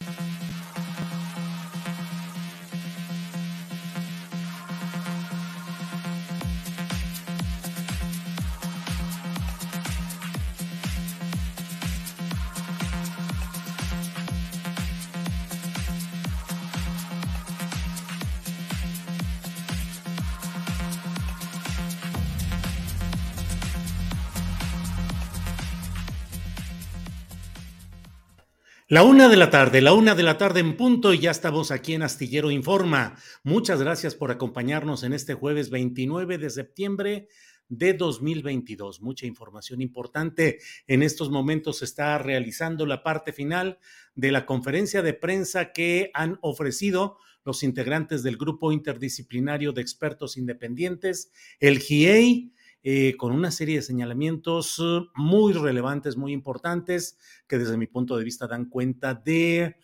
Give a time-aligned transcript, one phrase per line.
[0.00, 0.35] Thank you.
[28.88, 31.72] La una de la tarde, la una de la tarde en punto y ya estamos
[31.72, 33.16] aquí en Astillero Informa.
[33.42, 37.26] Muchas gracias por acompañarnos en este jueves 29 de septiembre
[37.68, 39.02] de 2022.
[39.02, 40.60] Mucha información importante.
[40.86, 43.80] En estos momentos se está realizando la parte final
[44.14, 50.36] de la conferencia de prensa que han ofrecido los integrantes del grupo interdisciplinario de expertos
[50.36, 52.52] independientes, el GIEI
[52.88, 58.16] eh, con una serie de señalamientos uh, muy relevantes, muy importantes, que desde mi punto
[58.16, 59.74] de vista dan cuenta de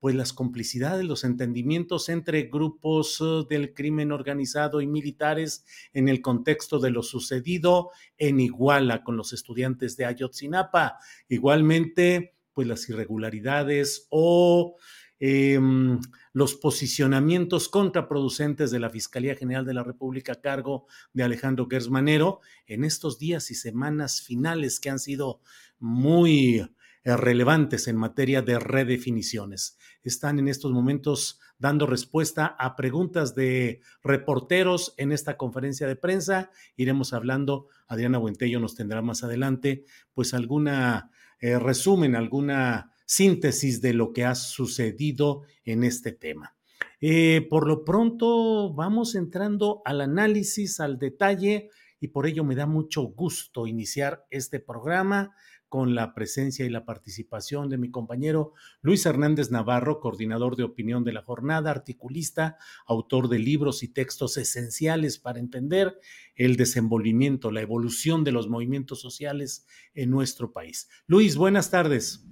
[0.00, 6.20] pues las complicidades, los entendimientos entre grupos uh, del crimen organizado y militares en el
[6.20, 10.98] contexto de lo sucedido en Iguala con los estudiantes de Ayotzinapa.
[11.28, 14.74] Igualmente, pues las irregularidades o
[15.20, 15.98] Em,
[16.32, 22.40] los posicionamientos contraproducentes de la Fiscalía General de la República a cargo de Alejandro Gersmanero
[22.66, 25.40] en estos días y semanas finales que han sido
[25.80, 26.60] muy
[27.08, 29.76] eh, relevantes en materia de redefiniciones.
[30.04, 36.52] Están en estos momentos dando respuesta a preguntas de reporteros en esta conferencia de prensa.
[36.76, 39.84] Iremos hablando, Adriana Buentello nos tendrá más adelante,
[40.14, 46.56] pues alguna eh, resumen, alguna síntesis de lo que ha sucedido en este tema.
[47.00, 51.70] Eh, por lo pronto vamos entrando al análisis, al detalle,
[52.00, 55.34] y por ello me da mucho gusto iniciar este programa
[55.68, 58.52] con la presencia y la participación de mi compañero
[58.82, 64.36] Luis Hernández Navarro, coordinador de opinión de la jornada, articulista, autor de libros y textos
[64.36, 65.98] esenciales para entender
[66.36, 70.88] el desenvolvimiento, la evolución de los movimientos sociales en nuestro país.
[71.06, 72.24] Luis, buenas tardes.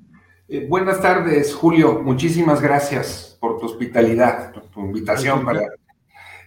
[0.49, 2.03] Eh, buenas tardes, Julio.
[2.03, 5.63] Muchísimas gracias por tu hospitalidad, tu invitación para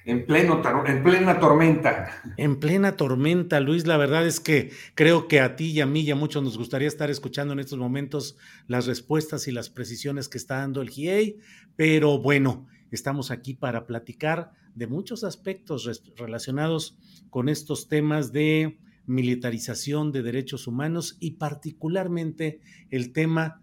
[0.05, 2.21] en, pleno, en plena tormenta.
[2.37, 3.85] En plena tormenta, Luis.
[3.85, 6.57] La verdad es que creo que a ti y a mí y a muchos nos
[6.57, 8.37] gustaría estar escuchando en estos momentos
[8.67, 11.37] las respuestas y las precisiones que está dando el GIEI,
[11.75, 16.97] pero bueno, estamos aquí para platicar de muchos aspectos relacionados
[17.29, 22.61] con estos temas de militarización de derechos humanos y particularmente
[22.91, 23.61] el tema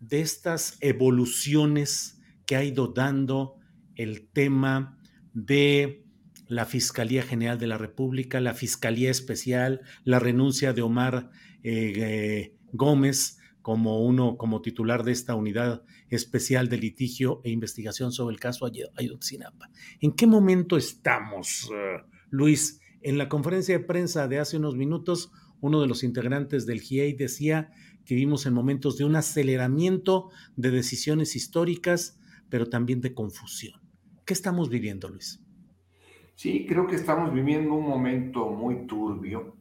[0.00, 3.56] de estas evoluciones que ha ido dando
[3.94, 4.98] el tema
[5.34, 6.04] de
[6.46, 11.30] la Fiscalía General de la República, la Fiscalía Especial, la renuncia de Omar
[11.62, 18.12] eh, eh, Gómez como uno, como titular de esta unidad especial de litigio e investigación
[18.12, 18.66] sobre el caso
[18.96, 19.68] Ayotzinapa.
[20.00, 21.98] ¿En qué momento estamos, eh,
[22.30, 22.80] Luis?
[23.02, 27.14] En la conferencia de prensa de hace unos minutos, uno de los integrantes del GIEI
[27.14, 27.72] decía
[28.04, 32.18] que vivimos en momentos de un aceleramiento de decisiones históricas,
[32.48, 33.80] pero también de confusión.
[34.24, 35.40] ¿Qué estamos viviendo, Luis?
[36.34, 39.56] Sí, creo que estamos viviendo un momento muy turbio,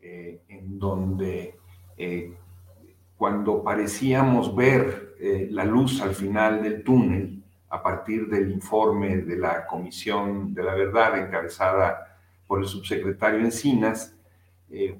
[0.00, 1.56] eh, en donde
[1.96, 2.34] eh,
[3.16, 9.36] cuando parecíamos ver eh, la luz al final del túnel, a partir del informe de
[9.36, 14.16] la Comisión de la Verdad encabezada por el subsecretario Encinas,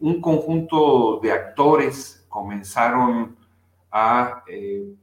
[0.00, 3.36] un conjunto de actores comenzaron
[3.90, 4.94] a eh,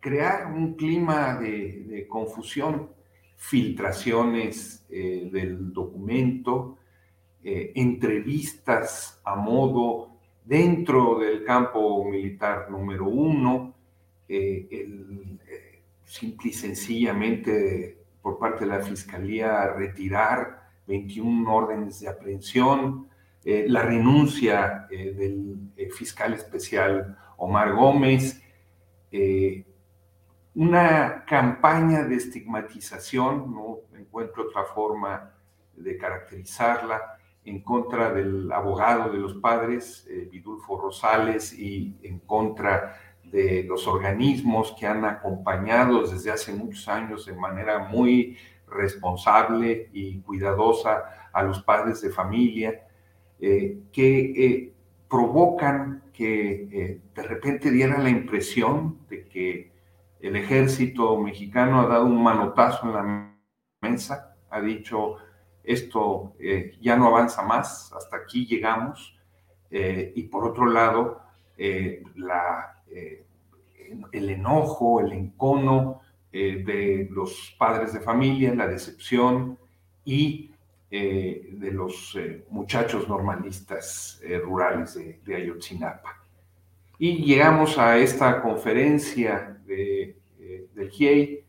[0.00, 2.90] crear un clima de, confusión,
[3.36, 6.78] filtraciones eh, del documento,
[7.44, 10.10] eh, entrevistas a modo
[10.44, 13.74] dentro del campo militar número uno,
[16.04, 23.07] simple y sencillamente por parte de la Fiscalía retirar 21 órdenes de aprehensión,
[23.44, 28.42] la renuncia del fiscal especial Omar Gómez,
[30.54, 35.32] una campaña de estigmatización, no encuentro otra forma
[35.76, 43.00] de caracterizarla, en contra del abogado de los padres, eh, Vidulfo Rosales, y en contra
[43.24, 48.36] de los organismos que han acompañado desde hace muchos años de manera muy
[48.66, 52.87] responsable y cuidadosa a los padres de familia,
[53.40, 54.72] eh, que eh,
[55.08, 59.72] provocan que de repente diera la impresión de que
[60.20, 63.34] el ejército mexicano ha dado un manotazo en la
[63.80, 65.16] mesa, ha dicho,
[65.62, 69.14] esto eh, ya no avanza más, hasta aquí llegamos.
[69.70, 71.20] Eh, y por otro lado,
[71.56, 72.82] eh, la,
[74.12, 76.00] el enojo, el encono
[76.32, 79.58] de los padres de familia, la decepción
[80.04, 80.52] y
[80.90, 82.18] de los
[82.48, 86.18] muchachos normalistas rurales de, de Ayotzinapa.
[86.98, 91.44] Y llegamos a esta conferencia de, eh, del GIEI,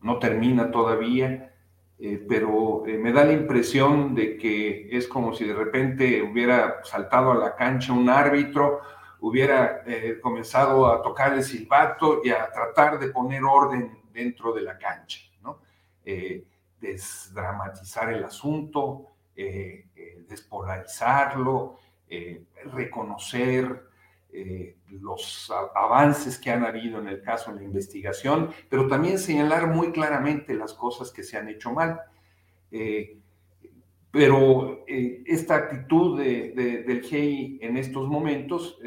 [0.00, 1.52] no termina todavía,
[1.98, 6.82] eh, pero eh, me da la impresión de que es como si de repente hubiera
[6.84, 8.80] saltado a la cancha un árbitro,
[9.20, 9.82] hubiera
[10.22, 15.20] comenzado a tocar el silbato y a tratar de poner orden dentro de la cancha,
[15.42, 15.58] ¿no?
[16.80, 19.08] Desdramatizar el asunto,
[20.28, 21.78] despolarizarlo,
[22.72, 23.88] reconocer
[24.30, 29.68] eh, los avances que han habido en el caso, en la investigación, pero también señalar
[29.68, 32.00] muy claramente las cosas que se han hecho mal.
[32.70, 33.18] Eh,
[34.10, 38.78] pero eh, esta actitud del GEI en estos momentos,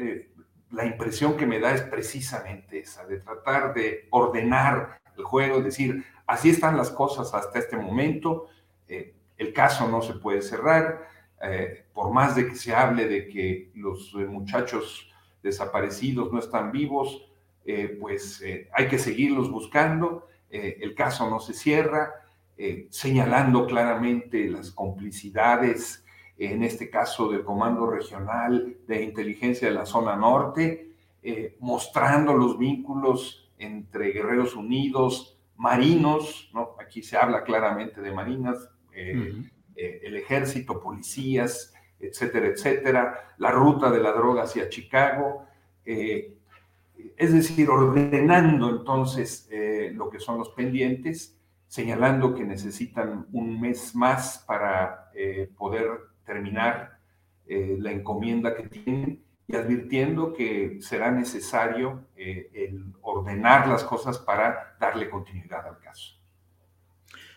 [0.70, 6.04] la impresión que me da es precisamente esa, de tratar de ordenar el juego, decir,
[6.32, 8.46] así están las cosas hasta este momento,
[8.88, 11.08] el caso no se puede cerrar,
[11.92, 15.12] por más de que se hable de que los muchachos
[15.42, 17.28] desaparecidos no están vivos,
[17.64, 22.14] eh, pues eh, hay que seguirlos buscando, eh, el caso no se cierra,
[22.90, 26.04] señalando claramente las complicidades,
[26.38, 30.92] en este caso del Comando Regional de Inteligencia de la Zona Norte,
[31.58, 35.31] mostrando los vínculos entre Guerreros Unidos,
[35.62, 36.74] marinos, ¿no?
[36.80, 41.72] aquí se habla claramente de marinas, el ejército, policías,
[42.02, 45.46] etcétera, etcétera, la ruta de la droga hacia Chicago,
[45.84, 46.36] eh,
[47.16, 51.38] es decir, ordenando entonces eh, lo que son los pendientes,
[51.68, 55.86] señalando que necesitan un mes más para eh, poder
[56.26, 56.98] terminar
[57.44, 65.10] la encomienda que tienen y advirtiendo que será necesario el ordenar las cosas para darle
[65.10, 66.14] continuidad al caso.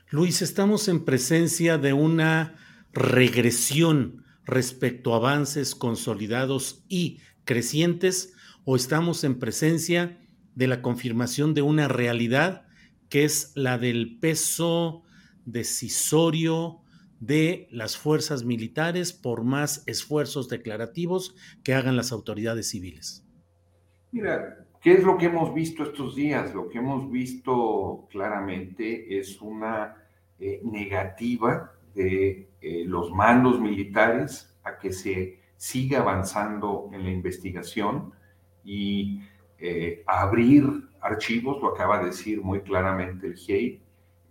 [0.10, 2.56] Luis, estamos en presencia de una
[2.94, 10.20] regresión respecto a avances consolidados y crecientes o estamos en presencia
[10.56, 12.66] de la confirmación de una realidad
[13.10, 15.04] que es la del peso
[15.46, 16.82] decisorio
[17.20, 23.26] de las fuerzas militares por más esfuerzos declarativos que hagan las autoridades civiles.
[24.12, 26.54] Mira, ¿qué es lo que hemos visto estos días?
[26.54, 29.96] Lo que hemos visto claramente es una
[30.40, 38.12] eh, negativa de eh, los mandos militares a que se siga avanzando en la investigación
[38.64, 39.22] y
[39.58, 40.66] eh, abrir
[41.02, 43.82] archivos, lo acaba de decir muy claramente el GIEI,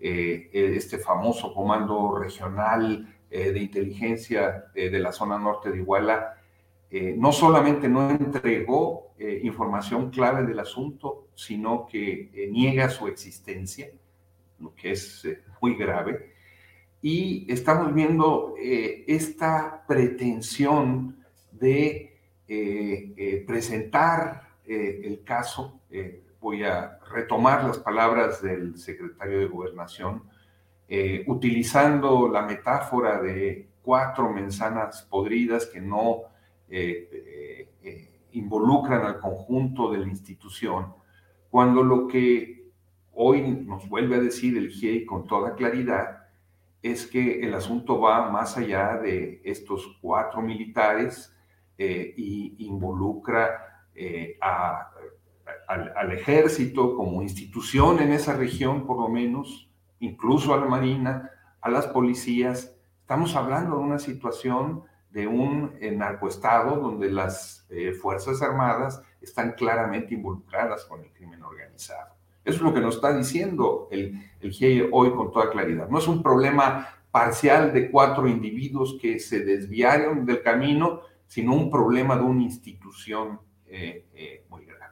[0.06, 6.36] eh, este famoso comando regional de inteligencia de la zona norte de Iguala,
[7.16, 13.90] no solamente no entregó información clave del asunto, sino que niega su existencia,
[14.60, 15.26] lo que es
[15.60, 16.34] muy grave,
[17.04, 22.16] y estamos viendo eh, esta pretensión de
[22.48, 25.82] eh, eh, presentar el caso.
[26.44, 30.24] Voy a retomar las palabras del secretario de Gobernación,
[31.26, 36.24] utilizando la metáfora de cuatro manzanas podridas que no
[38.32, 40.92] involucran al conjunto de la institución,
[41.48, 42.68] cuando lo que
[43.14, 46.24] hoy nos vuelve a decir el GIEI con toda claridad
[46.82, 51.34] es que el asunto va más allá de estos cuatro militares
[51.78, 54.90] eh, y involucra eh, a
[55.66, 59.68] al, ejército como institución en esa región, por lo menos,
[60.00, 62.74] incluso a la Marina, a las policías.
[63.00, 69.52] Estamos hablando de una situación de un eh, narcoestado donde las eh, Fuerzas Armadas están
[69.52, 72.14] claramente involucradas con el crimen organizado.
[72.44, 75.88] Eso es lo que nos está diciendo el, el GIE hoy con toda claridad.
[75.88, 81.70] No es un problema parcial de cuatro individuos que se desviaron del camino, sino un
[81.70, 84.83] problema de una institución eh, muy grave.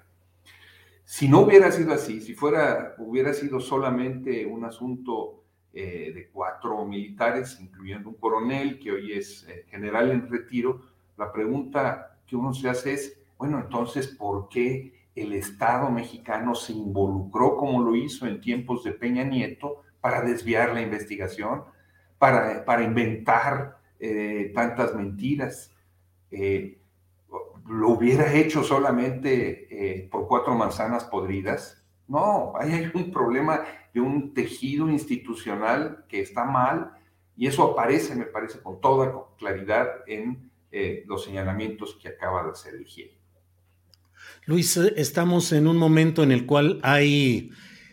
[1.13, 6.87] Si no hubiera sido así, si fuera, hubiera sido solamente un asunto eh, de cuatro
[6.87, 10.81] militares, incluyendo un coronel que hoy es eh, general en retiro,
[11.19, 16.73] la pregunta que uno se hace es, bueno, entonces, ¿por qué el Estado mexicano se
[16.73, 21.65] involucró como lo hizo en tiempos de Peña Nieto para desviar la investigación,
[22.17, 25.75] para, para inventar eh, tantas mentiras?
[27.69, 31.83] Lo hubiera hecho solamente eh, por cuatro manzanas podridas.
[32.09, 33.63] No, hay un problema
[33.95, 36.93] de un tejido institucional que está mal
[37.37, 42.51] y eso aparece, me parece, con toda claridad en eh, los señalamientos que acaba de
[42.51, 43.19] hacer el GIE.
[44.47, 47.51] Luis, estamos en un momento en el cual hay,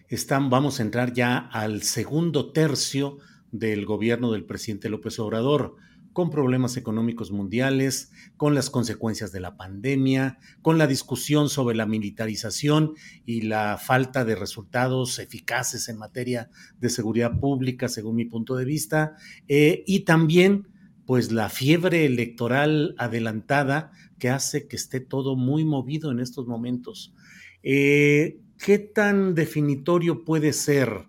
[0.08, 3.20] están, vamos a entrar ya al segundo tercio
[3.52, 5.76] del gobierno del presidente López Obrador
[6.14, 11.86] con problemas económicos mundiales, con las consecuencias de la pandemia, con la discusión sobre la
[11.86, 12.94] militarización
[13.26, 16.50] y la falta de resultados eficaces en materia
[16.80, 19.16] de seguridad pública, según mi punto de vista,
[19.48, 20.68] eh, y también
[21.06, 27.16] pues la fiebre electoral adelantada que hace que esté todo muy movido en estos momentos.
[27.64, 31.08] Eh, ¿Qué tan definitorio puede ser,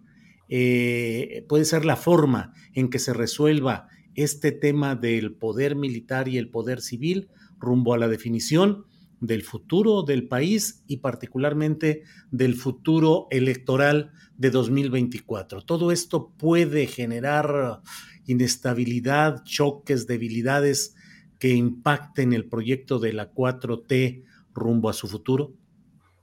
[0.49, 6.39] eh, puede ser la forma en que se resuelva este tema del poder militar y
[6.39, 8.85] el poder civil rumbo a la definición
[9.21, 15.63] del futuro del país y particularmente del futuro electoral de 2024.
[15.63, 17.83] Todo esto puede generar
[18.27, 20.97] inestabilidad, choques, debilidades
[21.39, 24.25] que impacten el proyecto de la 4T
[24.55, 25.53] rumbo a su futuro?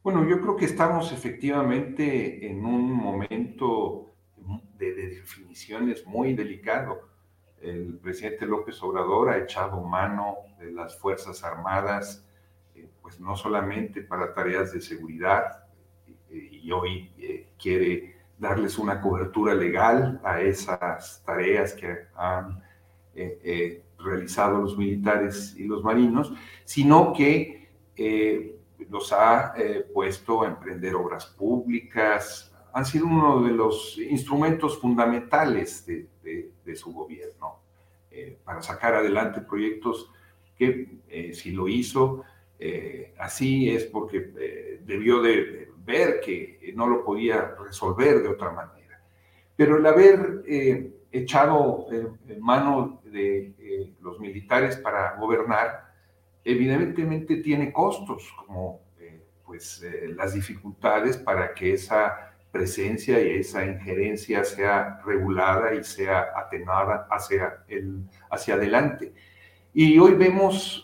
[0.03, 4.13] Bueno, yo creo que estamos efectivamente en un momento
[4.77, 7.01] de, definiciones muy delicado
[7.61, 12.25] el presidente López Obrador ha echado mano de las Fuerzas Armadas,
[12.75, 15.65] eh, pues no solamente para tareas de seguridad,
[16.29, 22.63] eh, y hoy eh, quiere darles una cobertura legal a esas tareas que han
[23.97, 26.31] realizado los militares y los marinos,
[26.65, 27.71] sino que
[28.91, 29.55] los ha
[29.91, 36.07] puesto a emprender obras públicas, han sido uno de los instrumentos fundamentales de,
[36.63, 37.59] de, su gobierno
[38.11, 40.11] eh, para sacar adelante proyectos
[40.57, 42.23] que eh, si lo hizo
[42.59, 49.01] eh, así es porque debió de ver que no lo podía resolver de otra manera.
[49.55, 50.43] Pero el haber
[51.11, 51.87] echado
[52.39, 55.93] mano de los militares para gobernar,
[56.43, 58.81] evidentemente tiene costos, como
[59.45, 67.07] pues las dificultades para que esa presencia y esa injerencia sea regulada y sea atenuada
[67.09, 69.13] hacia, el, hacia adelante.
[69.79, 70.83] Y hoy vemos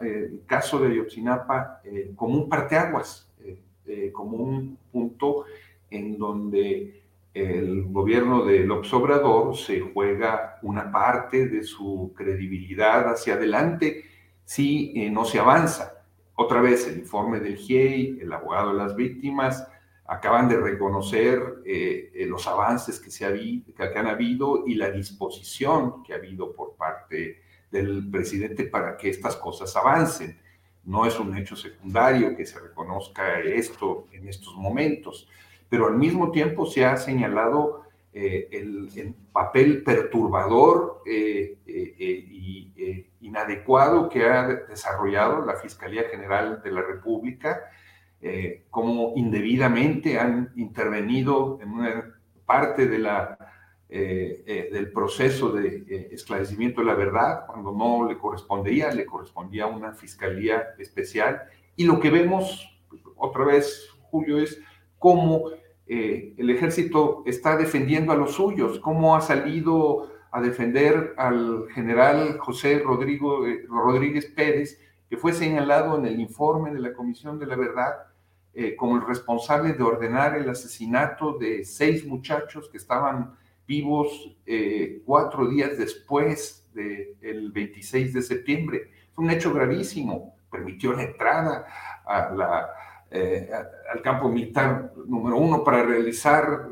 [0.00, 5.46] el caso de Ayotzinapa eh, como un parteaguas, eh, eh, como un punto
[5.90, 7.02] en donde
[7.34, 14.04] el gobierno de López Obrador se juega una parte de su credibilidad hacia adelante
[14.44, 16.04] si no se avanza.
[16.36, 19.66] Otra vez el informe del GIEI, el abogado de las víctimas,
[20.10, 24.90] acaban de reconocer eh, eh, los avances que, se ha, que han habido y la
[24.90, 27.40] disposición que ha habido por parte
[27.70, 30.36] del presidente para que estas cosas avancen.
[30.82, 35.28] No es un hecho secundario que se reconozca esto en estos momentos,
[35.68, 41.54] pero al mismo tiempo se ha señalado eh, el, papel perturbador y
[43.20, 47.70] inadecuado que ha desarrollado la Fiscalía General de la República
[48.22, 53.38] eh, cómo indebidamente han intervenido en una parte de la,
[53.88, 59.64] eh, eh, del proceso de esclarecimiento de la verdad, cuando no le correspondía, le correspondía
[59.64, 61.44] a una fiscalía especial.
[61.76, 62.78] Y lo que vemos,
[63.16, 64.60] otra vez, Julio, es
[64.98, 65.44] cómo
[65.86, 72.78] el ejército está defendiendo a los suyos, cómo ha salido a defender al general José
[72.78, 78.09] Rodrigo, Rodríguez Pérez, que fue señalado en el informe de la Comisión de la Verdad
[78.52, 85.02] eh, como el responsable de ordenar el asesinato de seis muchachos que estaban vivos eh,
[85.06, 88.90] cuatro días después del 26 de septiembre.
[89.12, 91.66] Fue un hecho gravísimo, permitió la entrada
[92.06, 92.70] la
[93.92, 96.68] al campo militar número uno para realizar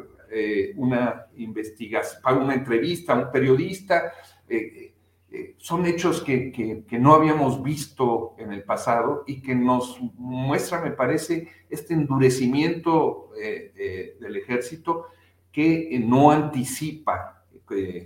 [0.76, 4.12] una investigación, para una entrevista a un periodista.
[5.58, 10.90] Son hechos que, que, no habíamos visto en el pasado y que nos muestra, me
[10.90, 15.06] parece, este endurecimiento del ejército
[15.52, 17.44] que no anticipa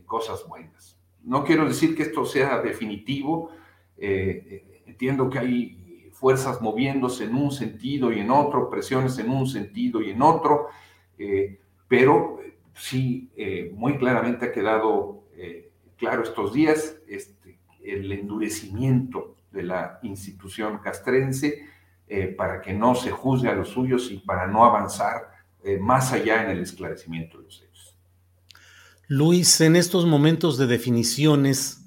[0.06, 0.98] cosas buenas.
[1.24, 3.50] No quiero decir que esto sea definitivo,
[3.96, 9.46] eh, entiendo que hay fuerzas moviéndose en un sentido y en otro, presiones en un
[9.46, 10.66] sentido y en otro,
[11.18, 12.40] eh, pero
[12.74, 15.20] sí, eh, muy claramente ha quedado
[15.96, 16.96] claro estos días
[17.84, 21.66] el endurecimiento de la institución castrense
[22.36, 25.30] para que no se juzgue a los suyos y para no avanzar
[25.80, 27.72] más allá en el esclarecimiento de los hechos.
[29.14, 31.84] Luis, en estos momentos de definiciones,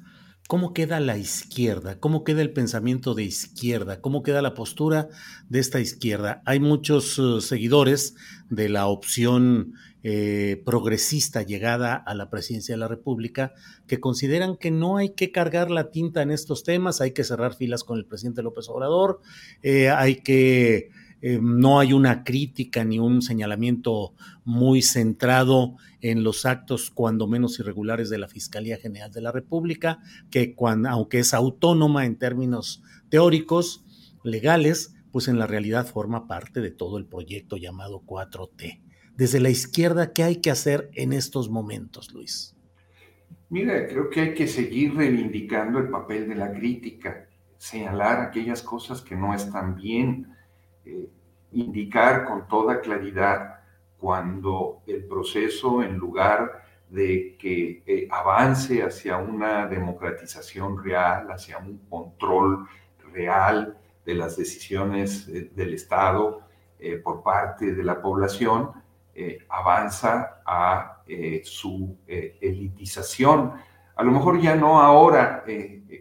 [0.48, 2.00] ¿cómo queda la izquierda?
[2.00, 4.00] ¿Cómo queda el pensamiento de izquierda?
[4.00, 5.10] ¿Cómo queda la postura
[5.50, 6.44] de esta izquierda?
[6.46, 8.16] Hay muchos uh, seguidores
[8.50, 9.74] de la opción
[10.08, 13.54] eh, progresista llegada a la presidencia de la República
[13.88, 17.56] que consideran que no hay que cargar la tinta en estos temas, hay que cerrar
[17.56, 19.22] filas con el presidente López Obrador,
[19.64, 20.92] eh, hay que
[21.24, 27.58] eh, no hay una crítica ni un señalamiento muy centrado en los actos cuando menos
[27.58, 29.98] irregulares de la Fiscalía General de la República,
[30.30, 33.84] que cuando, aunque es autónoma en términos teóricos,
[34.24, 38.85] legales, pues en la realidad forma parte de todo el proyecto llamado 4T.
[39.16, 42.54] Desde la izquierda, ¿qué hay que hacer en estos momentos, Luis?
[43.50, 47.26] Mira, creo que hay que seguir reivindicando el papel de la crítica,
[47.58, 50.36] señalar aquellas cosas que no están bien,
[50.84, 51.10] eh,
[51.54, 53.62] indicar con toda claridad
[53.98, 61.78] cuando el proceso, en lugar de que eh, avance hacia una democratización real, hacia un
[61.88, 62.68] control
[63.14, 66.42] real de las decisiones eh, del Estado
[67.04, 68.70] por parte de la población,
[69.50, 71.04] avanza a
[71.44, 73.54] su elitización.
[73.96, 75.44] A lo mejor ya no ahora,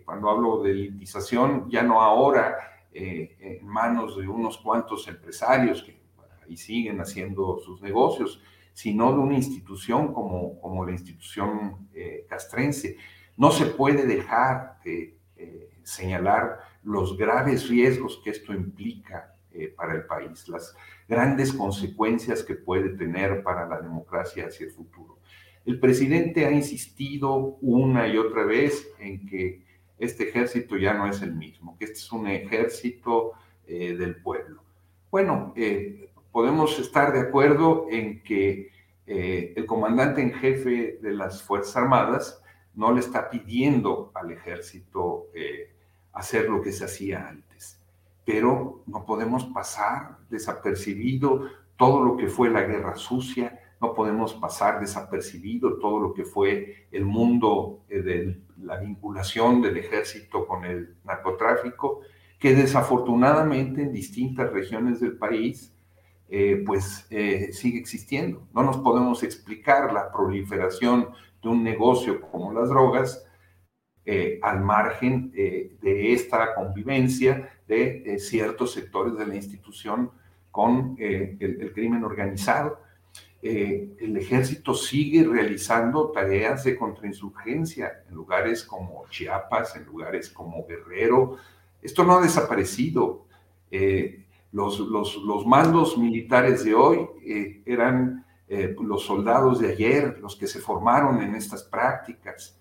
[0.04, 2.56] cuando hablo de elitización, ya no ahora
[2.96, 6.00] eh, en manos de unos cuantos empresarios que
[6.46, 8.40] ahí siguen haciendo sus negocios,
[8.72, 12.96] sino de una institución como, como la institución eh, castrense.
[13.36, 19.33] No se puede dejar de eh, señalar los graves riesgos que esto implica
[19.76, 20.76] para el país, las
[21.08, 25.18] grandes consecuencias que puede tener para la democracia hacia el futuro.
[25.64, 29.64] El presidente ha insistido una y otra vez en que
[29.98, 33.32] este ejército ya no es el mismo, que este es un ejército
[33.66, 34.62] eh, del pueblo.
[35.10, 38.70] Bueno, eh, podemos estar de acuerdo en que
[39.06, 42.42] eh, el comandante en jefe de las Fuerzas Armadas
[42.74, 45.28] no le está pidiendo al ejército
[46.12, 47.80] hacer lo que se hacía antes,
[48.24, 54.80] pero no podemos pasar desapercibido todo lo que fue la guerra sucia, no podemos pasar
[54.80, 60.96] desapercibido todo lo que fue el mundo eh, de la vinculación del ejército con el
[61.04, 62.00] narcotráfico,
[62.38, 65.74] que desafortunadamente en distintas regiones del país
[66.28, 68.46] eh, pues eh, sigue existiendo.
[68.54, 71.10] No nos podemos explicar la proliferación
[71.42, 73.26] de un negocio como las drogas
[74.42, 80.10] al margen de esta convivencia de ciertos sectores de la institución
[80.50, 82.84] con el crimen organizado
[83.46, 90.66] eh, el ejército sigue realizando tareas de contrainsurgencia en lugares como Chiapas, en lugares como
[90.66, 91.36] Guerrero.
[91.82, 93.26] Esto no ha desaparecido.
[93.70, 98.24] Eh, los, los, mandos militares de hoy eh, eran
[98.80, 102.58] los soldados de ayer, los que se formaron en estas prácticas,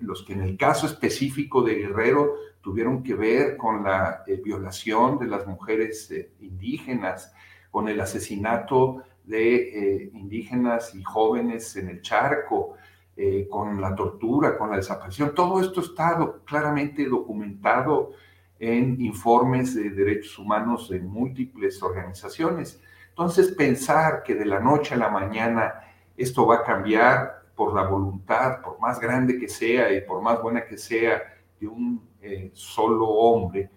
[0.00, 5.26] los que en el caso específico de Guerrero tuvieron que ver con la violación de
[5.26, 7.32] las mujeres indígenas,
[7.70, 12.74] con el asesinato de eh, indígenas y jóvenes en el charco,
[13.16, 15.34] eh, con la tortura, con la desaparición.
[15.34, 18.12] Todo esto está claramente documentado
[18.58, 22.80] en informes de derechos humanos de múltiples organizaciones.
[23.10, 25.74] Entonces, pensar que de la noche a la mañana
[26.16, 30.42] esto va a cambiar por la voluntad, por más grande que sea y por más
[30.42, 31.22] buena que sea,
[31.60, 33.70] de un eh, solo hombre,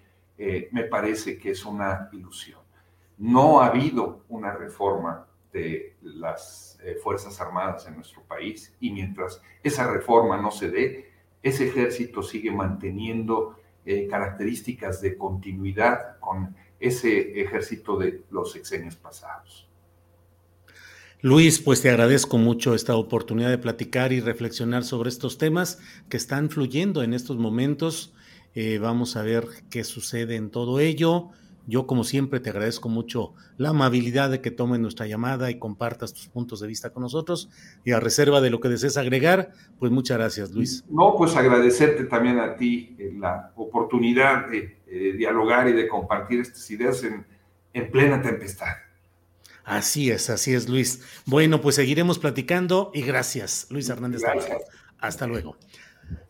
[0.72, 2.60] me parece que es una ilusión.
[3.20, 9.40] No ha habido una reforma de las eh, Fuerzas Armadas en nuestro país y mientras
[9.62, 11.12] esa reforma no se dé,
[11.44, 19.65] ese ejército sigue manteniendo eh, características de continuidad con ese ejército de los sexenios pasados.
[21.26, 26.18] Luis, pues te agradezco mucho esta oportunidad de platicar y reflexionar sobre estos temas que
[26.18, 28.14] están fluyendo en estos momentos.
[28.54, 31.32] Eh, vamos a ver qué sucede en todo ello
[31.66, 36.14] yo como siempre te agradezco mucho la amabilidad de que tomes nuestra llamada y compartas
[36.14, 37.50] tus puntos de vista con nosotros
[37.84, 40.86] y a reserva de lo que desees agregar, pues muchas gracias Luis.
[40.92, 44.78] No, pues agradecerte también a ti eh, la oportunidad de
[45.18, 48.85] dialogar y de compartir estas ideas en plena tempestad.
[49.66, 51.02] Así es, así es Luis.
[51.26, 54.22] Bueno, pues seguiremos platicando y gracias Luis Hernández.
[54.22, 54.62] Gracias.
[55.00, 55.58] Hasta luego.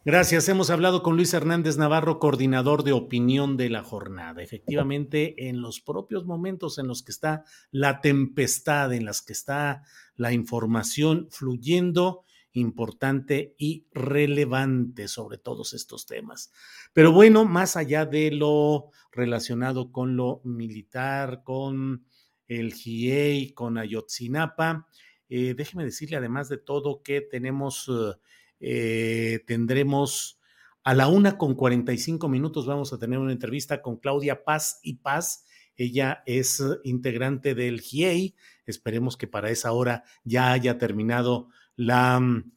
[0.05, 0.47] Gracias.
[0.47, 4.41] Hemos hablado con Luis Hernández Navarro, coordinador de opinión de la jornada.
[4.41, 9.83] Efectivamente, en los propios momentos en los que está la tempestad, en las que está
[10.15, 16.53] la información fluyendo, importante y relevante sobre todos estos temas.
[16.93, 22.05] Pero bueno, más allá de lo relacionado con lo militar, con
[22.47, 24.87] el GIEI, con Ayotzinapa,
[25.29, 27.89] eh, déjeme decirle además de todo que tenemos...
[27.89, 28.17] Eh,
[28.61, 30.39] eh, tendremos
[30.83, 34.95] a la una con 45 minutos, vamos a tener una entrevista con Claudia Paz y
[34.95, 35.45] Paz.
[35.75, 38.35] Ella es integrante del GIEI.
[38.65, 42.53] Esperemos que para esa hora ya haya terminado la mm,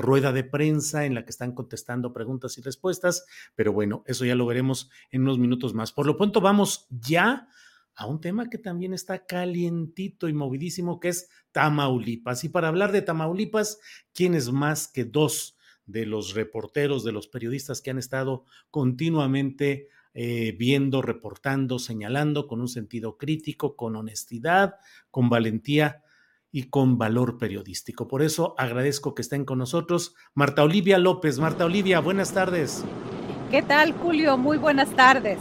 [0.00, 3.26] rueda de prensa en la que están contestando preguntas y respuestas.
[3.56, 5.92] Pero bueno, eso ya lo veremos en unos minutos más.
[5.92, 7.48] Por lo pronto, vamos ya
[7.94, 12.44] a un tema que también está calientito y movidísimo, que es Tamaulipas.
[12.44, 13.78] Y para hablar de Tamaulipas,
[14.14, 19.88] ¿quién es más que dos de los reporteros, de los periodistas que han estado continuamente
[20.14, 24.74] eh, viendo, reportando, señalando con un sentido crítico, con honestidad,
[25.10, 26.02] con valentía
[26.50, 28.08] y con valor periodístico.
[28.08, 31.38] Por eso agradezco que estén con nosotros Marta Olivia López.
[31.38, 32.84] Marta Olivia, buenas tardes.
[33.50, 34.36] ¿Qué tal, Julio?
[34.36, 35.38] Muy buenas tardes.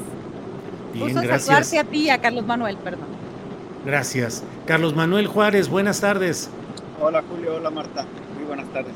[0.93, 1.73] Bien, gracias.
[1.73, 3.07] a ti a Carlos Manuel, perdón.
[3.85, 4.43] Gracias.
[4.65, 6.49] Carlos Manuel Juárez, buenas tardes.
[6.99, 8.05] Hola Julio, hola Marta.
[8.35, 8.93] Muy buenas tardes.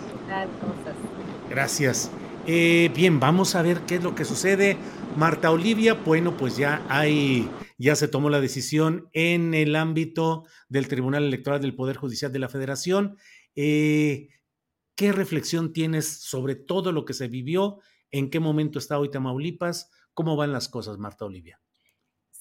[1.50, 2.12] Gracias.
[2.48, 4.78] Eh, bien, vamos a ver qué es lo que sucede.
[5.18, 10.88] Marta Olivia, bueno, pues ya hay, ya se tomó la decisión en el ámbito del
[10.88, 13.18] Tribunal Electoral del Poder Judicial de la Federación.
[13.56, 14.30] Eh,
[14.96, 17.80] ¿Qué reflexión tienes sobre todo lo que se vivió?
[18.12, 19.90] ¿En qué momento está hoy Tamaulipas?
[20.14, 21.60] ¿Cómo van las cosas, Marta Olivia?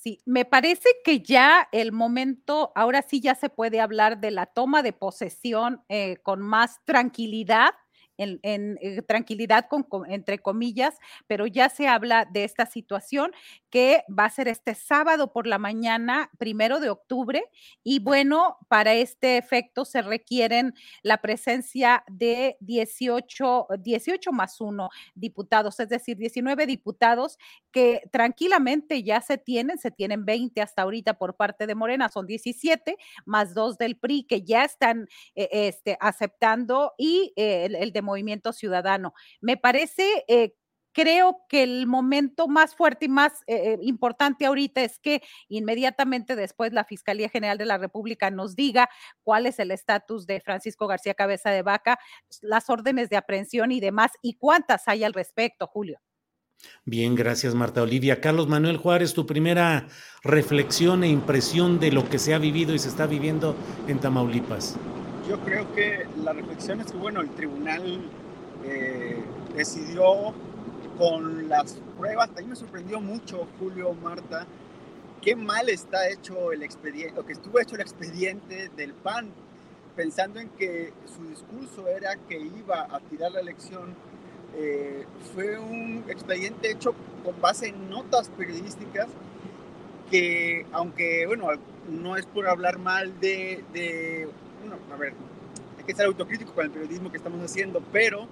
[0.04, 4.44] Sí, me parece que ya el momento, ahora sí ya se puede hablar de la
[4.44, 7.70] toma de posesión eh, con más tranquilidad
[8.18, 10.96] en, eh, tranquilidad, con, entre comillas,
[11.26, 13.32] pero ya se habla de esta situación
[13.70, 17.44] que va a ser este sábado por la mañana, primero de octubre,
[17.82, 25.80] y bueno, para este efecto se requieren la presencia de 18, 18 más uno diputados,
[25.80, 27.38] es decir, 19 diputados
[27.72, 32.26] que tranquilamente ya se tienen, se tienen 20 hasta ahorita por parte de Morena, son
[32.26, 37.92] 17, más dos del PRI que ya están eh, este, aceptando y eh, el, el
[37.92, 39.14] de Movimiento Ciudadano.
[39.40, 40.54] Me parece eh,
[40.94, 46.36] creo que el momento más fuerte y más eh, eh, importante ahorita es que inmediatamente
[46.36, 48.88] después la Fiscalía General de la República nos diga
[49.22, 51.98] cuál es el estatus de Francisco García Cabeza de Vaca,
[52.40, 56.00] las órdenes de aprehensión y demás, y cuántas hay al respecto, Julio.
[56.86, 58.22] Bien, gracias Marta Olivia.
[58.22, 59.86] Carlos Manuel Juárez, tu primera
[60.22, 63.54] reflexión e impresión de lo que se ha vivido y se está viviendo
[63.86, 64.78] en Tamaulipas.
[65.28, 68.10] Yo creo que la reflexión es que, bueno, el tribunal
[68.62, 69.22] eh,
[69.56, 70.34] decidió
[70.98, 74.46] con las pruebas, a mí me sorprendió mucho, Julio, Marta,
[75.22, 79.30] qué mal está hecho el expediente, o que estuvo hecho el expediente del PAN,
[79.96, 83.94] pensando en que su discurso era que iba a tirar la elección.
[84.56, 89.08] Eh, fue un expediente hecho con base en notas periodísticas
[90.10, 91.48] que, aunque, bueno,
[91.88, 94.28] no es por hablar mal de, de
[94.64, 95.12] bueno, a ver,
[95.78, 98.26] hay que ser autocrítico con el periodismo que estamos haciendo, pero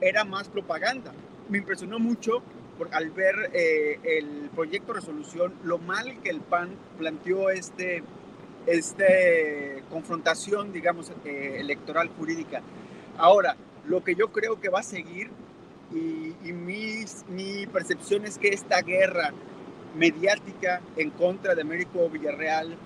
[0.00, 1.12] era más propaganda.
[1.48, 2.42] Me impresionó mucho
[2.76, 8.02] por, al ver eh, el proyecto resolución, lo mal que el PAN planteó este,
[8.66, 12.60] este confrontación, digamos, eh, electoral jurídica.
[13.16, 15.30] Ahora, lo que yo creo que va a seguir
[15.92, 19.32] y, y mis, mi percepción es que esta guerra
[19.96, 22.76] mediática en contra de Américo Villarreal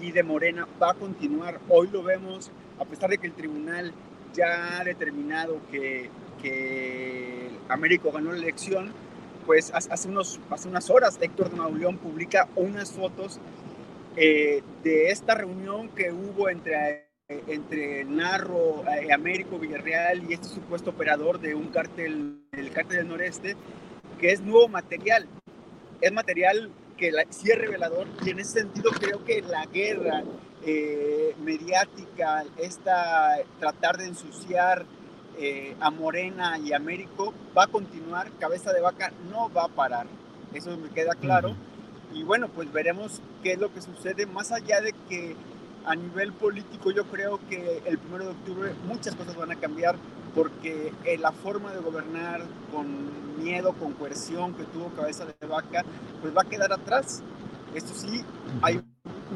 [0.00, 1.60] y de Morena va a continuar.
[1.68, 3.92] Hoy lo vemos, a pesar de que el tribunal
[4.34, 6.10] ya ha determinado que,
[6.42, 8.92] que Américo ganó la elección,
[9.46, 13.40] pues hace, unos, hace unas horas Héctor de Mauleón publica unas fotos
[14.16, 20.90] eh, de esta reunión que hubo entre, entre Narro, eh, Américo Villarreal y este supuesto
[20.90, 23.56] operador de un cártel, el cártel del noreste,
[24.20, 25.26] que es nuevo material.
[26.00, 30.24] Es material que sí es revelador y en ese sentido creo que la guerra
[30.66, 34.84] eh, mediática, esta tratar de ensuciar
[35.38, 40.06] eh, a Morena y Américo va a continuar, cabeza de vaca no va a parar,
[40.52, 41.54] eso me queda claro.
[42.12, 45.36] y bueno, pues veremos qué es lo que sucede, más allá de que
[45.86, 49.96] a nivel político yo creo que el primero de octubre muchas cosas van a cambiar
[50.38, 55.84] porque eh, la forma de gobernar con miedo, con coerción que tuvo cabeza de vaca,
[56.22, 57.24] pues va a quedar atrás.
[57.74, 58.22] Esto sí,
[58.62, 58.80] hay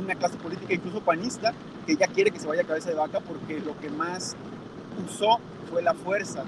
[0.00, 1.54] una clase política, incluso panista,
[1.88, 4.36] que ya quiere que se vaya cabeza de vaca porque lo que más
[5.04, 5.40] usó
[5.72, 6.44] fue la fuerza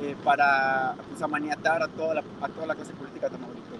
[0.00, 3.76] eh, para pues, amaniatar a toda, la, a toda la clase política tamaulipeca.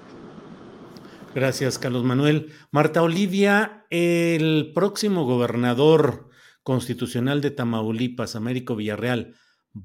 [1.34, 2.52] Gracias, Carlos Manuel.
[2.70, 6.28] Marta Olivia, el próximo gobernador
[6.62, 9.34] constitucional de Tamaulipas, Américo Villarreal,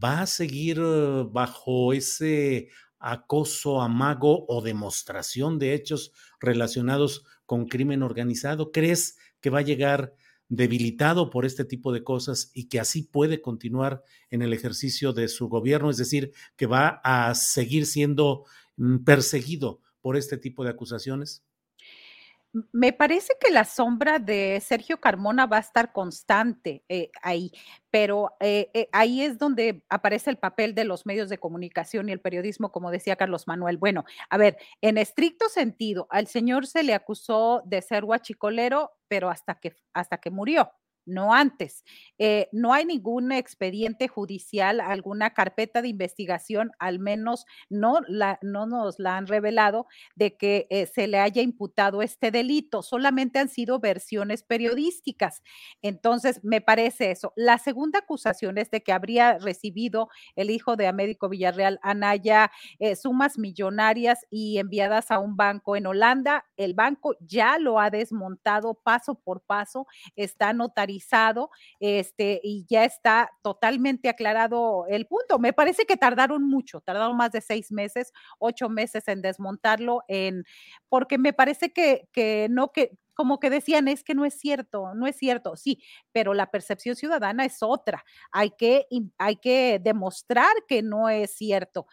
[0.01, 8.03] ¿va a seguir eh, bajo ese acoso, amago o demostración de hechos relacionados con crimen
[8.03, 8.71] organizado?
[8.71, 10.15] ¿Crees que va a llegar
[10.47, 15.27] debilitado por este tipo de cosas y que así puede continuar en el ejercicio de
[15.27, 15.89] su gobierno?
[15.89, 18.45] Es decir, que va a seguir siendo
[18.77, 21.43] mm, perseguido por este tipo de acusaciones?
[22.71, 27.51] Me parece que la sombra de Sergio Carmona va a estar constante eh, ahí,
[27.89, 32.11] pero eh, eh, ahí es donde aparece el papel de los medios de comunicación y
[32.11, 33.77] el periodismo, como decía Carlos Manuel.
[33.77, 39.31] Bueno, a ver, en estricto sentido, al señor se le acusó de ser guachicolero, pero
[39.31, 40.71] hasta que, hasta que murió
[41.05, 41.83] no antes.
[42.17, 48.65] Eh, no hay ningún expediente judicial, alguna carpeta de investigación, al menos no, la, no
[48.65, 52.81] nos la han revelado, de que eh, se le haya imputado este delito.
[52.81, 55.41] Solamente han sido versiones periodísticas.
[55.81, 57.33] Entonces, me parece eso.
[57.35, 62.95] La segunda acusación es de que habría recibido el hijo de Américo Villarreal, Anaya, eh,
[62.95, 66.45] sumas millonarias y enviadas a un banco en Holanda.
[66.57, 70.92] El banco ya lo ha desmontado paso por paso, está notariado
[71.79, 75.39] este, y ya está totalmente aclarado el punto.
[75.39, 80.43] Me parece que tardaron mucho, tardaron más de seis meses, ocho meses en desmontarlo, en,
[80.89, 84.93] porque me parece que, que no, que como que decían, es que no es cierto,
[84.95, 88.03] no es cierto, sí, pero la percepción ciudadana es otra.
[88.31, 91.85] Hay que, hay que demostrar que no es cierto.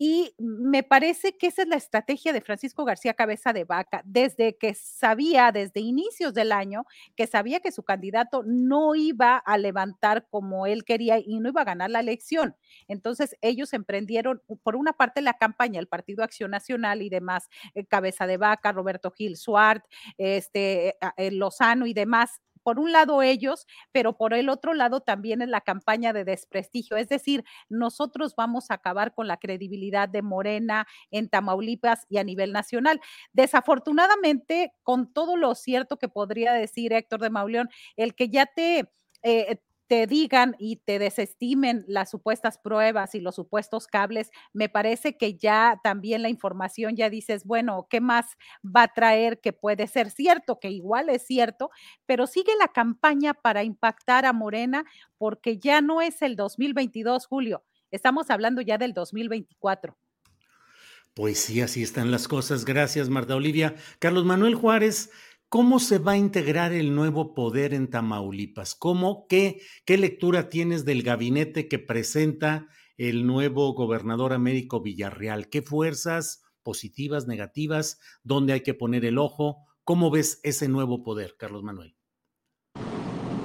[0.00, 4.56] Y me parece que esa es la estrategia de Francisco García Cabeza de Vaca, desde
[4.56, 6.84] que sabía, desde inicios del año,
[7.16, 11.62] que sabía que su candidato no iba a levantar como él quería y no iba
[11.62, 12.54] a ganar la elección.
[12.86, 17.84] Entonces, ellos emprendieron, por una parte, la campaña, el Partido Acción Nacional y demás, eh,
[17.84, 19.84] Cabeza de Vaca, Roberto Gil Suart,
[20.16, 25.40] este, eh, Lozano y demás, por un lado ellos, pero por el otro lado también
[25.40, 26.98] es la campaña de desprestigio.
[26.98, 32.24] Es decir, nosotros vamos a acabar con la credibilidad de Morena en Tamaulipas y a
[32.24, 33.00] nivel nacional.
[33.32, 38.90] Desafortunadamente, con todo lo cierto que podría decir Héctor de Mauleón, el que ya te...
[39.22, 45.16] Eh, te digan y te desestimen las supuestas pruebas y los supuestos cables, me parece
[45.16, 49.86] que ya también la información ya dices, bueno, ¿qué más va a traer que puede
[49.86, 50.60] ser cierto?
[50.60, 51.70] Que igual es cierto,
[52.06, 54.84] pero sigue la campaña para impactar a Morena
[55.16, 59.96] porque ya no es el 2022, Julio, estamos hablando ya del 2024.
[61.14, 62.64] Pues sí, así están las cosas.
[62.64, 63.74] Gracias, Marta Olivia.
[63.98, 65.10] Carlos Manuel Juárez,
[65.50, 68.74] ¿Cómo se va a integrar el nuevo poder en Tamaulipas?
[68.74, 72.66] ¿Cómo, qué, qué lectura tienes del gabinete que presenta
[72.98, 75.48] el nuevo gobernador Américo Villarreal?
[75.48, 77.98] ¿Qué fuerzas positivas, negativas?
[78.22, 79.64] ¿Dónde hay que poner el ojo?
[79.84, 81.96] ¿Cómo ves ese nuevo poder, Carlos Manuel?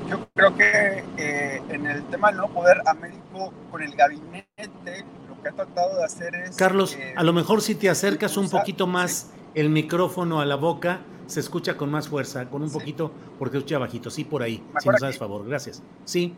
[0.10, 5.42] Yo creo que eh, en el tema del nuevo poder, Américo con el gabinete lo
[5.42, 6.58] que ha tratado de hacer es...
[6.58, 11.02] Carlos, a lo mejor si te acercas un poquito más el micrófono a la boca
[11.28, 14.10] se escucha con más fuerza, con un poquito, porque escucha bajito.
[14.10, 15.46] Sí, por ahí, si nos das favor.
[15.48, 15.82] Gracias.
[16.06, 16.36] Sí.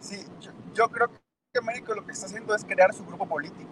[0.00, 0.24] Sí,
[0.74, 3.70] yo, creo que Américo lo que está haciendo es crear su grupo político.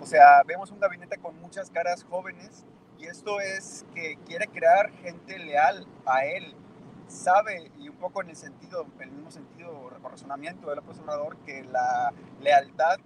[0.00, 2.64] O sea, vemos un gabinete con muchas caras jóvenes
[2.98, 6.54] y esto es que quiere crear gente leal a él.
[7.08, 11.62] Sabe, y un poco en el sentido, en el mismo sentido, razonamiento del Obrador, que
[11.64, 12.98] la lealtad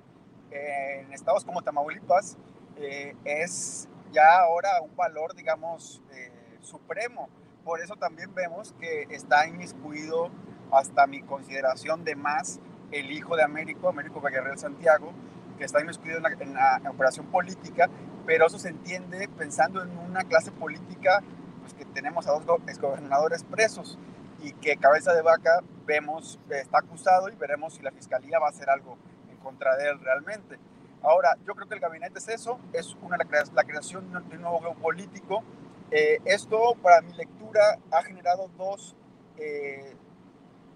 [0.51, 2.37] en estados como Tamaulipas
[2.77, 7.29] eh, es ya ahora un valor, digamos, eh, supremo.
[7.65, 10.31] Por eso también vemos que está inmiscuido
[10.71, 12.61] hasta mi consideración de más
[12.93, 15.13] el hijo de Américo, Américo Guerrero Santiago,
[15.59, 17.89] que está inmiscuido en la, operación política,
[18.27, 21.23] pero eso se entiende pensando en una clase política
[21.61, 23.99] pues, que tenemos a dos exgobernadores presos
[24.43, 28.51] y que cabeza de vaca vemos está acusado y veremos si la fiscalía va a
[28.51, 28.99] hacer algo
[29.31, 30.59] en contra de él realmente.
[31.03, 34.75] Ahora, yo creo que el gabinete es eso, es una, la creación de un nuevo
[34.75, 35.43] político
[35.91, 38.97] eh, esto, para mi lectura, ha generado dos,
[39.39, 39.95] eh,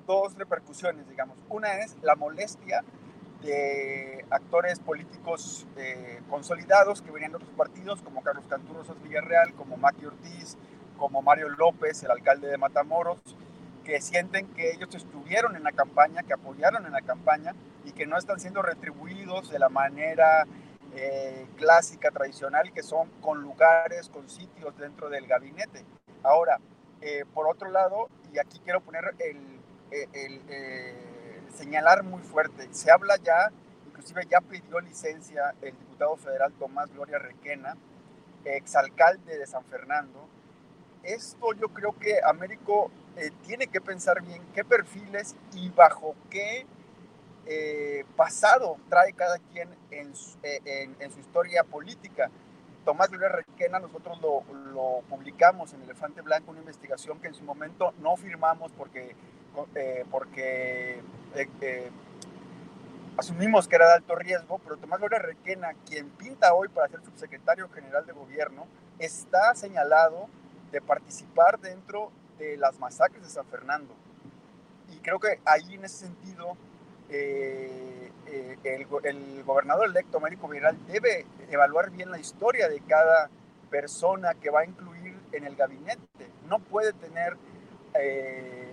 [0.06, 1.36] dos repercusiones, digamos.
[1.48, 2.84] Una es la molestia
[3.42, 9.54] de actores políticos eh, consolidados que venían de otros partidos, como Carlos Cantú Rosas Villarreal,
[9.54, 10.56] como Maki Ortiz,
[10.96, 13.18] como Mario López, el alcalde de Matamoros,
[13.90, 18.06] que sienten que ellos estuvieron en la campaña, que apoyaron en la campaña y que
[18.06, 20.46] no están siendo retribuidos de la manera
[20.94, 25.84] eh, clásica, tradicional, que son con lugares, con sitios dentro del gabinete.
[26.22, 26.60] Ahora,
[27.00, 29.58] eh, por otro lado, y aquí quiero poner el,
[29.90, 33.50] el señalar muy fuerte, se habla ya,
[33.88, 37.76] inclusive ya pidió licencia el diputado federal Tomás Gloria Requena,
[38.44, 40.28] exalcalde de San Fernando.
[41.02, 46.66] Esto yo creo que Américo eh, tiene que pensar bien qué perfiles y bajo qué
[47.46, 52.30] eh, pasado trae cada quien en, eh, su historia política.
[52.84, 57.92] Tomás Gloria Requena, nosotros lo, publicamos en Elefante Blanco, una investigación que en su momento
[58.00, 59.14] no firmamos porque,
[60.10, 61.02] porque
[63.18, 67.02] asumimos que era de alto riesgo, pero Tomás Gloria Requena, quien pinta hoy para ser
[67.02, 68.66] subsecretario general de gobierno,
[68.98, 70.28] está señalado
[70.72, 72.10] de participar dentro
[72.40, 73.94] de las masacres de San Fernando.
[74.90, 76.56] Y creo que ahí en ese sentido
[77.10, 83.28] eh, eh, el, gobernador electo Américo Viral debe evaluar bien la historia de cada
[83.70, 86.26] persona que va a incluir en el gabinete.
[86.48, 87.36] No puede tener...
[87.94, 88.66] Eh,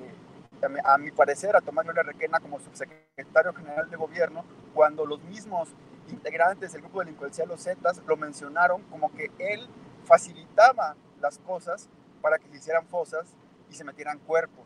[0.84, 5.70] a mi, parecer, a Tomás Gloria Requena como subsecretario general de gobierno, cuando los mismos
[6.10, 9.68] integrantes del grupo delincuencial Los Zetas lo mencionaron como que él
[10.06, 11.90] facilitaba las cosas
[12.22, 13.36] para que se hicieran fosas
[13.70, 14.66] y se metieran cuerpos.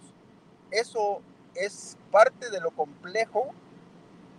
[0.71, 1.21] Eso
[1.55, 3.53] es parte de lo complejo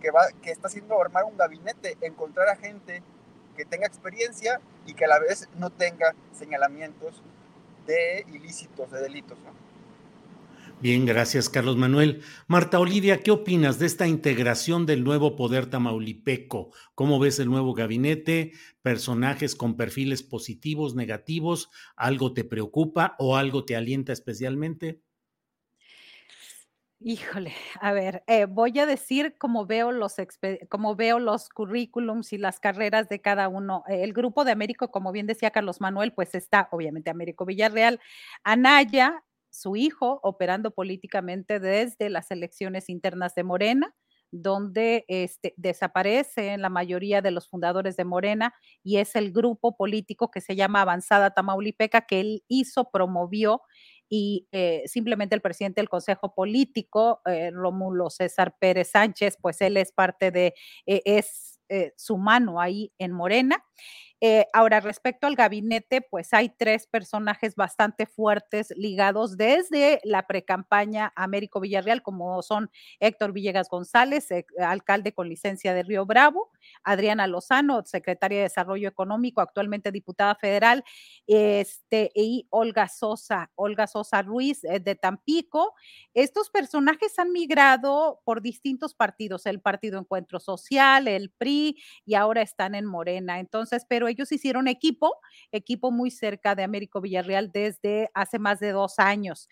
[0.01, 3.01] que, va, que está haciendo armar un gabinete, encontrar a gente
[3.55, 7.21] que tenga experiencia y que a la vez no tenga señalamientos
[7.85, 9.37] de ilícitos, de delitos.
[10.83, 12.23] Bien, gracias Carlos Manuel.
[12.45, 16.71] Marta Olivia, ¿qué opinas de esta integración del nuevo poder tamaulipeco?
[16.93, 18.51] ¿Cómo ves el nuevo gabinete?
[18.81, 21.69] ¿Personajes con perfiles positivos, negativos?
[21.95, 24.99] ¿Algo te preocupa o algo te alienta especialmente?
[26.99, 30.15] Híjole, a ver, eh, voy a decir cómo veo los
[30.67, 33.85] cómo veo los currículums y las carreras de cada uno.
[33.87, 38.01] El grupo de Américo, como bien decía Carlos Manuel, pues está obviamente Américo Villarreal,
[38.43, 43.95] Anaya, su hijo operando políticamente desde las elecciones internas de Morena,
[44.31, 50.31] donde este, desaparece la mayoría de los fundadores de Morena y es el grupo político
[50.31, 53.61] que se llama Avanzada Tamaulipeca que él hizo, promovió
[54.09, 59.77] y eh, simplemente el presidente del Consejo Político, eh, Rómulo César Pérez Sánchez, pues él
[59.77, 60.55] es parte de,
[60.87, 61.59] eh, es
[61.95, 63.65] su mano ahí en Morena.
[64.25, 71.11] Eh, ahora, respecto al gabinete, pues hay tres personajes bastante fuertes ligados desde la precampaña
[71.17, 76.51] Américo Villarreal, como son Héctor Villegas González, alcalde con licencia de Río Bravo,
[76.85, 80.85] Adriana Lozano, secretaria de Desarrollo Económico, actualmente diputada federal,
[81.27, 85.73] este, y Olga Sosa, Olga Sosa Ruiz eh, de Tampico.
[86.13, 92.41] Estos personajes han migrado por distintos partidos, el Partido Encuentro Social, el PRI, y ahora
[92.41, 93.41] están en Morena.
[93.41, 95.11] Entonces, pero ellos hicieron equipo,
[95.51, 99.49] equipo muy cerca de Américo Villarreal desde hace más de dos años.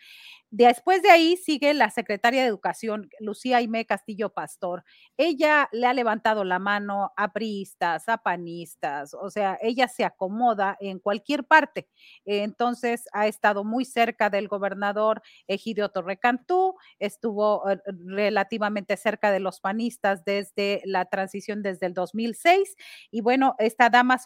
[0.53, 4.83] Después de ahí sigue la secretaria de Educación, Lucía Aime Castillo Pastor.
[5.15, 10.75] Ella le ha levantado la mano a priistas, a panistas, o sea, ella se acomoda
[10.81, 11.87] en cualquier parte.
[12.25, 19.61] Entonces, ha estado muy cerca del gobernador Egidio Torrecantú, estuvo eh, relativamente cerca de los
[19.61, 22.75] panistas desde la transición desde el 2006.
[23.09, 24.17] Y bueno, esta dama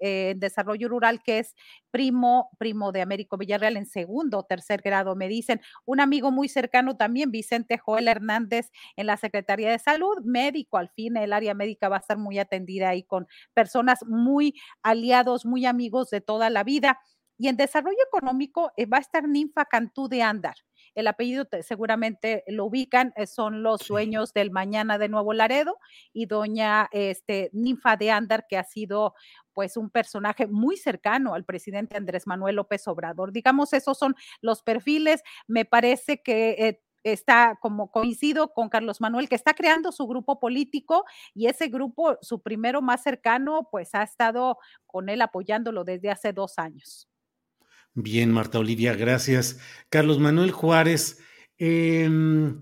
[0.00, 1.54] Eh, en desarrollo rural, que es
[1.90, 6.48] primo, primo de Américo Villarreal en segundo o tercer grado, me dicen un amigo muy
[6.48, 11.54] cercano también, Vicente Joel Hernández, en la Secretaría de Salud, médico, al fin el área
[11.54, 16.50] médica va a estar muy atendida ahí con personas muy aliados, muy amigos de toda
[16.50, 16.98] la vida.
[17.38, 20.54] Y en desarrollo económico eh, va a estar Ninfa Cantú de Andar.
[20.94, 25.78] El apellido seguramente lo ubican, eh, son los dueños del Mañana de Nuevo Laredo
[26.12, 29.14] y doña este, Ninfa de Andar, que ha sido
[29.52, 33.32] pues un personaje muy cercano al presidente Andrés Manuel López Obrador.
[33.32, 35.22] Digamos, esos son los perfiles.
[35.46, 40.40] Me parece que eh, está como coincido con Carlos Manuel, que está creando su grupo
[40.40, 46.10] político y ese grupo, su primero más cercano, pues ha estado con él apoyándolo desde
[46.10, 47.08] hace dos años.
[47.94, 49.60] Bien, Marta Olivia, gracias.
[49.88, 51.18] Carlos Manuel Juárez,
[51.58, 52.60] em,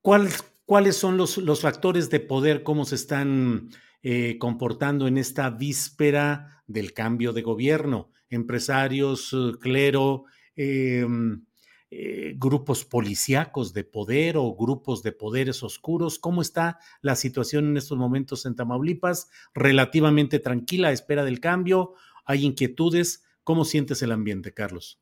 [0.00, 3.70] ¿cuáles son los, los factores de poder, cómo se están
[4.02, 8.12] eh, comportando en esta víspera del cambio de gobierno.
[8.30, 11.44] Empresarios, eh, clero, em,
[11.90, 16.20] eh, grupos policíacos de poder o grupos de poderes oscuros.
[16.20, 19.28] ¿Cómo está la situación en estos momentos en Tamaulipas?
[19.54, 21.94] Relativamente tranquila, a espera del cambio.
[22.24, 23.25] ¿Hay inquietudes?
[23.46, 25.00] ¿Cómo sientes el ambiente, Carlos?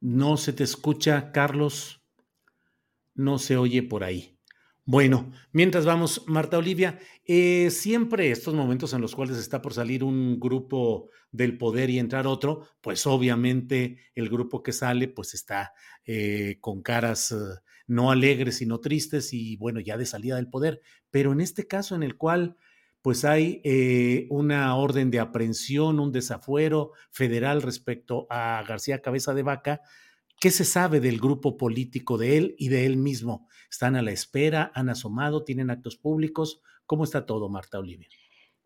[0.00, 2.00] No se te escucha, Carlos.
[3.14, 4.38] No se oye por ahí.
[4.86, 10.02] Bueno, mientras vamos, Marta Olivia, eh, siempre estos momentos en los cuales está por salir
[10.02, 15.74] un grupo del poder y entrar otro, pues obviamente el grupo que sale pues está
[16.06, 17.36] eh, con caras eh,
[17.86, 20.80] no alegres sino tristes y bueno, ya de salida del poder.
[21.10, 22.56] Pero en este caso en el cual
[23.02, 23.62] pues hay
[24.30, 29.80] una orden de aprehensión, un desafuero federal respecto a García Cabeza de Vaca,
[30.38, 33.48] ¿Qué se sabe del grupo político de él y de él mismo?
[33.70, 34.70] ¿Están a la espera?
[34.74, 35.44] ¿Han asomado?
[35.44, 36.60] ¿Tienen actos públicos?
[36.84, 38.08] ¿Cómo está todo, Marta Olivia?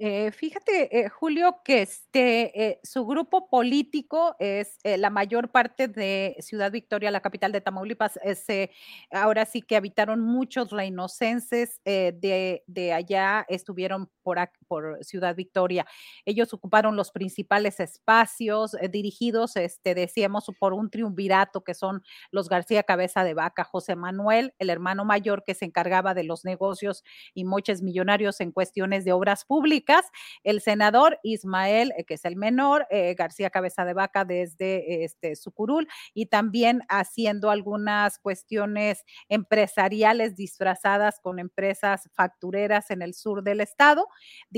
[0.02, 6.36] Eh, fíjate, eh, Julio, que este, eh, su grupo político es la mayor parte de
[6.40, 8.18] Ciudad Victoria, la capital de Tamaulipas.
[9.10, 14.38] ahora sí que habitaron muchos reinocenses de, de, allá, estuvieron por,
[14.70, 15.84] por, Ciudad Victoria.
[16.24, 22.84] Ellos ocuparon los principales espacios dirigidos, este, decíamos, por un triunvirato que son los García
[22.84, 27.02] Cabeza de Vaca, José Manuel, el hermano mayor que se encargaba de los negocios
[27.34, 30.06] y moches millonarios en cuestiones de obras públicas
[30.44, 35.34] el senador Ismael, eh, que es el menor, eh, García Cabeza de Vaca desde este,
[35.36, 43.60] Sucurul, y también haciendo algunas cuestiones empresariales disfrazadas con empresas factureras en el sur del
[43.60, 44.06] estado.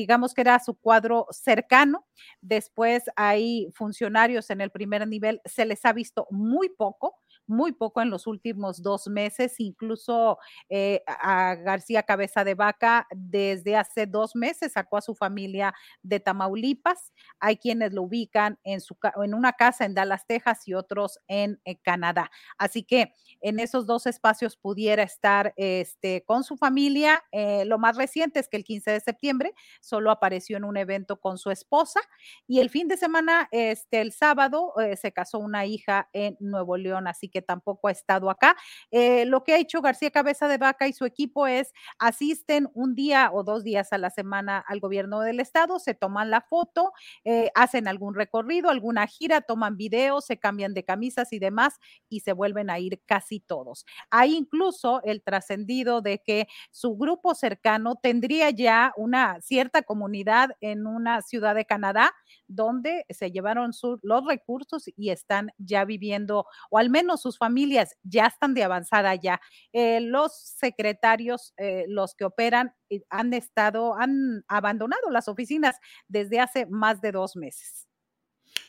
[0.03, 2.05] Digamos que era su cuadro cercano.
[2.41, 8.01] Después hay funcionarios en el primer nivel, se les ha visto muy poco muy poco
[8.01, 10.38] en los últimos dos meses, incluso
[10.68, 16.20] eh, a García Cabeza de Vaca desde hace dos meses sacó a su familia de
[16.20, 17.12] Tamaulipas.
[17.40, 21.61] Hay quienes lo ubican en, su, en una casa en Dallas, Texas y otros en,
[21.64, 22.30] eh, Canadá.
[22.59, 27.22] Así que en esos dos espacios pudiera estar este, con su familia.
[27.32, 31.20] Eh, lo más reciente es que el 15 de septiembre solo apareció en un evento
[31.20, 32.01] con su esposa
[32.47, 37.07] y el fin de semana, este, el sábado, se casó una hija en Nuevo León.
[37.07, 38.57] Así que tampoco ha estado acá.
[38.91, 42.95] Eh, lo que ha hecho García Cabeza de Vaca y su equipo es asisten un
[42.95, 46.93] día o dos días a la semana al gobierno del estado, se toman la foto,
[47.24, 51.78] eh, hacen algún recorrido, alguna gira, toman videos, se cambian de camisas y demás
[52.09, 53.85] y se vuelven a ir casi todos.
[54.11, 60.87] Hay incluso el trascendido de que su grupo cercano tendría ya una cierta comunidad en
[60.87, 62.12] una ciudad de Canadá
[62.55, 63.73] donde se llevaron
[64.03, 69.15] los recursos y están ya viviendo, o al menos sus familias ya están de avanzada
[69.15, 69.41] ya.
[69.73, 75.77] Eh, los secretarios, eh, los que operan, eh, han estado, han abandonado las oficinas
[76.09, 77.89] desde hace más de dos meses.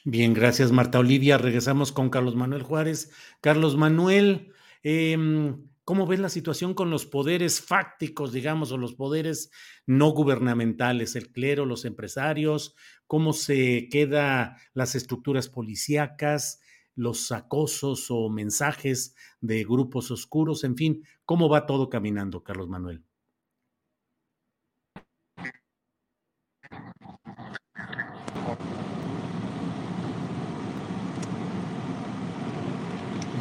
[0.05, 1.37] Bien, gracias Marta Olivia.
[1.37, 3.11] Regresamos con Carlos Manuel Juárez.
[3.41, 9.51] Carlos Manuel, em, ¿cómo ves la situación con los poderes fácticos, digamos, o los poderes
[9.85, 12.75] no gubernamentales, el clero, los empresarios?
[13.07, 16.59] ¿Cómo se quedan las estructuras policíacas?
[16.95, 23.03] los acosos o mensajes de grupos oscuros, en fin, ¿cómo va todo caminando, Carlos Manuel?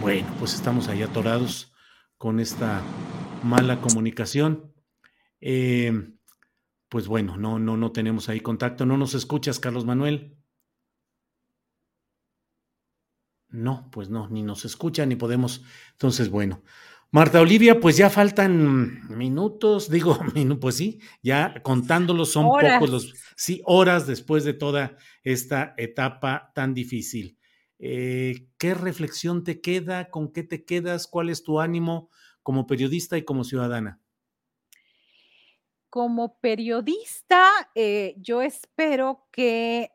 [0.01, 1.72] Bueno, pues estamos ahí atorados
[2.23, 2.81] con esta
[3.43, 4.73] mala comunicación.
[5.41, 6.13] Eh,
[6.89, 8.87] pues bueno, no, no, no tenemos ahí contacto.
[8.87, 10.37] ¿No nos escuchas, Carlos Manuel?
[13.49, 15.65] No, pues no, ni nos escuchan ni podemos.
[15.95, 16.63] Entonces, bueno.
[17.11, 20.17] Marta Olivia, pues ya faltan minutos, digo,
[20.61, 26.73] pues sí, ya contándolos son pocos los, sí, horas después de toda esta etapa tan
[26.73, 27.37] difícil.
[27.85, 30.09] Eh, ¿Qué reflexión te queda?
[30.09, 31.09] ¿Con qué te quedas?
[31.09, 32.11] ¿Cuál es tu ánimo
[32.45, 34.01] como periodista y como ciudadana?
[35.91, 39.91] Como periodista, eh, yo espero que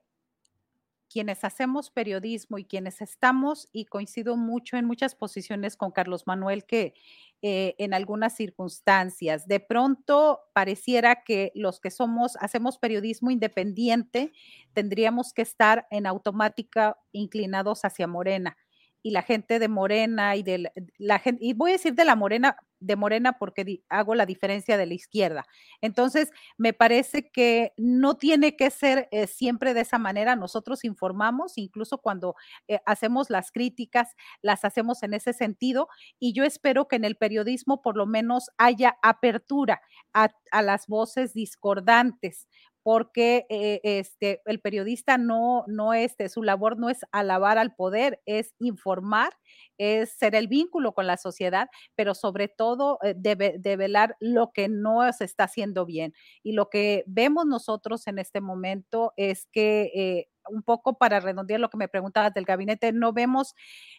[1.10, 6.66] quienes hacemos periodismo y quienes estamos, y coincido mucho en muchas posiciones con Carlos Manuel,
[6.66, 6.94] que
[7.42, 9.48] eh, en algunas circunstancias.
[9.48, 14.32] De pronto pareciera que los que somos, hacemos periodismo independiente,
[14.74, 18.58] tendríamos que estar en automática inclinados hacia Morena
[19.04, 22.16] y la gente de Morena y de la gente, y voy a decir de la
[22.16, 25.46] Morena, de Morena porque hago la diferencia de la izquierda.
[25.82, 30.36] Entonces, me parece que no tiene que ser eh, siempre de esa manera.
[30.36, 32.36] Nosotros informamos, incluso cuando
[32.68, 35.88] eh, hacemos las críticas, las hacemos en ese sentido,
[36.20, 39.82] y yo espero que en el periodismo por lo menos haya apertura
[40.14, 42.48] a, a las voces discordantes,
[42.88, 48.22] porque eh, este, el periodista no, no este, su labor no es alabar al poder,
[48.26, 49.34] es informar,
[49.78, 54.70] es ser el vínculo con la sociedad, pero sobre todo eh, debe develar lo que
[54.70, 56.14] no se está haciendo bien.
[56.44, 61.60] Y lo que vemos nosotros en este momento es que eh, un poco para redondear
[61.60, 63.54] lo que me preguntabas del gabinete, no vemos,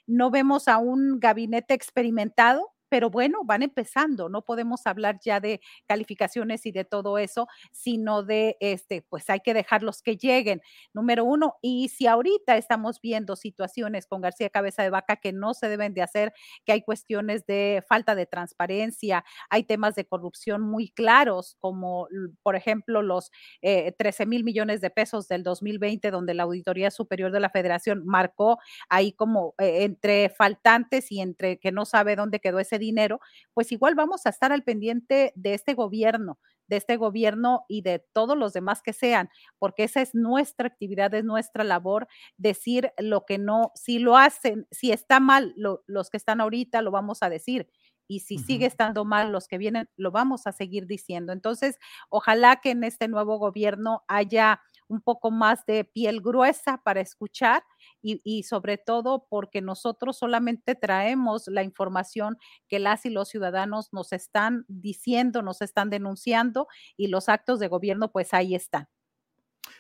[0.06, 5.60] no vemos a un gabinete experimentado, pero bueno, van empezando, no podemos hablar ya de
[5.86, 10.60] calificaciones y de todo eso, sino de, este, pues hay que dejarlos que lleguen,
[10.92, 15.54] número uno, y si ahorita estamos viendo situaciones con García Cabeza de Vaca que no
[15.54, 16.32] se deben de hacer,
[16.64, 22.08] que hay cuestiones de falta de transparencia, hay temas de corrupción muy claros, como
[22.42, 23.30] por ejemplo los
[23.60, 28.02] 13 eh, mil millones de pesos del 2020, donde la Auditoría Superior de la Federación
[28.06, 28.58] marcó
[28.88, 33.20] ahí como eh, entre faltantes y entre que no sabe dónde quedó ese dinero,
[33.54, 38.04] pues igual vamos a estar al pendiente de este gobierno, de este gobierno y de
[38.12, 43.24] todos los demás que sean, porque esa es nuestra actividad, es nuestra labor, decir lo
[43.24, 47.30] que no, si lo hacen, si está mal los que están ahorita, lo vamos a
[47.30, 47.68] decir.
[48.10, 51.30] Y si sigue estando mal los que vienen, lo vamos a seguir diciendo.
[51.34, 57.02] Entonces, ojalá que en este nuevo gobierno haya un poco más de piel gruesa para
[57.02, 57.62] escuchar
[58.02, 62.38] y, sobre todo porque nosotros solamente traemos la información
[62.68, 67.68] que las y los ciudadanos nos están diciendo, nos están denunciando y los actos de
[67.68, 68.88] gobierno pues ahí están.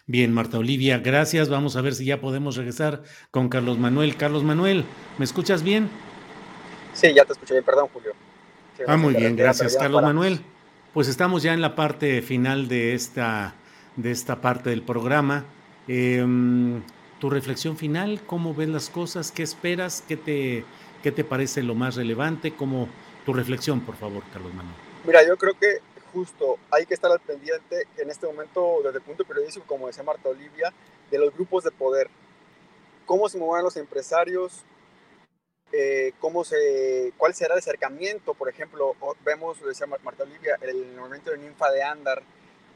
[0.06, 1.48] Bien, Marta Olivia, gracias.
[1.48, 4.16] Vamos a ver si ya podemos regresar con Carlos Manuel.
[4.16, 4.84] Carlos Manuel,
[5.18, 5.88] ¿me escuchas bien?
[6.92, 8.12] Sí, ya te escuché bien, perdón, Julio.
[8.86, 10.40] ah, muy bien, gracias, Carlos Manuel.
[10.92, 13.54] Pues estamos ya en la parte final de esta
[13.98, 15.44] de esta parte del programa.
[15.86, 16.82] Em,
[17.18, 19.32] tu reflexión final, ¿cómo ves las cosas?
[19.32, 20.02] ¿Qué esperas?
[20.06, 20.64] ¿Qué te,
[21.02, 22.54] qué te parece lo más relevante?
[22.54, 22.88] ¿Cómo,
[23.28, 24.74] tu reflexión, por favor, Carlos Manuel.
[25.04, 25.80] Mira, yo creo que
[26.14, 30.02] justo hay que estar al pendiente en este momento desde el punto periodístico, como decía
[30.02, 30.72] Marta Olivia,
[31.10, 32.08] de los grupos de poder.
[33.04, 34.64] ¿Cómo se mueven los empresarios?
[35.72, 41.30] Eh, cómo se, cuál será el acercamiento, por ejemplo, vemos, decía Marta Olivia, el movimiento
[41.30, 42.22] de Ninfa de Andar,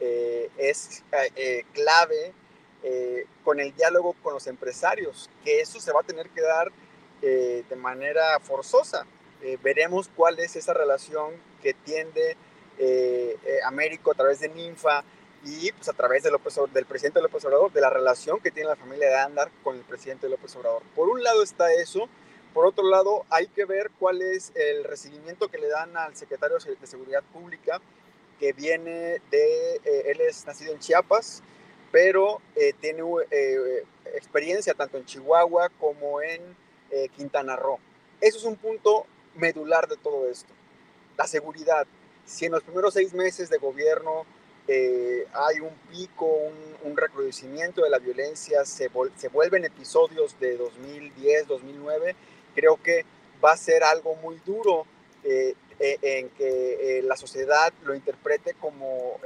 [0.00, 1.02] eh, es
[1.34, 2.34] eh, clave
[2.82, 6.70] eh, con el diálogo con los empresarios, que eso se va a tener que dar
[7.22, 9.06] de manera forzosa.
[9.62, 11.30] veremos cuál es esa relación
[11.62, 12.36] que tiende
[13.64, 15.04] Américo a través de Ninfa
[15.44, 19.08] y pues, a través del presidente López Obrador, de la relación que tiene la familia
[19.08, 20.82] de Andar con el presidente López Obrador.
[20.94, 22.08] Por un lado está eso,
[22.54, 26.58] por otro lado hay que ver cuál es el recibimiento que le dan al secretario
[26.58, 27.80] de Seguridad Pública
[28.38, 31.42] que viene de, eh, él es nacido en Chiapas,
[31.92, 33.84] pero eh, tiene eh,
[34.14, 36.40] experiencia tanto en Chihuahua como en
[37.16, 37.78] Quintana Roo.
[38.20, 40.52] Eso es un punto medular de todo esto.
[41.16, 41.86] La seguridad.
[42.26, 44.26] Si en los primeros seis meses de gobierno
[44.68, 46.26] hay un pico,
[46.84, 52.14] un, recrudecimiento de la violencia, se, se vuelven episodios de 2010, 2009,
[52.54, 53.06] creo que
[53.42, 54.86] va a ser algo muy duro
[55.24, 59.20] eh, eh, en que eh, la sociedad lo interprete como,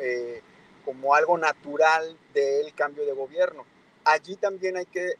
[0.87, 3.67] como algo natural del cambio de gobierno.
[4.05, 5.15] Allí también hay que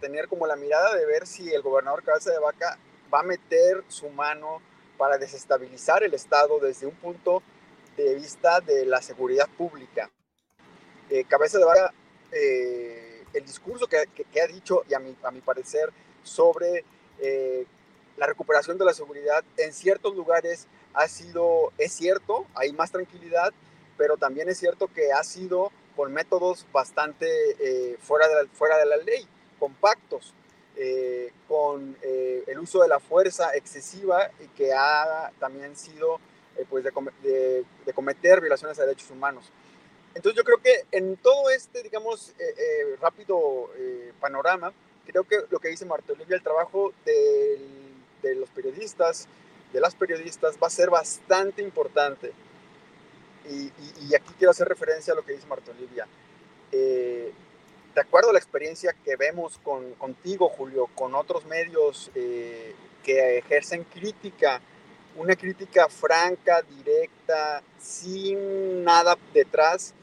[0.00, 2.76] tener como la mirada de ver si el gobernador Cabeza de Vaca
[3.12, 4.60] va a meter su mano
[4.98, 7.42] para desestabilizar el Estado desde un punto
[7.96, 10.10] de vista de la seguridad pública.
[11.28, 11.94] Cabeza de Vaca,
[12.32, 15.92] el discurso que, que, ha dicho, y a mi, a mi parecer,
[16.24, 16.84] sobre
[18.16, 23.52] la recuperación de la seguridad en ciertos lugares ha sido, es cierto, hay más tranquilidad,
[23.96, 27.26] pero también es cierto que ha sido con métodos bastante
[27.58, 29.26] eh, fuera, de la, fuera de la ley,
[29.58, 30.34] compactos,
[30.76, 36.18] eh, con eh, el uso de la fuerza excesiva y que ha también sido
[36.70, 39.50] pues de, de, cometer violaciones a derechos humanos.
[40.14, 42.32] Entonces yo creo que en todo este, digamos,
[43.00, 43.70] rápido
[44.20, 44.72] panorama,
[45.04, 47.84] creo que lo que dice Marta Olivia, el trabajo del
[48.24, 49.28] de los periodistas,
[49.72, 52.32] de las periodistas, va a ser bastante importante.
[53.48, 56.06] Y, aquí quiero hacer referencia a lo que dice Marta Olivia.
[56.72, 57.32] Eh,
[57.94, 63.38] de acuerdo a la experiencia que vemos con, contigo, Julio, con otros medios eh, que
[63.38, 64.60] ejercen crítica,
[65.16, 69.94] una crítica franca, directa, sin nada detrás,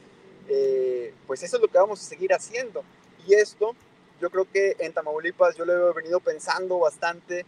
[0.48, 2.82] eh, pues eso es lo que vamos a seguir haciendo.
[3.26, 3.74] Y esto,
[4.20, 7.44] yo creo que en Tamaulipas yo lo he venido pensando bastante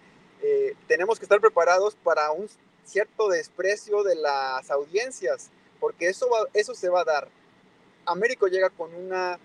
[0.47, 2.51] eh, tenemos que estar preparados para un
[2.85, 5.51] cierto desprecio de las audiencias,
[5.85, 7.29] porque eso, eso se va a dar.
[8.07, 9.39] Américo llega con, una,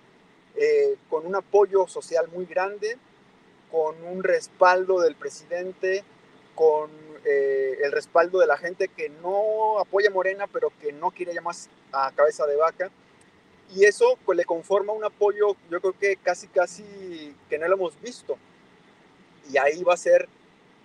[0.55, 2.97] eh, con un apoyo social muy grande,
[3.69, 6.05] con un respaldo del presidente,
[6.55, 6.89] con
[7.25, 11.55] eh, el respaldo de la gente que no apoya Morena, pero que no quiere llamar
[11.91, 12.89] a cabeza de vaca.
[13.75, 17.75] Y eso pues, le conforma un apoyo, yo creo que casi, casi que no lo
[17.75, 18.37] hemos visto.
[19.51, 20.29] Y ahí va a ser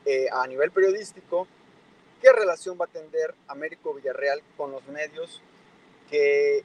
[0.05, 1.47] eh, a nivel periodístico,
[2.25, 5.43] qué relación va a tener Américo Villarreal con los medios,
[6.09, 6.65] que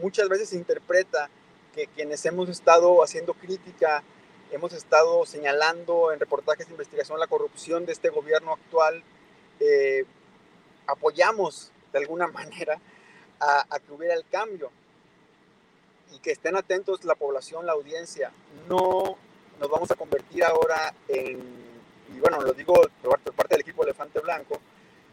[0.00, 1.28] muchas veces interpreta
[1.74, 4.04] que quienes hemos estado haciendo crítica,
[4.52, 9.02] hemos estado señalando en reportajes de investigación la corrupción de este gobierno actual,
[9.58, 10.04] eh,
[10.86, 12.78] apoyamos de alguna manera
[13.40, 14.70] a, a, que hubiera el cambio
[16.14, 18.30] y que estén atentos la población, la audiencia.
[18.68, 19.18] No
[19.58, 21.40] nos vamos a convertir ahora en,
[22.14, 24.60] y bueno, lo digo por parte del equipo Elefante Blanco,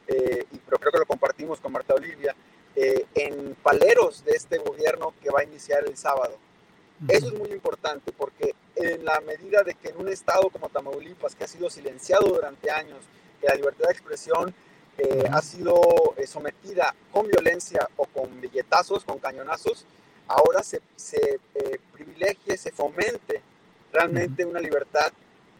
[0.07, 2.35] eh, y, pero creo que lo compartimos con Marta Olivia,
[2.75, 6.37] eh, en paleros de este gobierno que va a iniciar el sábado.
[7.07, 11.35] Eso es muy importante porque en la medida de que en un estado como Tamaulipas,
[11.35, 12.99] que ha sido silenciado durante años,
[13.41, 14.55] que la libertad de expresión
[14.97, 15.75] eh, ha sido
[16.17, 19.85] eh, sometida con violencia o con billetazos, con cañonazos,
[20.27, 23.41] ahora se, se eh, privilegie, se fomente
[23.91, 25.11] realmente una libertad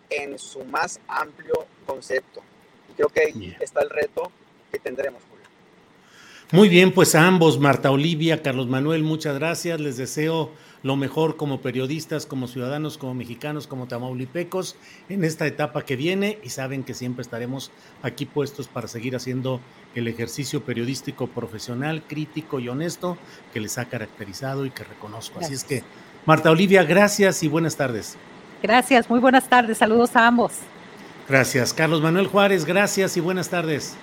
[0.10, 2.42] en su más amplio concepto.
[2.94, 4.32] Y creo que ahí está el reto
[4.72, 5.22] que tendremos.
[6.54, 9.80] Muy bien, pues a ambos, Marta Olivia, Carlos Manuel, muchas gracias.
[9.80, 10.52] Les deseo
[10.84, 14.76] lo mejor como periodistas, como ciudadanos, como mexicanos, como tamaulipecos
[15.10, 17.72] en esta etapa que viene y saben que siempre estaremos
[18.04, 19.62] aquí puestos para seguir haciendo
[19.96, 23.18] el ejercicio periodístico profesional, crítico y honesto
[23.52, 25.40] que les ha caracterizado y que reconozco.
[25.40, 25.64] Gracias.
[25.64, 25.88] Así es que,
[26.28, 28.16] Marta Olivia, gracias y buenas tardes.
[28.62, 30.52] Gracias, muy buenas tardes, saludos a ambos.
[31.28, 31.74] Gracias.
[31.74, 33.96] Carlos Manuel Juárez, gracias y buenas tardes.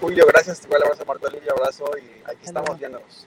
[0.00, 0.64] Julio, gracias.
[0.64, 3.26] Igual abrazo, Marta Olivia, abrazo y aquí estamos viéndonos.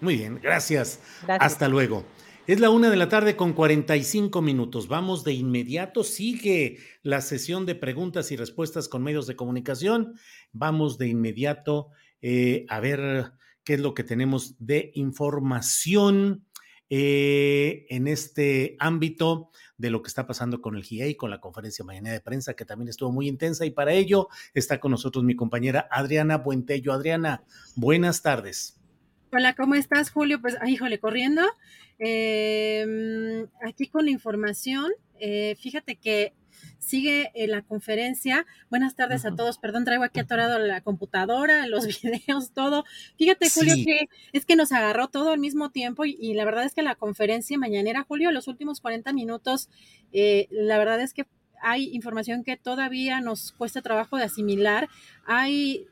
[0.00, 0.98] Muy bien, gracias.
[1.22, 1.52] gracias.
[1.52, 2.04] Hasta luego.
[2.48, 4.88] Es la una de la tarde con 45 minutos.
[4.88, 6.02] Vamos de inmediato.
[6.02, 10.14] Sigue la sesión de preguntas y respuestas con medios de comunicación.
[10.50, 11.90] Vamos de inmediato
[12.22, 16.44] eh, a ver qué es lo que tenemos de información
[16.88, 19.50] eh, en este ámbito
[19.80, 22.66] de lo que está pasando con el GIEI, con la conferencia mañana de prensa, que
[22.66, 23.64] también estuvo muy intensa.
[23.64, 26.92] Y para ello está con nosotros mi compañera Adriana Buentello.
[26.92, 27.44] Adriana,
[27.76, 28.78] buenas tardes.
[29.32, 30.40] Hola, ¿cómo estás, Julio?
[30.42, 31.42] Pues, híjole, corriendo.
[31.98, 36.34] Eh, aquí con la información, eh, fíjate que
[36.78, 38.46] sigue en la conferencia.
[38.68, 39.58] Buenas tardes a todos.
[39.58, 42.84] Perdón, traigo aquí atorado la computadora, los videos, todo.
[43.16, 43.84] Fíjate, Julio, sí.
[43.84, 46.82] que es que nos agarró todo al mismo tiempo y, y, la verdad es que
[46.82, 49.68] la conferencia mañanera, Julio, los últimos 40 minutos,
[50.12, 51.26] eh, la verdad es que
[51.62, 54.88] hay información que todavía nos cuesta trabajo de asimilar.
[55.26, 55.86] Hay,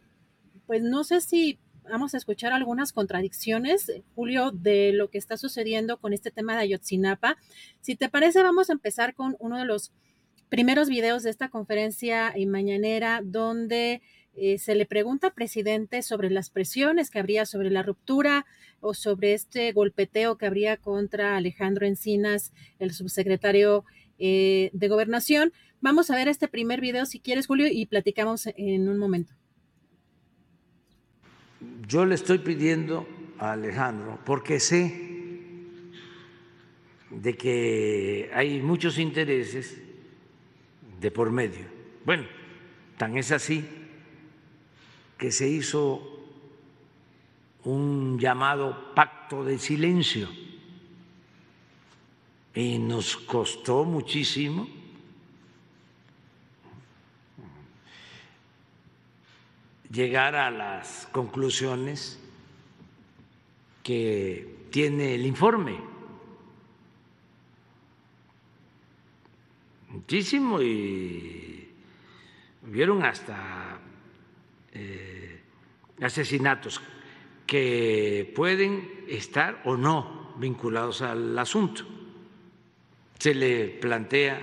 [0.66, 1.58] pues no sé si
[1.88, 6.62] vamos a escuchar algunas contradicciones, Julio, de lo que está sucediendo con este tema de
[6.62, 7.36] Ayotzinapa.
[7.80, 9.92] Si te parece, vamos a empezar con uno de los
[10.48, 14.02] primeros videos de esta conferencia mañanera donde
[14.34, 18.46] eh, se le pregunta al presidente sobre las presiones que habría sobre la ruptura
[18.80, 23.84] o sobre este golpeteo que habría contra Alejandro Encinas, el subsecretario
[24.18, 25.52] eh, de Gobernación.
[25.80, 29.34] Vamos a ver este primer video si quieres, Julio, y platicamos en un momento
[31.88, 35.06] yo le estoy pidiendo a Alejandro, porque sé
[37.10, 39.80] de que hay muchos intereses
[41.00, 41.66] de por medio.
[42.04, 42.24] Bueno,
[42.96, 43.64] tan es así
[45.16, 46.18] que se hizo
[47.64, 50.28] un llamado pacto de silencio
[52.54, 54.68] y nos costó muchísimo
[59.90, 62.18] llegar a las conclusiones
[63.82, 65.78] que tiene el informe.
[69.98, 71.68] Muchísimo y
[72.68, 73.80] hubieron hasta
[74.72, 75.40] eh,
[76.00, 76.80] asesinatos
[77.44, 81.82] que pueden estar o no vinculados al asunto.
[83.18, 84.40] Se le plantea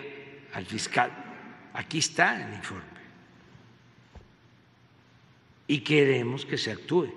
[0.51, 2.99] al fiscal, aquí está el informe
[5.67, 7.07] y queremos que se actúe,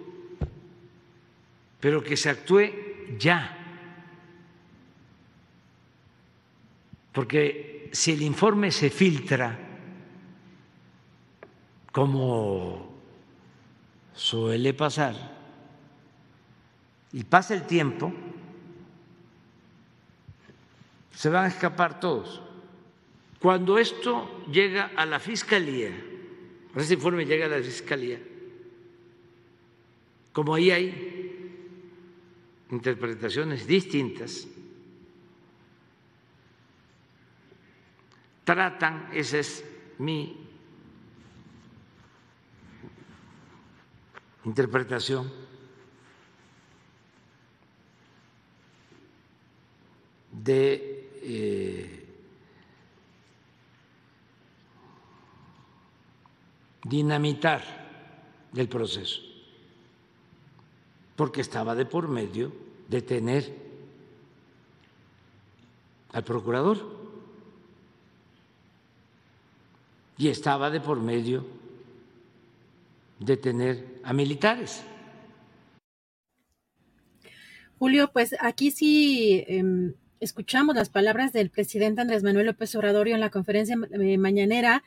[1.80, 2.70] pero que se actúe
[3.18, 3.56] ya.
[7.12, 9.58] Porque si el informe se filtra,
[11.92, 12.92] como
[14.14, 15.36] suele pasar,
[17.12, 18.12] y pasa el tiempo,
[21.14, 22.42] se van a escapar todos.
[23.40, 25.90] Cuando esto llega a la fiscalía,
[26.74, 28.20] ese informe llega a la fiscalía,
[30.32, 31.18] como ahí hay
[32.70, 34.46] interpretaciones distintas,
[38.48, 39.62] tratan, esa es
[39.98, 40.34] mi
[44.46, 45.30] interpretación,
[50.32, 52.06] de eh,
[56.84, 57.60] dinamitar
[58.54, 59.20] el proceso
[61.16, 62.50] porque estaba de por medio
[62.88, 63.52] de tener
[66.12, 66.97] al procurador.
[70.18, 71.46] Y estaba de por medio
[73.20, 74.82] detener a militares.
[77.78, 83.20] Julio, pues aquí sí em, escuchamos las palabras del presidente Andrés Manuel López Obrador en
[83.20, 84.82] la conferencia eh, mañanera.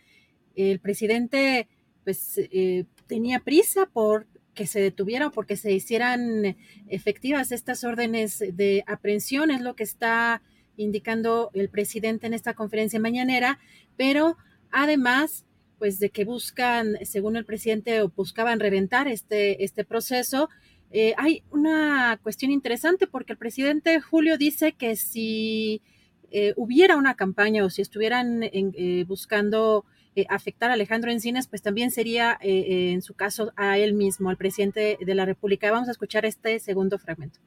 [0.55, 1.69] El presidente
[2.03, 6.57] pues eh, tenía prisa por que se detuviera o porque se hicieran
[6.87, 10.41] efectivas estas órdenes de aprehensión, es lo que está
[10.75, 13.59] indicando el presidente en esta conferencia mañanera,
[13.95, 14.37] pero
[14.71, 15.45] además
[15.81, 20.47] pues de que buscan, según el presidente, o buscaban reventar este, este proceso,
[20.91, 25.81] eh, hay una cuestión interesante porque el presidente Julio dice que si
[26.29, 29.85] eh, hubiera una campaña o si estuvieran eh, buscando
[30.29, 34.97] afectar a Alejandro Encinas, pues también sería en su caso a él mismo, al presidente
[34.99, 35.71] de la República.
[35.71, 37.39] Vamos a escuchar este segundo fragmento.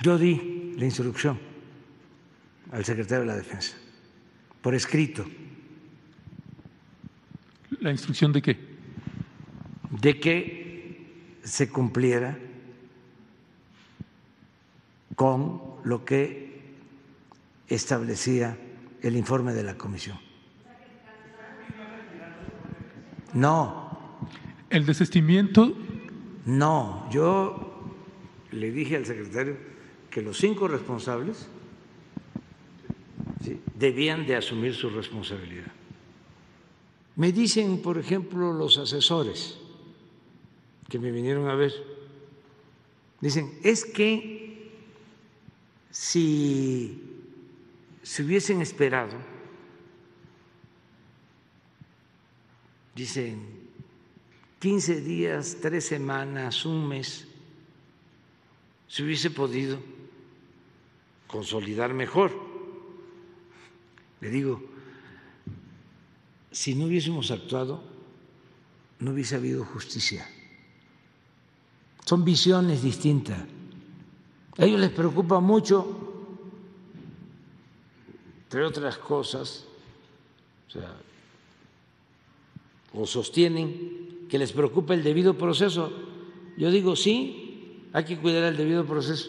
[0.00, 1.38] Yo di la instrucción
[2.70, 3.76] al secretario de la Defensa
[4.62, 5.26] por escrito.
[7.84, 8.56] ¿La instrucción de qué?
[9.90, 12.38] De que se cumpliera
[15.14, 16.62] con lo que
[17.68, 18.56] establecía
[19.02, 20.18] el informe de la comisión.
[23.34, 23.98] No.
[24.70, 25.76] ¿El desistimiento?
[26.46, 27.94] No, yo
[28.50, 29.58] le dije al secretario
[30.08, 31.48] que los cinco responsables
[33.78, 35.70] debían de asumir su responsabilidad.
[37.16, 39.56] Me dicen, por ejemplo, los asesores,
[40.88, 41.72] que me vinieron a ver,
[43.20, 44.72] dicen, es que
[45.90, 47.00] si
[48.02, 49.16] se hubiesen esperado,
[52.94, 53.64] dicen,
[54.58, 57.28] 15 días, tres semanas, un mes,
[58.88, 59.78] se hubiese podido
[61.26, 62.32] consolidar mejor.
[64.20, 64.73] Le digo,
[66.54, 67.82] si no hubiésemos actuado,
[69.00, 70.24] no hubiese habido justicia.
[72.04, 73.40] Son visiones distintas.
[74.56, 75.84] A ellos les preocupa mucho,
[78.44, 79.64] entre otras cosas,
[80.68, 80.94] o, sea,
[82.92, 85.92] o sostienen que les preocupa el debido proceso.
[86.56, 89.28] Yo digo, sí, hay que cuidar el debido proceso.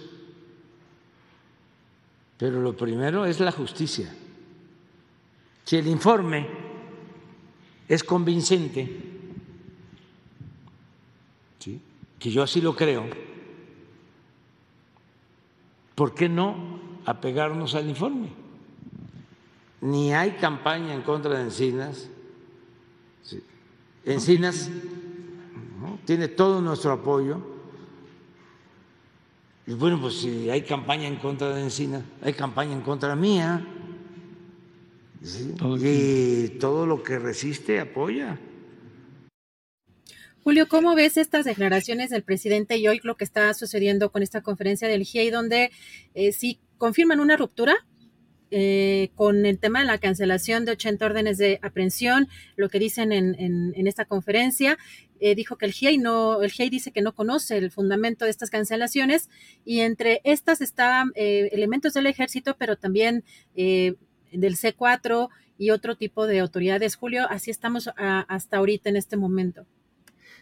[2.37, 4.13] Pero lo primero es la justicia.
[5.63, 6.64] Si el informe
[7.87, 9.13] es convincente,
[12.19, 13.05] que yo así lo creo,
[15.93, 18.29] ¿por qué no apegarnos al informe?
[19.81, 22.09] Ni hay campaña en contra de Encinas.
[24.03, 24.71] Encinas
[26.05, 27.39] tiene todo nuestro apoyo.
[29.67, 33.63] Y bueno, pues si hay campaña en contra de Encinas, hay campaña en contra mía.
[35.21, 38.39] Y todo lo que resiste apoya.
[40.45, 44.41] Julio, ¿cómo ves estas declaraciones del presidente y hoy lo que está sucediendo con esta
[44.41, 45.71] conferencia del GIEI, donde
[46.13, 47.75] eh, sí confirman una ruptura
[48.51, 53.11] eh, con el tema de la cancelación de 80 órdenes de aprehensión, lo que dicen
[53.11, 54.77] en, esta conferencia,
[55.19, 58.31] eh, dijo que el GIEI no, el GIEI dice que no conoce el fundamento de
[58.31, 59.31] estas cancelaciones
[59.65, 63.23] y entre estas estaban elementos del ejército, pero también
[64.37, 66.95] del C4 y otro tipo de autoridades.
[66.95, 69.65] Julio, así estamos hasta ahorita en este momento.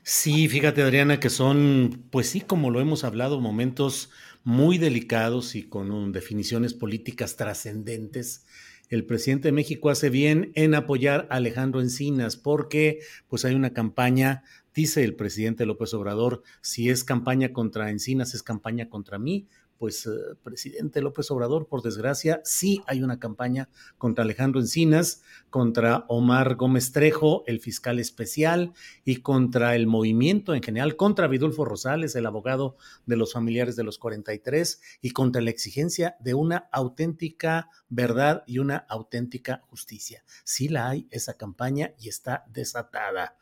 [0.03, 4.09] Sí, fíjate Adriana, que son, pues sí, como lo hemos hablado, momentos
[4.43, 8.45] muy delicados y con definiciones políticas trascendentes.
[8.89, 13.73] El presidente de México hace bien en apoyar a Alejandro Encinas porque pues hay una
[13.73, 14.43] campaña,
[14.75, 19.47] dice el presidente López Obrador, si es campaña contra Encinas, es campaña contra mí
[19.83, 20.11] pues, eh,
[20.41, 23.67] presidente López Obrador, por desgracia, sí hay una campaña
[23.97, 28.71] contra Alejandro Encinas, contra Omar Gómez Trejo, el fiscal especial,
[29.03, 33.83] y contra el movimiento en general, contra Vidulfo Rosales, el abogado de los familiares de
[33.83, 40.23] los 43, y contra la exigencia de una auténtica verdad y una auténtica justicia.
[40.45, 43.35] Sí la hay esa campaña y está desatada.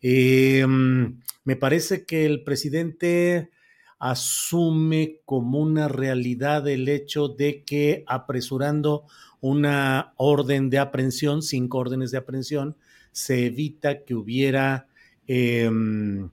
[0.00, 3.50] Em, me parece que el presidente
[3.98, 9.04] asume como una realidad el hecho de que apresurando
[9.40, 12.76] una orden de aprehensión, cinco órdenes de aprehensión,
[13.12, 14.88] se evita que hubiera
[15.26, 16.30] em,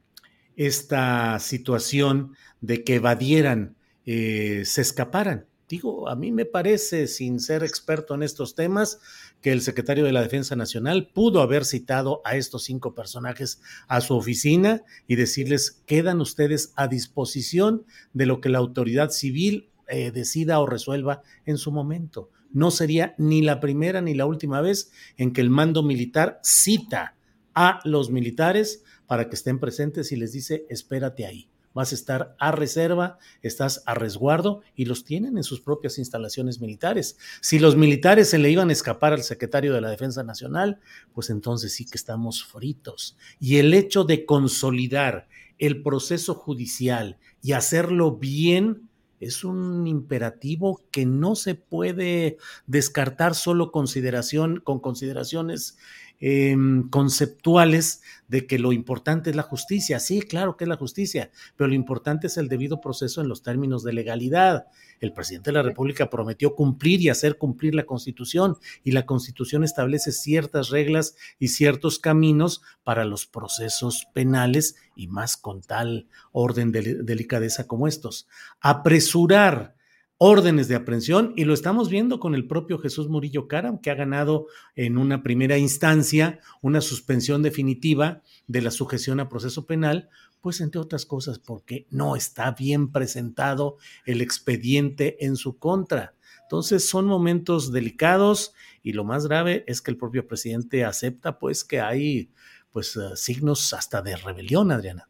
[0.56, 5.46] esta situación de que evadieran, eh, se escaparan.
[5.68, 9.00] Digo, a mí me parece, sin ser experto en estos temas,
[9.42, 14.02] que el secretario de la Defensa Nacional pudo haber citado a estos cinco personajes a
[14.02, 20.12] su oficina y decirles, quedan ustedes a disposición de lo que la autoridad civil eh,
[20.12, 22.30] decida o resuelva en su momento.
[22.52, 27.16] no sería ni la primera ni la última vez en que el mando militar cita
[27.54, 32.36] a los militares para que estén presentes y les dice, espérate ahí vas a estar
[32.40, 37.18] a reserva, estás a resguardo y los tienen en sus propias instalaciones militares.
[37.42, 40.80] Si los militares se le iban a escapar al secretario de la Defensa Nacional,
[41.14, 43.18] pues entonces sí que estamos fritos.
[43.40, 45.28] Y el hecho de consolidar
[45.60, 53.72] el proceso judicial y hacerlo bien es un imperativo que no se puede descartar solo
[53.72, 55.78] consideración, con consideraciones
[56.22, 60.00] Em, conceptuales de que lo importante es la justicia.
[60.00, 63.44] Sí, claro que es la justicia, pero lo importante es el debido proceso en los
[63.44, 64.68] términos de legalidad.
[65.02, 69.66] El presidente de la República prometió cumplir y hacer cumplir la Constitución y la Constitución
[69.66, 76.72] establece ciertas reglas y ciertos caminos para los procesos penales y más con tal orden
[76.72, 78.28] de delicadeza como estos.
[78.62, 79.75] Apresurar
[80.18, 83.96] órdenes de aprehensión y lo estamos viendo con el propio Jesús Murillo Caram, que ha
[83.96, 90.10] ganado en una primera instancia una suspensión definitiva de la sujeción a proceso penal,
[90.42, 96.14] pues entre otras cosas porque no está bien presentado el expediente en su contra.
[96.44, 98.54] Entonces son momentos delicados
[98.84, 102.30] y lo más grave es que el propio presidente acepta pues que hay
[102.72, 105.10] pues signos hasta de rebelión, Adriana.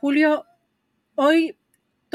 [0.00, 0.44] Julio,
[1.14, 1.56] hoy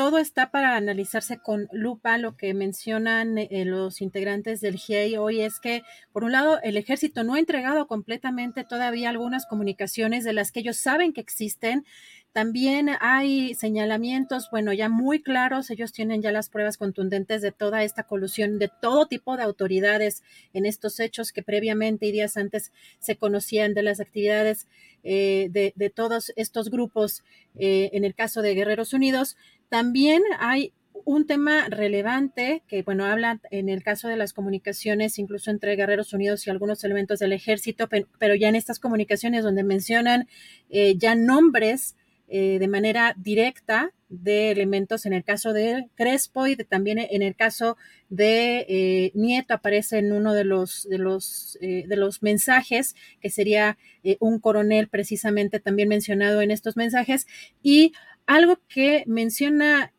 [0.02, 2.18] todo está para analizarse con lupa.
[2.18, 6.76] Lo que mencionan eh, los integrantes del GIEI hoy es que, por un lado, el
[6.76, 11.86] ejército no ha entregado completamente todavía algunas comunicaciones de las que ellos saben que existen
[12.34, 17.84] también hay señalamientos, bueno, ya muy claros, ellos tienen ya las pruebas contundentes de toda
[17.84, 20.24] esta colusión de todo tipo de autoridades
[20.54, 24.68] en estos hechos que previamente y días antes se conocían de las actividades
[25.04, 27.24] eh, de, todos estos grupos
[27.56, 29.36] eh, en el caso de Guerreros Unidos.
[29.68, 30.74] También hay
[31.04, 36.14] un tema relevante que, bueno, habla en el caso de las comunicaciones, incluso entre Guerreros
[36.14, 40.28] Unidos y algunos elementos del ejército, pero, ya en estas comunicaciones donde mencionan
[40.70, 41.96] eh, ya nombres
[42.34, 47.36] eh, de manera directa de elementos en el caso de Crespo y también en el
[47.36, 47.76] caso
[48.08, 53.30] de eh, Nieto aparece en uno de los de los eh, de los mensajes que
[53.30, 53.78] sería
[54.22, 57.28] un coronel precisamente también mencionado en estos mensajes.
[57.62, 57.92] Y
[58.26, 59.92] algo que menciona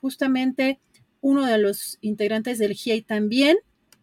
[0.00, 0.80] justamente
[1.20, 3.58] uno de los integrantes del GIEI también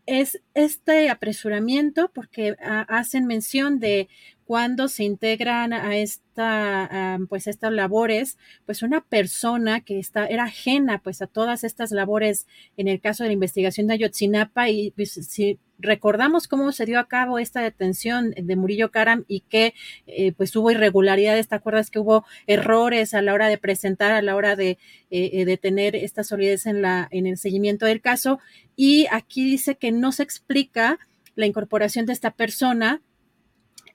[0.09, 4.07] es este apresuramiento porque ah, hacen mención de
[4.49, 11.03] cuando se integran a esta, pues estas labores, pues una persona que está, era ajena
[11.03, 15.11] pues a todas estas labores en el caso de la investigación de Ayotzinapa y pues,
[15.11, 19.75] si recordamos cómo se dio a cabo esta detención de Murillo Karam y que
[20.07, 24.23] eh, pues hubo irregularidades, ¿te acuerdas que hubo errores a la hora de presentar, a
[24.23, 24.79] la hora de,
[25.11, 28.39] eh, eh, de tener esta solidez en, la, en el seguimiento del caso?
[28.75, 30.97] Y aquí dice que no se explica
[31.35, 33.03] la incorporación de esta persona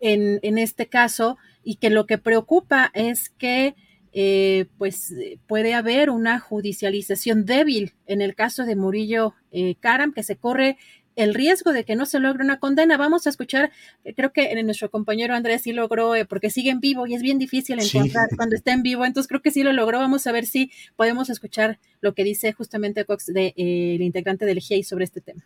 [0.01, 3.75] en, este caso y que lo que preocupa es que
[4.13, 5.13] eh, pues
[5.49, 10.77] puede haber una judicialización débil en el caso de Murillo eh, Karam, que se corre
[11.17, 12.97] el riesgo de que no se logre una condena.
[12.97, 13.71] Vamos a escuchar,
[14.05, 17.39] eh, creo que nuestro compañero Andrés sí logró, porque sigue en vivo y es bien
[17.39, 19.99] difícil encontrar cuando está en vivo, entonces creo que sí lo logró.
[19.99, 24.61] Vamos a ver si podemos escuchar lo que dice justamente Cox, de, el integrante del
[24.61, 25.45] GIEI sobre este tema.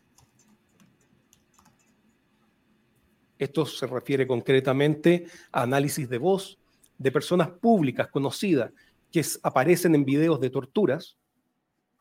[3.38, 6.58] Esto se refiere concretamente a análisis de voz
[6.98, 8.72] de personas públicas conocidas
[9.12, 11.16] que aparecen en videos de torturas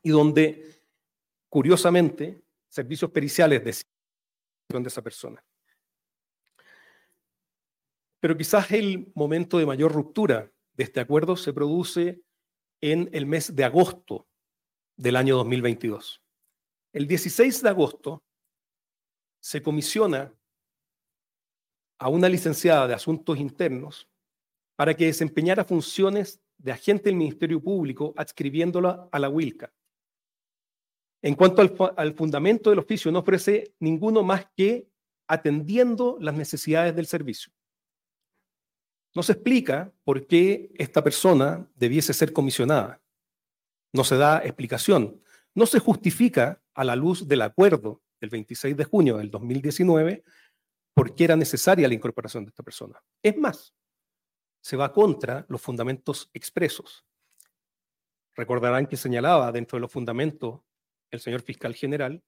[0.02, 0.82] y donde,
[1.48, 5.42] curiosamente, servicios periciales deciden de esa persona.
[8.20, 12.20] Pero quizás el momento de mayor ruptura de este acuerdo se produce
[12.80, 14.26] en el mes de agosto
[14.96, 16.20] del año 2022.
[16.92, 18.22] El 16 de agosto
[19.40, 20.32] se comisiona
[21.98, 24.08] a una licenciada de Asuntos Internos
[24.76, 29.72] para que desempeñara funciones de agente del Ministerio Público adscribiéndola a la WILCA.
[31.22, 31.62] En cuanto
[31.96, 34.88] al, fundamento del oficio, no ofrece ninguno más que
[35.26, 37.52] atendiendo las necesidades del servicio.
[39.14, 43.02] No se explica por qué esta persona debiese ser comisionada.
[43.92, 45.20] No se da explicación.
[45.54, 50.22] No se justifica a la luz del acuerdo del 26 de junio del 2019
[50.98, 53.00] por qué era necesaria la incorporación de esta persona.
[53.22, 53.72] Es más,
[54.60, 57.06] se va contra los fundamentos expresos.
[58.34, 60.60] Recordarán que señalaba dentro de los fundamentos
[61.12, 62.20] el señor fiscal general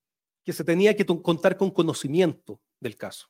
[0.44, 3.26] que se tenía que contar con conocimiento del caso.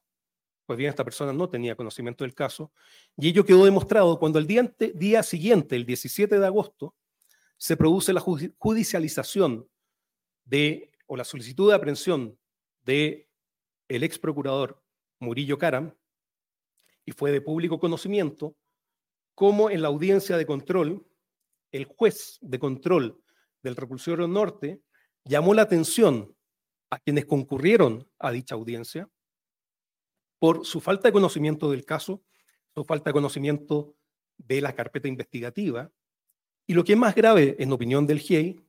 [0.66, 2.70] Pues bien, esta persona no tenía conocimiento del caso
[3.16, 6.94] y ello quedó demostrado cuando el día, día siguiente, el 17 de agosto,
[7.56, 9.66] se produce la judicialización
[10.44, 12.38] de o la solicitud de aprehensión
[12.82, 13.30] de
[13.88, 14.82] el ex procurador
[15.20, 15.94] Murillo Caram
[17.04, 18.56] y fue de público conocimiento
[19.34, 21.06] cómo en la audiencia de control
[21.72, 23.22] el juez de control
[23.62, 24.82] del reclusorio norte
[25.24, 26.34] llamó la atención
[26.90, 29.08] a quienes concurrieron a dicha audiencia
[30.38, 32.24] por su falta de conocimiento del caso,
[32.74, 33.94] su falta de conocimiento
[34.38, 35.92] de la carpeta investigativa
[36.66, 38.64] y lo que es más grave, en opinión del GIEI,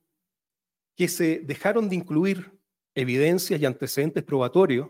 [0.95, 2.51] que se dejaron de incluir
[2.93, 4.89] evidencias y antecedentes probatorios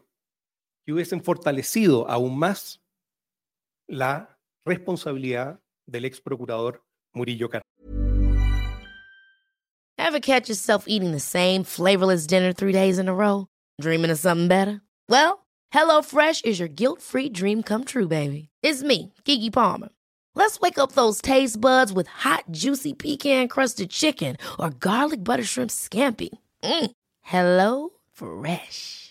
[0.85, 2.81] que hubiesen fortalecido aún más
[3.87, 7.61] la responsabilidad del ex procurador Murillo Car.
[9.97, 13.47] Ever catch yourself eating the same flavorless dinner three days in a row?
[13.79, 14.81] Dreaming of something better?
[15.07, 18.49] Well, HelloFresh is your guilt-free dream come true, baby.
[18.61, 19.89] It's me, Kiki Palmer.
[20.35, 25.71] Let's wake up those taste buds with hot, juicy pecan-crusted chicken or garlic butter shrimp
[25.71, 26.29] scampi.
[26.63, 26.91] Mm.
[27.21, 29.10] Hello Fresh.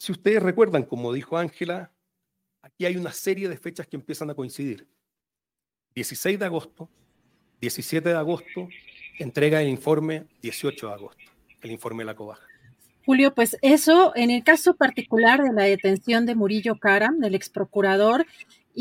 [0.00, 1.92] Si ustedes recuerdan, como dijo Ángela,
[2.62, 4.88] aquí hay una serie de fechas que empiezan a coincidir.
[5.94, 6.88] 16 de agosto,
[7.60, 8.66] 17 de agosto,
[9.18, 11.22] entrega el informe 18 de agosto,
[11.60, 12.46] el informe de la COBAJA.
[13.04, 17.50] Julio, pues eso, en el caso particular de la detención de Murillo Caram, del ex
[17.50, 18.24] procurador,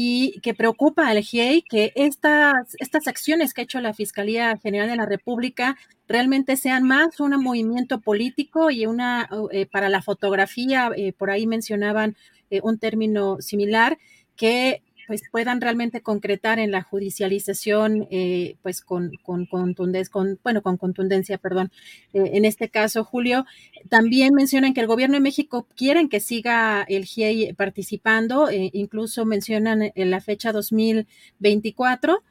[0.01, 4.87] y que preocupa al GIEI que estas, estas acciones que ha hecho la Fiscalía General
[4.87, 5.75] de la República
[6.07, 11.45] realmente sean más un movimiento político y una eh, para la fotografía, eh, por ahí
[11.47, 12.15] mencionaban
[12.49, 13.97] eh, un término similar,
[14.37, 20.61] que pues puedan realmente concretar en la judicialización, eh, pues con, con, contundencia, con, bueno,
[20.61, 21.71] con contundencia, perdón.
[22.13, 23.47] Eh, en este caso, Julio,
[23.89, 29.25] también mencionan que el gobierno de México quieren que siga el GIEI participando, eh, incluso
[29.25, 32.21] mencionan en la fecha 2024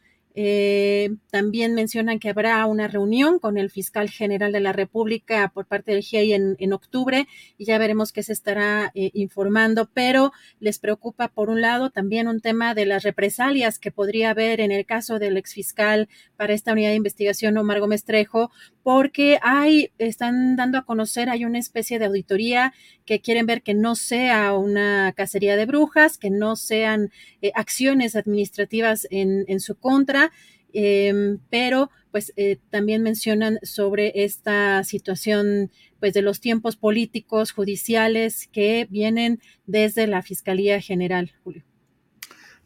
[0.41, 5.67] eh, también mencionan que habrá una reunión con el fiscal general de la República por
[5.67, 7.27] parte del GIEI en, octubre
[7.57, 10.31] y ya veremos qué se estará eh, informando, pero
[10.61, 14.71] les preocupa por un lado también un tema de las represalias que podría haber en
[14.71, 18.53] el caso del exfiscal para esta unidad de investigación Omar Gómez Trejo,
[18.85, 22.73] porque hay, están dando a conocer, hay una especie de auditoría
[23.05, 27.11] que quieren ver que no sea una cacería de brujas, que no sean
[27.43, 30.28] eh, acciones administrativas en, en su contra
[30.73, 35.71] Em, pero pues eh, también mencionan sobre esta situación
[36.01, 41.65] pues de los tiempos políticos, judiciales que vienen desde la Fiscalía General, Julio.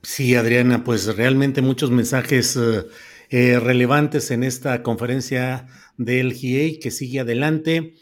[0.02, 2.84] Sí, Adriana, pues realmente muchos mensajes eh,
[3.30, 7.94] eh, relevantes en esta conferencia del GIEI que sigue adelante.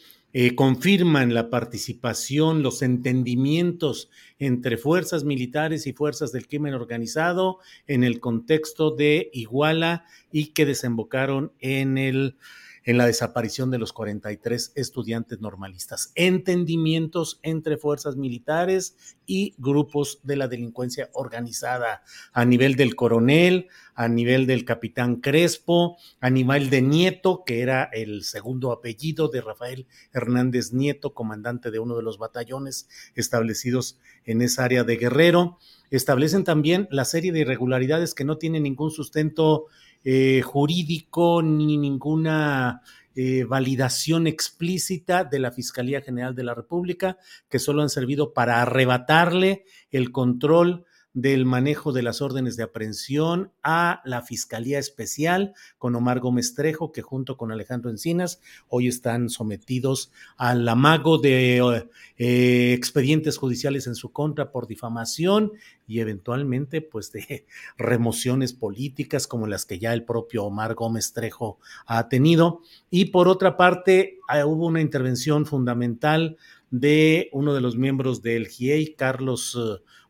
[0.55, 4.09] confirman la participación, los entendimientos
[4.41, 10.65] entre fuerzas militares y fuerzas del crimen organizado en el contexto de Iguala y que
[10.65, 12.37] desembocaron en el
[12.83, 16.11] en la desaparición de los 43 estudiantes normalistas.
[16.15, 22.03] Entendimientos entre fuerzas militares y grupos de la delincuencia organizada
[22.33, 27.83] a nivel del coronel, a nivel del capitán Crespo, a nivel de Nieto, que era
[27.83, 34.41] el segundo apellido de Rafael Hernández Nieto, comandante de uno de los batallones establecidos en
[34.41, 35.59] esa área de Guerrero.
[35.91, 39.65] Establecen también la serie de irregularidades que no tienen ningún sustento
[40.03, 42.81] eh, jurídico ni ninguna
[43.13, 47.17] eh, validación explícita de la Fiscalía General de la República,
[47.49, 53.51] que solo han servido para arrebatarle el control del manejo de las órdenes de aprehensión
[53.63, 58.39] a la Fiscalía Especial con Omar Gómez Trejo, que junto con Alejandro Encinas
[58.69, 61.85] hoy están sometidos al amago de
[62.17, 65.51] eh, expedientes judiciales en su contra por difamación
[65.85, 67.45] y eventualmente pues de
[67.77, 72.61] remociones políticas como las que ya el propio Omar Gómez Trejo ha tenido.
[72.89, 76.37] Y por otra parte, ah, hubo una intervención fundamental
[76.69, 79.57] de uno de los miembros del GIEI, Carlos...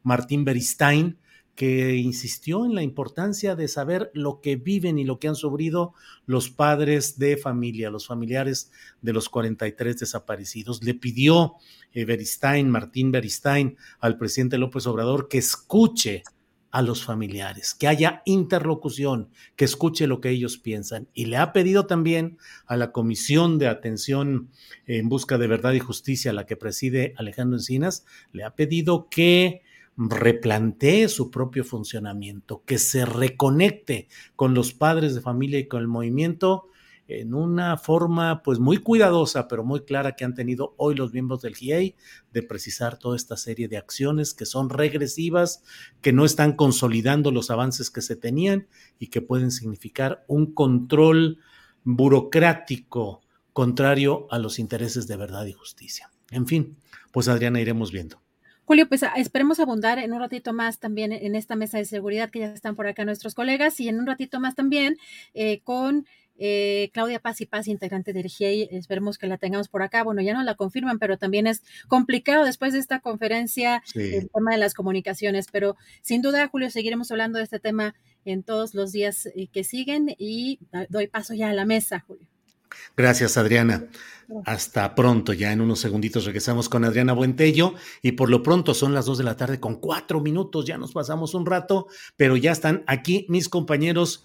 [0.04, 1.18] Martín Beristain,
[1.56, 5.93] que insistió en la importancia de saber lo que viven y lo que han sufrido
[6.26, 8.72] los padres de familia, los familiares
[9.02, 10.84] de los 43 desaparecidos.
[10.84, 11.56] Le pidió
[11.93, 16.24] eh, Beristain, Martín Beristain, al presidente López Obrador que escuche
[16.72, 21.10] a los familiares, que haya interlocución, que escuche lo que ellos piensan.
[21.14, 24.49] Y le ha pedido también a la Comisión de Atención
[24.88, 29.64] en Busca de Verdad y Justicia, la que preside Alejandro Encinas, le ha pedido que
[29.97, 35.87] replantee su propio funcionamiento, que se reconecte con los padres de familia y con el
[35.87, 36.67] movimiento
[37.07, 41.41] en una forma pues muy cuidadosa, pero muy clara que han tenido hoy los miembros
[41.41, 41.95] del GIEI
[42.31, 45.63] de precisar toda esta serie de acciones que son regresivas,
[46.01, 48.67] que no están consolidando los avances que se tenían
[48.97, 51.39] y que pueden significar un control
[51.83, 53.21] burocrático
[53.53, 56.11] contrario a los intereses de verdad y justicia.
[56.29, 56.77] En fin,
[57.11, 58.21] pues Adriana iremos viendo.
[58.66, 62.39] Julio, pues esperemos abundar en un ratito más también en esta mesa de seguridad que
[62.39, 64.97] ya están por acá nuestros colegas y en un ratito más también
[65.34, 66.05] eh, con
[66.43, 70.03] eh, Claudia Paz y Paz, integrante del GIEI, esperemos que la tengamos por acá.
[70.03, 74.51] Bueno, ya no la confirman, pero también es complicado después de esta conferencia el tema
[74.51, 75.47] de las comunicaciones.
[75.51, 77.93] Pero sin duda, Julio, seguiremos hablando de este tema
[78.26, 80.57] en todos los días eh, que siguen y
[80.89, 82.28] doy paso ya a la mesa, Julio.
[82.95, 83.88] Gracias, Adriana.
[84.45, 85.34] Hasta pronto.
[85.34, 87.74] Ya en unos segunditos regresamos con Adriana Buentello.
[88.01, 90.65] Y por lo pronto son las dos de la tarde con cuatro minutos.
[90.65, 94.24] Ya nos pasamos un rato, pero ya están aquí mis compañeros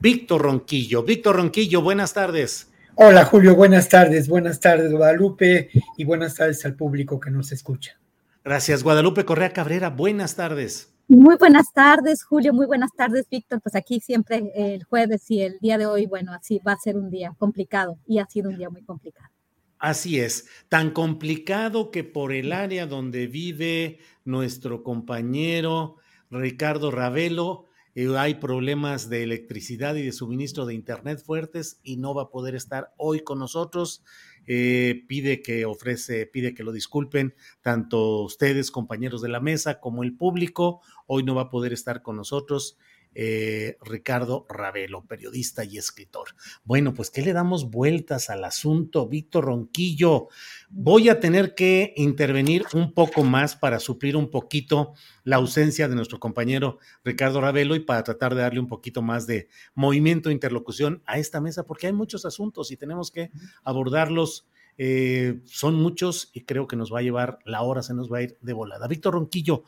[0.00, 1.02] Víctor Ronquillo.
[1.02, 2.68] Víctor Ronquillo, buenas tardes.
[3.00, 7.96] Hola Julio, buenas tardes, buenas tardes Guadalupe y buenas tardes al público que nos escucha.
[8.44, 10.97] Gracias Guadalupe Correa Cabrera, buenas tardes.
[11.10, 15.58] Muy buenas tardes Julio, muy buenas tardes Víctor, pues aquí siempre el jueves y el
[15.58, 18.58] día de hoy, bueno, así va a ser un día complicado y ha sido un
[18.58, 19.30] día muy complicado.
[19.78, 25.96] Así es, tan complicado que por el área donde vive nuestro compañero
[26.30, 32.14] Ricardo Ravelo, eh, hay problemas de electricidad y de suministro de Internet fuertes y no
[32.14, 34.04] va a poder estar hoy con nosotros.
[34.46, 40.04] Eh, pide que ofrece, pide que lo disculpen tanto ustedes, compañeros de la mesa, como
[40.04, 40.80] el público.
[41.08, 42.78] Hoy no va a poder estar con nosotros
[43.14, 46.28] eh, Ricardo Ravelo, periodista y escritor.
[46.62, 50.28] Bueno, pues ¿qué le damos vueltas al asunto, Víctor Ronquillo?
[50.68, 54.92] Voy a tener que intervenir un poco más para suplir un poquito
[55.24, 59.26] la ausencia de nuestro compañero Ricardo Ravelo y para tratar de darle un poquito más
[59.26, 63.30] de movimiento e interlocución a esta mesa, porque hay muchos asuntos y tenemos que
[63.64, 64.46] abordarlos.
[64.80, 68.18] Eh, son muchos y creo que nos va a llevar, la hora se nos va
[68.18, 68.86] a ir de volada.
[68.86, 69.64] Víctor Ronquillo,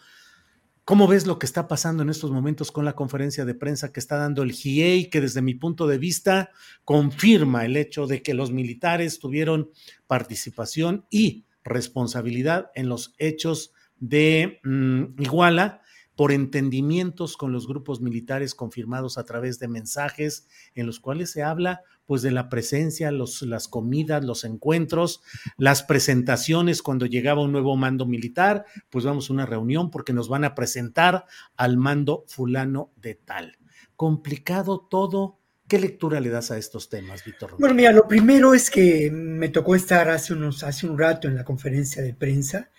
[0.90, 4.00] ¿Cómo ves lo que está pasando en estos momentos con la conferencia de prensa que
[4.00, 6.50] está dando el GIEI, que desde mi punto de vista
[6.84, 9.70] confirma el hecho de que los militares tuvieron
[10.08, 15.80] participación y responsabilidad en los hechos de mm, Iguala
[16.20, 21.42] por entendimientos con los grupos militares confirmados a través de mensajes en los cuales se
[21.42, 25.22] habla pues de la presencia, las comidas, los encuentros,
[25.56, 30.28] las presentaciones cuando llegaba un nuevo mando militar, pues vamos a una reunión porque nos
[30.28, 31.24] van a presentar
[31.56, 33.56] al mando fulano de tal.
[33.96, 35.38] Complicado todo.
[35.68, 37.54] ¿Qué lectura le das a estos temas, Víctor?
[37.58, 41.36] Bueno, mira, lo primero es que me tocó estar hace, unos, hace un rato en
[41.36, 42.70] la conferencia de prensa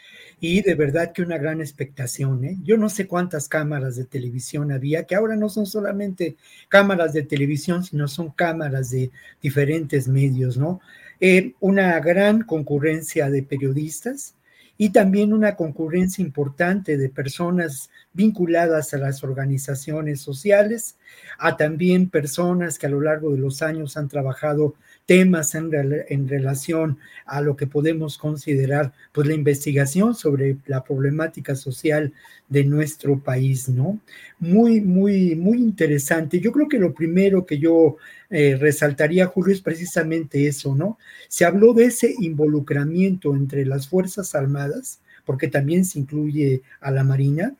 [0.43, 2.43] y de verdad que una gran expectación.
[2.43, 2.57] ¿eh?
[2.63, 6.35] Yo no sé cuántas cámaras de televisión había, que ahora no son solamente
[6.67, 10.81] cámaras de televisión, sino son cámaras de diferentes medios, ¿no?
[11.19, 14.33] Eh, una gran concurrencia de periodistas
[14.79, 20.97] y también una concurrencia importante de personas vinculadas a las organizaciones sociales,
[21.37, 24.73] a también personas que a lo largo de los años han trabajado
[25.05, 25.71] temas en,
[26.09, 32.13] en, relación a lo que podemos considerar pues la investigación sobre la problemática social
[32.47, 33.99] de nuestro país, ¿no?
[34.39, 36.39] Muy, muy, muy interesante.
[36.39, 37.97] Yo creo que lo primero que yo
[38.29, 40.97] eh, resaltaría, Julio, es precisamente eso, ¿no?
[41.27, 47.03] Se habló de ese involucramiento entre las Fuerzas Armadas, porque también se incluye a la
[47.03, 47.53] Marina,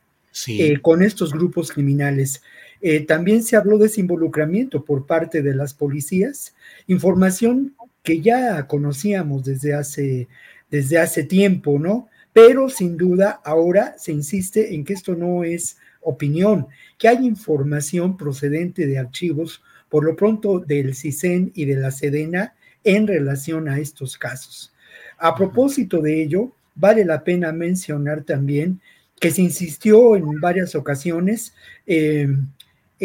[0.46, 2.42] eh, con estos grupos criminales.
[2.84, 6.54] Eh, también se habló de ese involucramiento por parte de las policías,
[6.88, 10.26] información que ya conocíamos desde hace,
[10.68, 12.08] desde hace tiempo, ¿no?
[12.32, 16.66] Pero sin duda ahora se insiste en que esto no es opinión,
[16.98, 22.54] que hay información procedente de archivos, por lo pronto del CISEN y de la SEDENA,
[22.82, 24.72] en relación a estos casos.
[25.18, 28.80] A propósito de ello, vale la pena mencionar también
[29.20, 31.54] que se insistió en varias ocasiones
[31.86, 32.26] eh,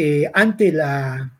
[0.00, 1.32] eh, ante la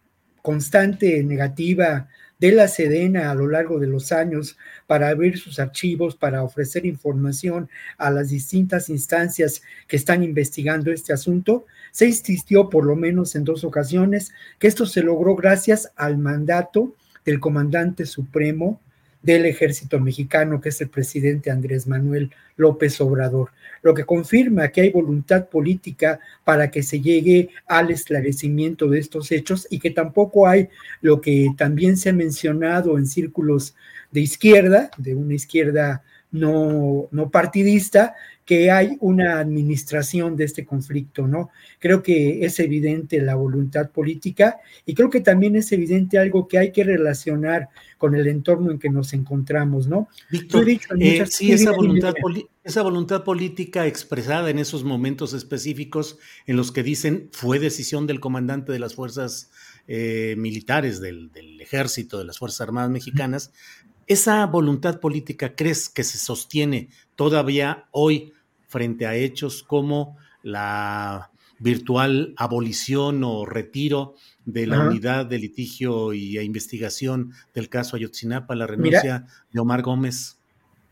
[0.43, 2.09] constante negativa
[2.41, 4.59] de la Sedena a lo largo de los años
[4.89, 11.13] para abrir sus archivos, para ofrecer información a las distintas instancias que están investigando este
[11.13, 11.67] asunto.
[11.93, 16.97] Se insistió por lo menos en dos ocasiones que esto se logró gracias al mandato
[17.25, 18.81] del comandante supremo
[19.23, 23.51] del ejército mexicano, que es el presidente Andrés Manuel López Obrador,
[23.83, 29.31] lo que confirma que hay voluntad política para que se llegue al esclarecimiento de estos
[29.33, 30.69] hechos y que tampoco hay
[31.01, 33.75] lo que también se ha mencionado en círculos
[34.11, 38.15] de izquierda, de una izquierda no, no partidista,
[38.49, 41.51] que hay una administración de este conflicto, ¿no?
[41.79, 44.57] Creo que es evidente la voluntad política
[44.87, 47.69] y creo que también es evidente algo que hay que relacionar
[47.99, 50.09] con el entorno en que nos encontramos, ¿no?
[50.31, 52.15] Víctor, eh, sí, esa voluntad,
[52.65, 56.17] esa voluntad política expresada en esos momentos específicos
[56.47, 59.51] en los que dicen fue decisión del comandante de las fuerzas
[59.89, 63.53] eh, militares, del, del, ejército, de las Fuerzas Armadas Mexicanas,
[64.07, 68.33] ¿esa voluntad política crees que se sostiene todavía hoy
[68.69, 74.15] frente a hechos como la virtual abolición o retiro
[74.45, 74.89] de la Ajá.
[74.89, 80.38] unidad de litigio y e investigación del caso Ayotzinapa, la renuncia de Omar Gómez.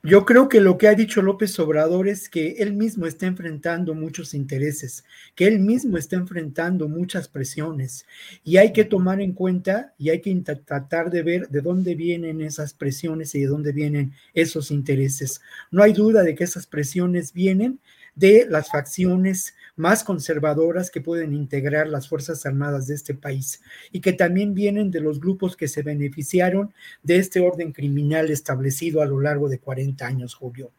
[0.06, 3.92] Yo creo que lo que ha dicho López Obrador es que él mismo está enfrentando
[3.92, 5.04] muchos intereses,
[5.34, 8.06] que él mismo está enfrentando muchas presiones
[8.44, 10.32] y hay que tomar en cuenta y hay que
[10.64, 15.40] tratar de ver de dónde vienen esas presiones y de dónde vienen esos intereses.
[15.72, 17.80] No hay duda de que esas presiones vienen
[18.14, 23.60] de las facciones más conservadoras que pueden integrar las Fuerzas Armadas de este país
[23.92, 26.72] y que también vienen de los grupos que se beneficiaron
[27.02, 30.72] de este orden criminal establecido a lo largo de 40 años, Julio.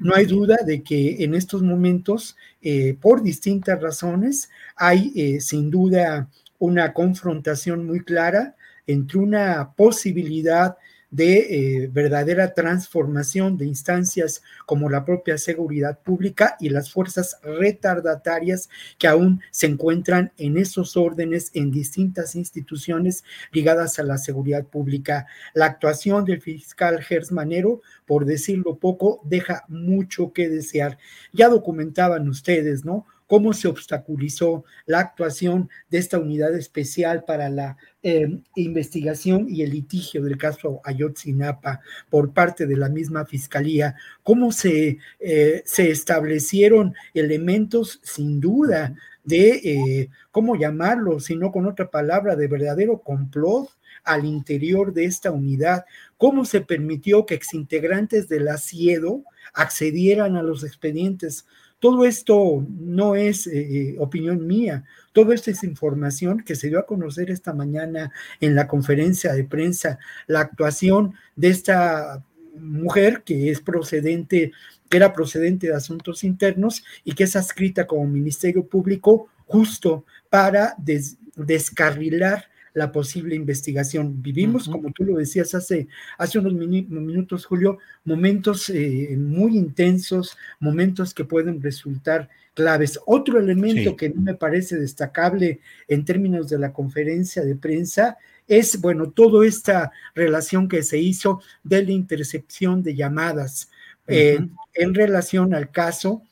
[0.00, 5.70] No hay duda de que en estos momentos, eh, por distintas razones, hay eh, sin
[5.70, 8.54] duda una confrontación muy clara
[8.86, 10.76] entre una posibilidad
[11.14, 18.68] de eh, verdadera transformación de instancias como la propia seguridad pública y las fuerzas retardatarias
[18.98, 23.22] que aún se encuentran en esos órdenes en distintas instituciones
[23.52, 25.28] ligadas a la seguridad pública.
[25.54, 30.98] La actuación del fiscal Gers Manero, por decirlo poco, deja mucho que desear.
[31.32, 33.06] Ya documentaban ustedes, ¿no?
[33.26, 39.70] Cómo se obstaculizó la actuación de esta unidad especial para la eh, investigación y el
[39.70, 41.80] litigio del caso Ayotzinapa
[42.10, 48.94] por parte de la misma fiscalía, cómo se, eh, se establecieron elementos sin duda
[49.24, 51.18] de, eh, ¿cómo llamarlo?
[51.18, 53.70] Si no con otra palabra, de verdadero complot
[54.04, 55.86] al interior de esta unidad,
[56.18, 59.24] cómo se permitió que exintegrantes del asiedo
[59.54, 61.46] accedieran a los expedientes
[61.78, 66.86] todo esto no es eh, opinión mía, todo esto es información que se dio a
[66.86, 68.10] conocer esta mañana
[68.40, 72.24] en la conferencia de prensa, la actuación de esta
[72.56, 74.52] mujer que es procedente,
[74.88, 80.74] que era procedente de asuntos internos y que es adscrita como Ministerio Público justo para
[80.78, 84.20] des, descarrilar la posible investigación.
[84.20, 84.72] Vivimos, uh -huh.
[84.72, 85.88] como tú lo decías hace,
[86.18, 93.00] hace unos minutos, Julio, momentos eh, muy intensos, momentos que pueden resultar claves.
[93.06, 93.96] Otro elemento sí.
[93.96, 99.46] que no me parece destacable en términos de la conferencia de prensa es, bueno, toda
[99.46, 103.70] esta relación que se hizo de la intercepción de llamadas
[104.06, 104.14] uh -huh.
[104.14, 106.22] eh, en relación al caso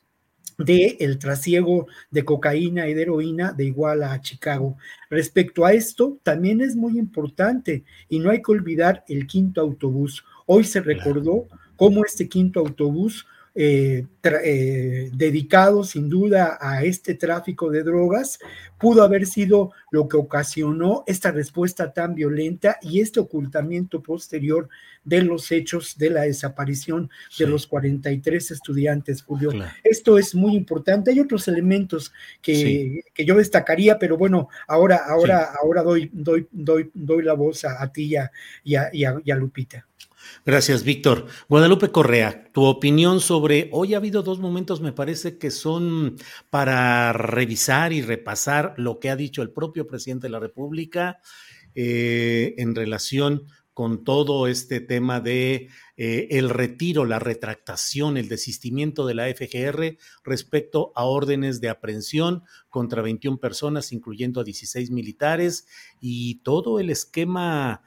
[0.58, 4.76] de el trasiego de cocaína y de heroína de Iguala a Chicago.
[5.10, 10.24] Respecto a esto, también es muy importante y no hay que olvidar el quinto autobús.
[10.46, 11.46] Hoy se recordó
[11.76, 18.38] cómo este quinto autobús eh, eh, dedicado sin duda a este tráfico de drogas,
[18.78, 24.68] pudo haber sido lo que ocasionó esta respuesta tan violenta y este ocultamiento posterior
[25.04, 27.44] de los hechos de la desaparición sí.
[27.44, 29.50] de los 43 estudiantes, Julio.
[29.50, 29.72] Claro.
[29.84, 31.10] Esto es muy importante.
[31.10, 33.00] Hay otros elementos que, sí.
[33.12, 35.58] que yo destacaría, pero bueno, ahora, ahora, sí.
[35.62, 38.30] ahora doy, doy, doy, doy la voz a, a ti y a,
[38.64, 39.86] y, a, y a Lupita.
[40.44, 41.26] Gracias, Víctor.
[41.48, 46.16] Guadalupe Correa, tu opinión sobre, hoy ha habido dos momentos, me parece que son
[46.50, 51.20] para revisar y repasar lo que ha dicho el propio presidente de la República
[51.74, 53.44] eh, en relación
[53.74, 59.98] con todo este tema de eh, el retiro, la retractación, el desistimiento de la FGR
[60.24, 65.66] respecto a órdenes de aprehensión contra 21 personas, incluyendo a 16 militares,
[66.01, 67.82] y todo el esquema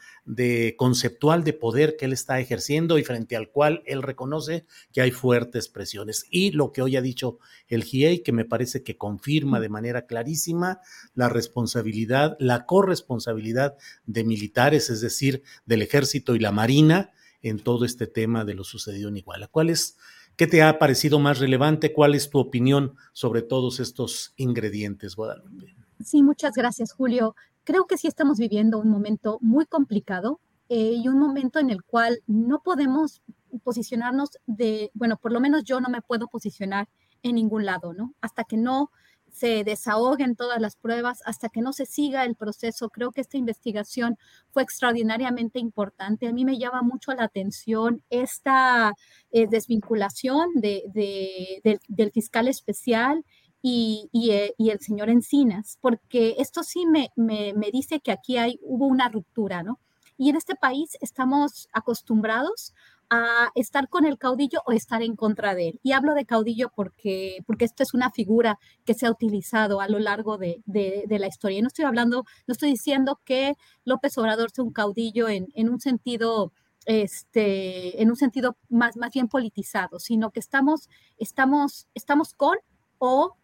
[0.78, 5.12] conceptual de poder que él está ejerciendo y frente al cual él reconoce que hay
[5.12, 6.26] fuertes presiones.
[6.32, 7.38] Y lo que hoy ha dicho
[7.68, 10.80] el GIEI, que me parece que confirma de manera clarísima
[11.14, 13.76] la responsabilidad, la corresponsabilidad
[14.06, 17.12] de militares, es decir, del ejército y la marina,
[17.46, 19.48] en todo este tema de lo sucedido en Iguala.
[19.48, 19.98] ¿Cuál es,
[20.36, 21.94] qué te ha parecido más relevante?
[21.94, 25.76] ¿Cuál es tu opinión sobre todos estos ingredientes, Guadalupe?
[26.04, 27.36] Sí, muchas gracias, Julio.
[27.64, 30.40] Creo que sí estamos viviendo un momento muy complicado
[30.70, 33.22] eh, y un momento en el cual no podemos
[33.64, 36.90] posicionarnos de, bueno, por lo menos yo no me puedo posicionar
[37.22, 38.16] en ningún lado, ¿no?
[38.22, 38.90] Hasta que no
[39.36, 42.90] se desahoguen todas las pruebas, hasta que no se siga el proceso.
[42.90, 44.18] Creo que esta investigación
[44.52, 46.28] fue extraordinariamente importante.
[46.28, 48.94] A mí me llama mucho la atención esta
[49.32, 53.26] eh, desvinculación de, del fiscal especial
[53.62, 58.38] y, eh, y, el señor Encinas, porque esto sí me, me, me dice que aquí
[58.38, 59.80] hay, hubo una ruptura, ¿no?
[60.18, 62.74] Y en este país estamos acostumbrados
[63.10, 65.80] a estar con el caudillo o estar en contra de él.
[65.84, 69.88] Y hablo de caudillo porque, porque esto es una figura que se ha utilizado a
[69.88, 71.60] lo largo de, de, la historia.
[71.60, 73.54] Y no estoy hablando, no estoy diciendo que
[73.84, 76.52] López Obrador sea un caudillo en, en un sentido
[76.86, 80.88] este, en un sentido más, más bien politizado, sino que estamos,
[81.18, 82.58] estamos, estamos con
[83.00, 83.36] o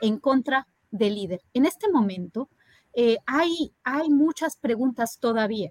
[0.00, 1.40] en contra del líder.
[1.54, 2.48] En este momento
[2.94, 5.70] eh, hay, hay muchas preguntas todavía.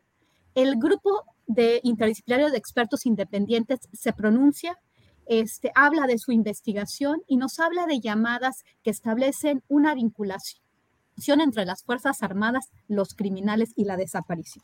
[0.56, 4.78] El grupo de interdisciplinario de expertos independientes se pronuncia,
[5.26, 10.62] este, habla de su investigación y nos habla de llamadas que establecen una vinculación
[11.42, 14.64] entre las Fuerzas Armadas, los criminales y la desaparición.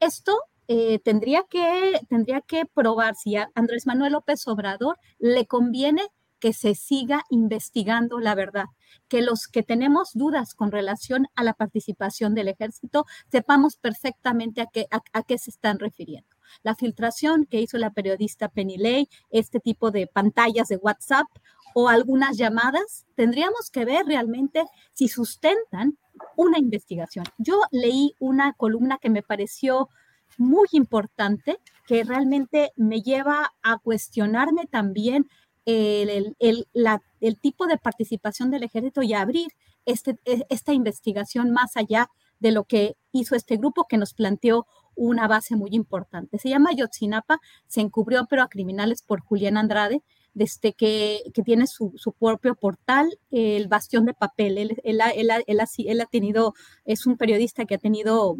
[0.00, 0.32] Esto
[0.68, 6.02] eh, tendría, que, tendría que probar si a Andrés Manuel López Obrador le conviene
[6.42, 8.64] que se siga investigando la verdad,
[9.06, 14.66] que los que tenemos dudas con relación a la participación del ejército sepamos perfectamente a
[14.66, 16.28] qué, a, qué se están refiriendo.
[16.64, 21.28] La filtración que hizo la periodista Penny Lay, este tipo de pantallas de WhatsApp
[21.74, 24.64] o algunas llamadas, tendríamos que ver realmente
[24.94, 25.96] si sustentan
[26.36, 27.24] una investigación.
[27.38, 29.90] Yo leí una columna que me pareció
[30.38, 35.28] muy importante, que realmente me lleva a cuestionarme también
[35.66, 39.48] el, el, tipo de participación del ejército y abrir
[39.86, 42.08] este, e, esta investigación más allá
[42.40, 46.38] de lo que hizo este grupo que nos planteó una base muy importante.
[46.38, 50.02] Se llama Yotzinapa, se encubrió pero a criminales por Julián Andrade,
[50.34, 54.58] desde que, que tiene su, su, propio portal, el Bastión de Papel.
[54.58, 56.54] Él, él, él, él, ha, tenido,
[56.84, 58.36] es un periodista que ha tenido,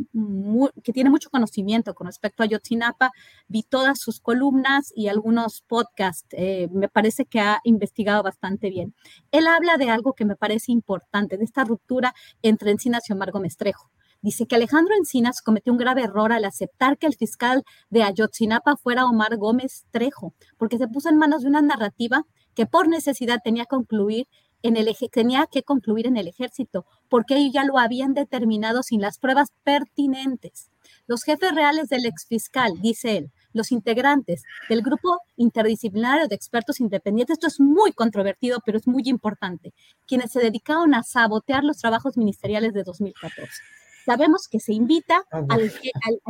[0.83, 3.11] que tiene mucho conocimiento con respecto a Yotzinapa.
[3.49, 6.29] Vi todas sus columnas y algunos podcasts.
[6.33, 8.95] Eh, me parece que ha investigado bastante bien.
[9.31, 13.31] Él habla de algo que me parece importante, de esta ruptura entre Encinas y Omar
[13.31, 13.92] Gómez Trejo.
[14.23, 18.77] Dice que Alejandro Encinas cometió un grave error al aceptar que el fiscal de Ayotzinapa
[18.77, 22.23] fuera Omar Gómez Trejo, porque se puso en manos de una narrativa
[22.55, 24.29] que por necesidad tenía, que concluir
[24.63, 30.71] en el ejército, porque ellos ya lo habían determinado sin las pruebas pertinentes.
[31.09, 37.39] Los jefes reales del exfiscal, dice él, los integrantes del grupo interdisciplinario de expertos independientes,
[37.39, 39.75] esto es muy controvertido, pero es muy importante,
[40.07, 45.45] quienes se dedicaron a sabotear los trabajos ministeriales de 2014 sabemos que se invita ah,
[45.49, 46.21] al, al,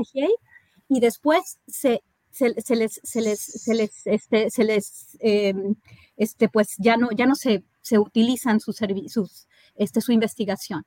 [0.89, 5.75] y después se, se, les, se les, se les, este, se les em,
[6.17, 8.79] este, pues ya no, ya no se, se utilizan sus,
[9.09, 10.85] sus este, su investigación.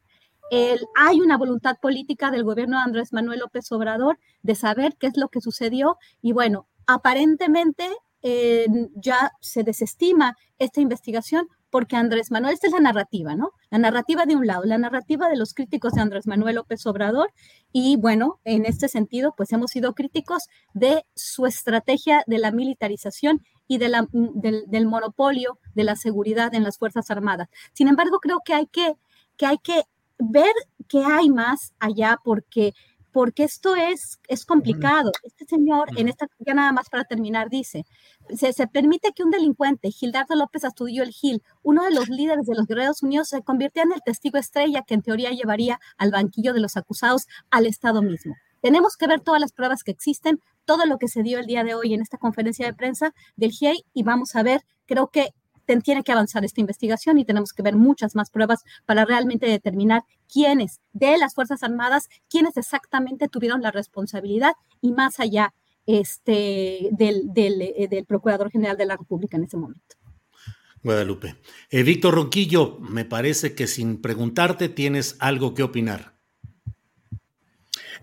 [0.52, 5.08] El, hay una voluntad política del gobierno de Andrés Manuel López Obrador de saber qué
[5.08, 7.90] es lo que sucedió y bueno, aparentemente
[8.22, 13.52] eh, ya se desestima esta investigación porque Andrés Manuel, esta es la narrativa, ¿no?
[13.70, 17.34] La narrativa de un lado, la narrativa de los críticos de Andrés Manuel López Obrador
[17.74, 20.44] y bueno, en este sentido, pues hemos sido críticos
[20.74, 26.64] de su estrategia de la militarización y de la, del, monopolio de la seguridad en
[26.64, 27.50] las Fuerzas Armadas.
[27.74, 28.96] Sin embargo, creo que hay que,
[29.36, 29.84] que, hay que
[30.18, 30.54] ver
[30.88, 32.74] que hay más allá porque
[33.16, 35.10] porque esto es, es complicado.
[35.24, 37.86] Este señor, en esta, ya nada más para terminar, dice,
[38.36, 42.46] se, se, permite que un delincuente, Gildardo López Astudillo el Gil, uno de los líderes
[42.46, 46.12] de los Guerreros Unidos, se convirtiera en el testigo estrella que en teoría llevaría al
[46.12, 48.36] banquillo de los acusados al Estado mismo.
[48.60, 51.64] Tenemos que ver todas las pruebas que existen, todo lo que se dio el día
[51.64, 55.30] de hoy en esta conferencia de prensa del GIEI y vamos a ver, creo que
[55.84, 60.04] tiene que avanzar esta investigación y tenemos que ver muchas más pruebas para realmente determinar
[60.32, 65.54] quiénes de las Fuerzas Armadas, quiénes exactamente tuvieron la responsabilidad y más allá
[65.86, 69.96] este, del, del, eh, del Procurador General de la República en ese momento.
[70.84, 71.36] Guadalupe.
[71.72, 76.16] Eh, Víctor Ronquillo, me parece que sin preguntarte tienes algo que opinar.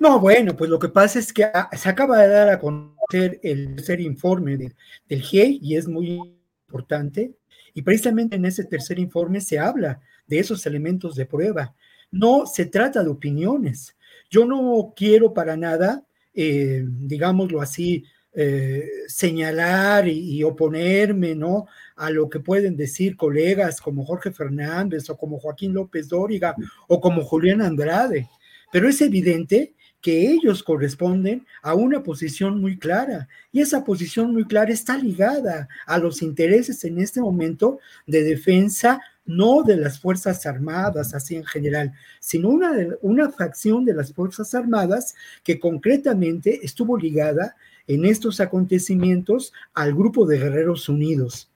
[0.00, 3.38] No, bueno, pues lo que pasa es que ah, se acaba de dar a conocer
[3.44, 6.36] el tercer informe del GIEI y es muy
[6.66, 7.36] importante.
[7.74, 11.74] Y precisamente en ese tercer informe se habla de esos elementos de prueba.
[12.10, 13.96] No se trata de opiniones.
[14.30, 16.04] Yo no quiero para nada,
[16.34, 18.04] eh, digámoslo así,
[18.34, 21.66] eh, señalar y, oponerme, ¿no?
[21.96, 26.54] A lo que pueden decir colegas como Jorge Fernández o como Joaquín López Dóriga
[26.88, 28.28] o como Julián Andrade.
[28.72, 34.44] Pero es evidente que ellos corresponden a una posición muy clara y esa posición muy
[34.44, 40.44] clara está ligada a los intereses en este momento de defensa no de las Fuerzas
[40.46, 45.14] Armadas así en general, sino una, una facción de las Fuerzas Armadas
[45.44, 47.54] que concretamente estuvo ligada
[47.86, 51.48] en estos acontecimientos al grupo de Guerreros Unidos.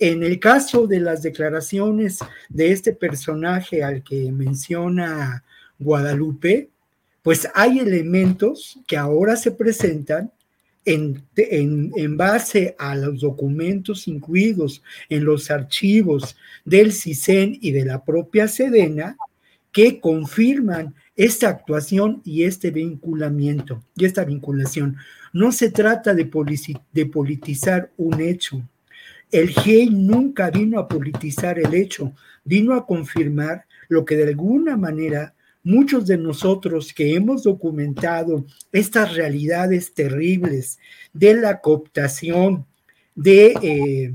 [0.00, 2.18] En el caso de las declaraciones
[2.48, 5.44] de este personaje al que menciona
[5.78, 6.71] Guadalupe,
[7.22, 10.32] pues hay elementos que ahora se presentan
[10.84, 18.04] en, en, base a los documentos incluidos en los archivos del CISEN y de la
[18.04, 19.16] propia Sedena
[19.70, 24.96] que confirman esta actuación y este vinculamiento y esta vinculación.
[25.32, 26.28] No se trata de,
[26.92, 28.60] de politizar un hecho.
[29.30, 32.12] El GEI nunca vino a politizar el hecho,
[32.44, 39.14] vino a confirmar lo que de alguna manera muchos de nosotros que hemos documentado estas
[39.14, 40.78] realidades terribles
[41.12, 42.66] de la cooptación,
[43.14, 44.14] de eh,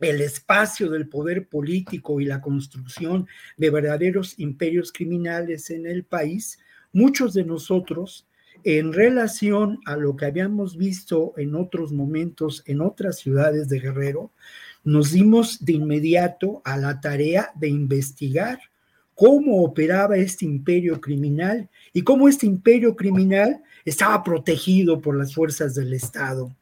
[0.00, 3.26] el espacio del poder político y la construcción
[3.56, 6.58] de verdaderos imperios criminales en el país,
[6.92, 8.26] muchos de nosotros,
[8.64, 14.32] en relación a lo que habíamos visto en otros momentos en otras ciudades de Guerrero,
[14.84, 18.69] nos dimos de inmediato a la tarea de investigar
[19.20, 25.74] cómo operaba este imperio criminal y cómo este imperio criminal estaba protegido por las fuerzas
[25.74, 26.56] del Estado,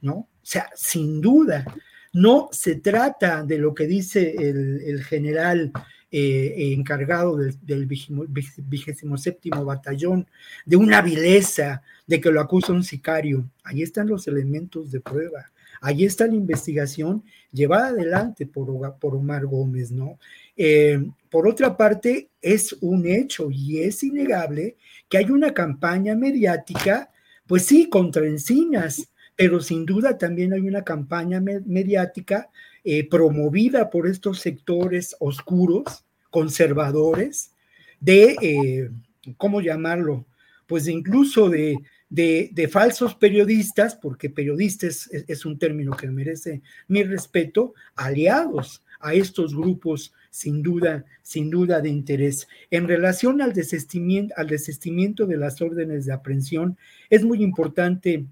[0.00, 0.14] ¿no?
[0.14, 1.64] O sea, sin duda,
[2.12, 5.72] no se trata de lo que dice el, general
[6.12, 10.28] eh, encargado del, vigésimo séptimo batallón,
[10.64, 13.50] de una vileza, de que lo acusa un sicario.
[13.64, 15.50] Ahí están los elementos de prueba.
[15.80, 20.20] Ahí está la investigación llevada adelante por Omar Gómez, ¿no?
[20.56, 24.76] Eh, por otra parte, es un hecho y es innegable
[25.08, 27.10] que hay una campaña mediática,
[27.46, 32.50] pues sí, contra Encinas, pero sin duda también hay una campaña mediática
[32.84, 37.52] eh, promovida por estos sectores oscuros, conservadores,
[37.98, 38.90] de, eh,
[39.36, 40.26] ¿cómo llamarlo?
[40.66, 41.78] Pues incluso de,
[42.10, 49.54] de, falsos periodistas, porque periodistas es, un término que merece mi respeto, aliados a estos
[49.54, 52.48] grupos sin duda, sin duda de interés.
[52.72, 56.76] En relación al desistimiento, al desistimiento de las órdenes de aprehensión,
[57.08, 58.26] es muy importante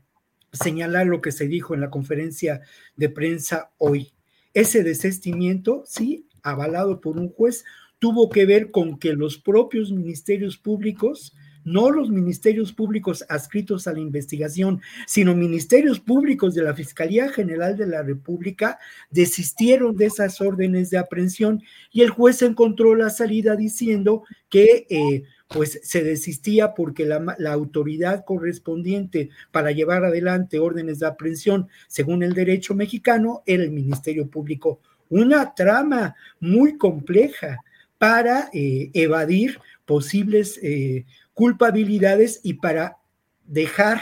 [0.52, 2.62] señalar lo que se dijo en la conferencia
[2.96, 4.10] de prensa hoy.
[4.52, 7.64] Ese desistimiento, sí, avalado por un juez,
[8.00, 13.92] tuvo que ver con que los propios ministerios públicos no los ministerios públicos adscritos a
[13.92, 18.78] la investigación, sino ministerios públicos de la Fiscalía General de la República,
[19.10, 25.24] desistieron de esas órdenes de aprehensión y el juez encontró la salida diciendo que eh,
[25.48, 32.32] pues se desistía porque la, autoridad correspondiente para llevar adelante órdenes de aprehensión según el
[32.32, 34.80] derecho mexicano era el Ministerio Público.
[35.10, 37.58] Una trama muy compleja
[37.98, 42.98] para eh, evadir posibles eh, culpabilidades y para
[43.44, 44.00] dejar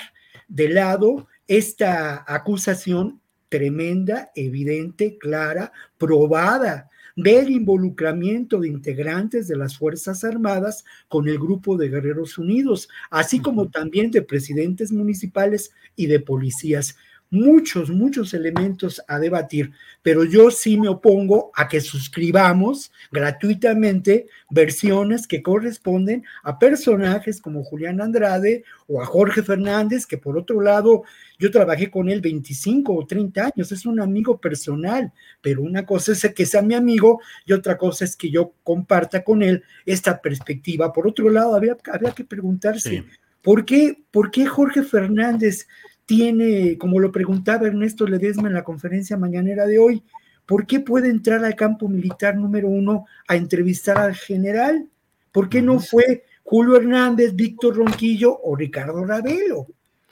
[0.48, 10.24] de lado esta acusación tremenda, evidente, clara, probada del involucramiento de integrantes de las Fuerzas
[10.24, 16.20] Armadas con el grupo de Guerreros Unidos, así como también de presidentes municipales y de
[16.20, 16.96] policías
[17.30, 25.28] muchos, muchos elementos a debatir, pero yo sí me opongo a que suscribamos gratuitamente versiones
[25.28, 31.04] que corresponden a personajes como Julián Andrade o a Jorge Fernández, que por otro lado
[31.38, 36.12] yo trabajé con él 25 o 30 años, es un amigo personal, pero una cosa
[36.12, 40.20] es que sea mi amigo y otra cosa es que yo comparta con él esta
[40.20, 40.92] perspectiva.
[40.92, 43.04] Por otro lado, había, había que preguntarse,
[43.40, 45.66] ¿por, qué, ¿por qué Jorge Fernández
[46.10, 50.02] tiene, como lo preguntaba Ernesto Ledesma en la conferencia mañanera de hoy,
[50.44, 54.88] ¿por qué puede entrar al campo militar número uno a entrevistar al general?
[55.30, 59.68] ¿Por qué no fue Julio Hernández, Víctor Ronquillo o Ricardo Ravelo?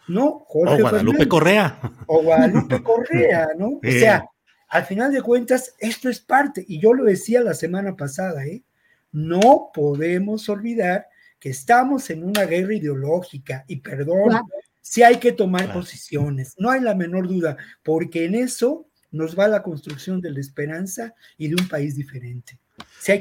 [0.06, 0.44] ¿No?
[0.46, 1.80] Jorge o Guadalupe Correa.
[2.06, 3.80] O Guadalupe Correa, ¿no?
[3.84, 4.24] O sea,
[4.68, 8.62] al final de cuentas, esto es parte, y yo lo decía la semana pasada, ¿eh?
[9.10, 11.08] No podemos olvidar
[11.40, 14.42] que estamos en una guerra ideológica, y perdón,
[14.88, 19.46] sí hay que tomar posiciones, no hay la menor duda, porque en eso nos va
[19.46, 22.58] la construcción de la esperanza y de un país diferente.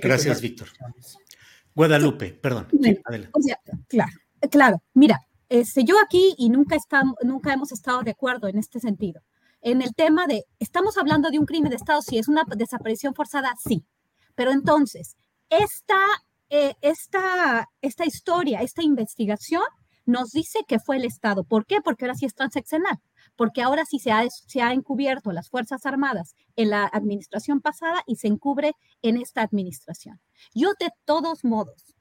[0.02, 0.70] Gracias, Víctor.
[1.76, 2.68] Guadalupe, perdón.
[3.88, 4.14] claro,
[4.50, 5.20] claro, mira,
[5.50, 9.22] este, yo aquí y nunca, estamos, nunca hemos estado de acuerdo en este sentido.
[9.62, 12.02] En el tema de, ¿estamos hablando de un crimen de Estado?
[12.02, 13.84] Si es una desaparición forzada, sí.
[14.36, 15.18] Pero entonces,
[15.50, 16.00] esta,
[16.50, 19.64] eh, esta, esta historia, esta investigación
[20.08, 21.44] nos dice que fue el Estado.
[21.44, 21.82] ¿Por qué?
[21.82, 22.98] Porque ahora sí es transaccional,
[23.36, 28.02] porque ahora sí se ha, se ha encubierto las Fuerzas Armadas en la administración pasada
[28.08, 28.74] y se encubre
[29.04, 30.20] en esta administración.
[30.56, 31.94] Yo de todos modos,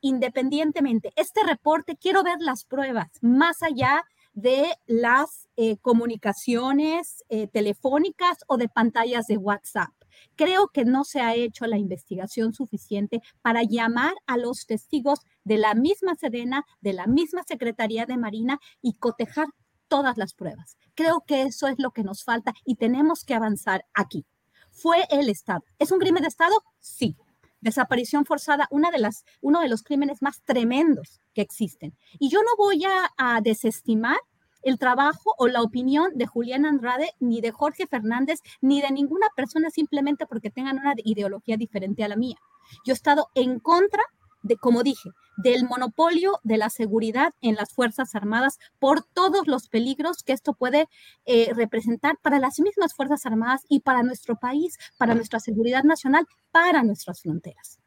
[0.00, 4.04] independientemente, este reporte, quiero ver las pruebas más allá
[4.34, 9.90] de las eh, comunicaciones eh, telefónicas o de pantallas de WhatsApp.
[10.36, 15.58] Creo que no se ha hecho la investigación suficiente para llamar a los testigos de
[15.58, 19.48] la misma Sedena, de la misma Secretaría de Marina y cotejar
[19.88, 20.76] todas las pruebas.
[20.94, 24.26] Creo que eso es lo que nos falta y tenemos que avanzar aquí.
[24.70, 25.64] Fue el Estado.
[25.78, 26.54] ¿Es un crimen de Estado?
[26.78, 27.16] Sí.
[27.60, 31.96] Desaparición forzada, una de las, uno de los crímenes más tremendos que existen.
[32.20, 34.18] Y yo no voy a, a desestimar
[34.62, 39.28] el trabajo o la opinión de Julián Andrade, ni de Jorge Fernández, ni de ninguna
[39.36, 42.36] persona simplemente porque tengan una ideología diferente a la mía.
[42.84, 44.02] Yo he estado en contra
[44.42, 49.68] de, como dije, del monopolio de la seguridad en las Fuerzas Armadas por todos los
[49.68, 50.88] peligros que esto puede
[51.26, 56.26] eh, representar para las mismas Fuerzas Armadas y para nuestro país, para nuestra seguridad nacional,
[56.50, 57.78] para nuestras fronteras.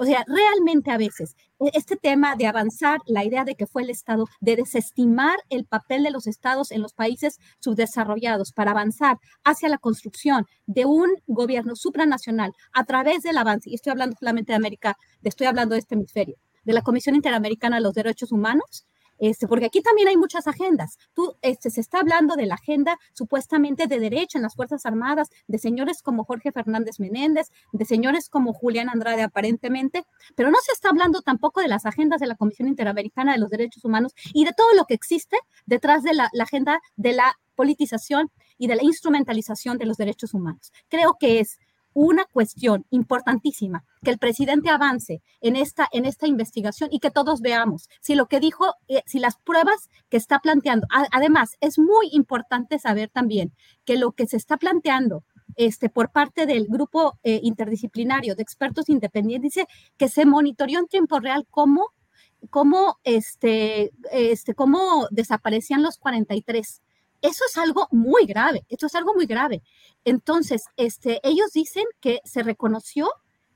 [0.00, 3.82] O sea, realmente a veces e, este tema de avanzar, la idea de que fue
[3.82, 9.18] el Estado, de desestimar el papel de los Estados en los países subdesarrollados para avanzar
[9.42, 14.52] hacia la construcción de un gobierno supranacional a través del avance, y estoy hablando solamente
[14.52, 18.86] de América, estoy hablando de este hemisferio, de la Comisión Interamericana de los Derechos Humanos,
[19.18, 20.98] este, porque aquí también hay muchas agendas.
[21.14, 25.28] Tú, este, se está hablando de la agenda supuestamente de derecho en las Fuerzas Armadas,
[25.46, 30.04] de señores como Jorge Fernández Menéndez, de señores como Julián Andrade aparentemente,
[30.34, 33.50] pero no se está hablando tampoco de las agendas de la Comisión Interamericana de los
[33.50, 38.30] Derechos Humanos y de todo lo que existe detrás de la agenda de la politización
[38.56, 40.72] y de la instrumentalización de los derechos humanos.
[40.88, 41.58] Creo que es
[41.94, 47.40] una cuestión importantísima, que el presidente avance en esta, en esta investigación y que todos
[47.40, 47.88] veamos.
[48.00, 52.78] Si lo que dijo, eh, si las pruebas que está planteando, además es muy importante
[52.78, 53.52] saber también
[53.84, 55.24] que lo que se está planteando
[55.56, 59.66] este, por parte del grupo eh, interdisciplinario de expertos independientes dice
[59.96, 61.88] que se monitoreó en tiempo real cómo,
[62.50, 66.82] cómo, este, este, cómo desaparecían los 43
[67.22, 69.62] eso es algo muy grave, esto es algo muy grave.
[70.04, 73.10] Entonces, este, ellos dicen que se reconoció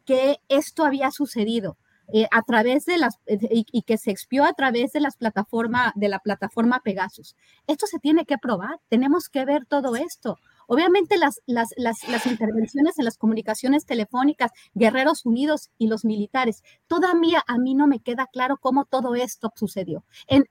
[0.05, 1.78] que esto había sucedido
[2.12, 5.93] eh, a través de las eh, y, que se expió a través de las plataformas
[5.94, 7.36] de la plataforma Pegasus.
[7.66, 10.39] Esto se tiene que probar, tenemos que ver todo esto.
[10.66, 17.43] Obviamente las, las, las, intervenciones en las comunicaciones telefónicas, Guerreros Unidos y los militares, todavía
[17.47, 20.05] a mí no me queda claro cómo todo esto sucedió.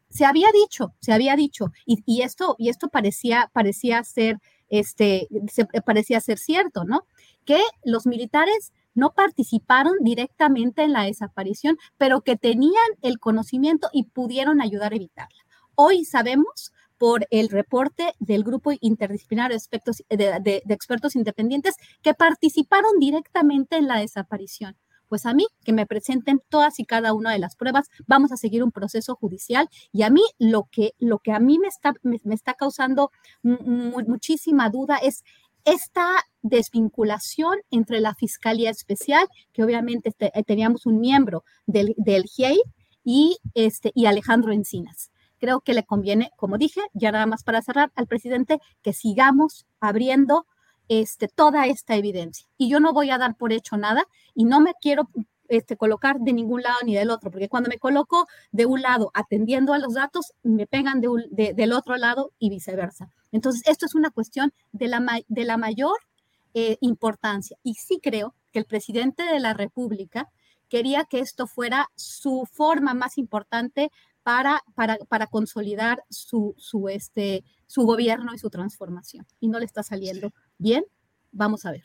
[0.09, 4.39] Se había dicho, se había dicho, y, y, esto, y esto parecía, parecía ser,
[4.69, 5.27] este,
[5.85, 7.05] parecía ser cierto, ¿no?
[7.45, 14.05] Que los militares no participaron directamente en la desaparición, pero que tenían el conocimiento y
[14.05, 15.45] pudieron ayudar a evitarla.
[15.75, 21.73] Hoy sabemos por el reporte del grupo interdisciplinario de expertos, independientes
[22.03, 24.77] que participaron directamente en la desaparición.
[25.07, 28.37] Pues a mí que me presenten todas y cada una de las pruebas, vamos a
[28.37, 31.95] seguir un proceso judicial y a mí lo que, lo que a mí me está,
[32.03, 33.09] me, está causando
[33.41, 35.23] muchísima duda es
[35.65, 40.13] esta desvinculación entre la Fiscalía Especial, que obviamente
[40.45, 42.61] teníamos un miembro del, del GIEI,
[43.03, 45.10] y, este, y Alejandro Encinas
[45.41, 49.65] creo que le conviene, como dije, ya nada más para cerrar, al presidente que sigamos
[49.79, 50.45] abriendo
[50.87, 52.47] este, toda esta evidencia.
[52.57, 54.05] Y yo no voy a dar por hecho nada
[54.35, 55.09] y no me quiero
[55.47, 59.11] este, colocar de ningún lado ni del otro, porque cuando me coloco de un lado
[59.13, 63.09] atendiendo a los datos, me pegan de del otro lado y viceversa.
[63.31, 65.97] Entonces, esto es una cuestión de la, de la mayor
[66.53, 67.57] eh, importancia.
[67.63, 70.29] Y sí creo que el presidente de la República
[70.69, 73.91] quería que esto fuera su forma más importante
[74.23, 79.25] para, para, consolidar su, su, este, su gobierno y su transformación.
[79.39, 80.83] Y no le está saliendo bien.
[81.31, 81.83] Vamos a ver.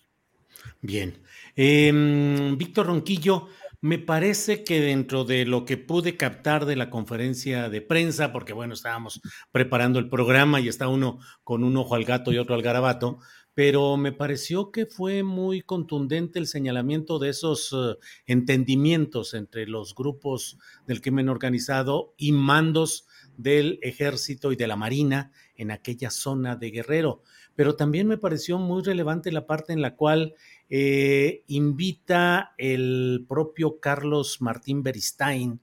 [0.80, 1.22] Bien.
[1.54, 3.48] Em, Víctor Ronquillo,
[3.80, 8.52] me parece que dentro de lo que pude captar de la conferencia de prensa, porque
[8.52, 9.20] bueno, estábamos
[9.52, 13.18] preparando el programa y está uno con un ojo al gato y otro al garabato,
[13.56, 17.96] pero me pareció que fue muy contundente el señalamiento de esos eh,
[18.26, 23.06] entendimientos entre los grupos del crimen organizado y mandos
[23.38, 27.22] del ejército y de la marina en aquella zona de Guerrero.
[27.54, 30.34] Pero también me pareció muy relevante la parte en la cual
[30.68, 35.62] eh, invita el propio Carlos Martín Beristain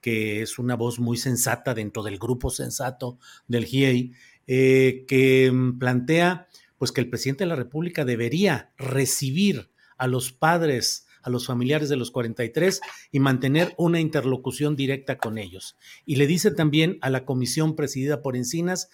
[0.00, 3.18] que es una voz muy sensata dentro del grupo sensato
[3.48, 4.12] del GIEI,
[4.46, 6.46] eh, que plantea
[6.78, 11.88] pues que el presidente de la República debería recibir a los padres, a los familiares
[11.88, 12.80] de los 43
[13.12, 15.76] y mantener una interlocución directa con ellos.
[16.04, 18.90] Y le dice también a la comisión presidida por Encinas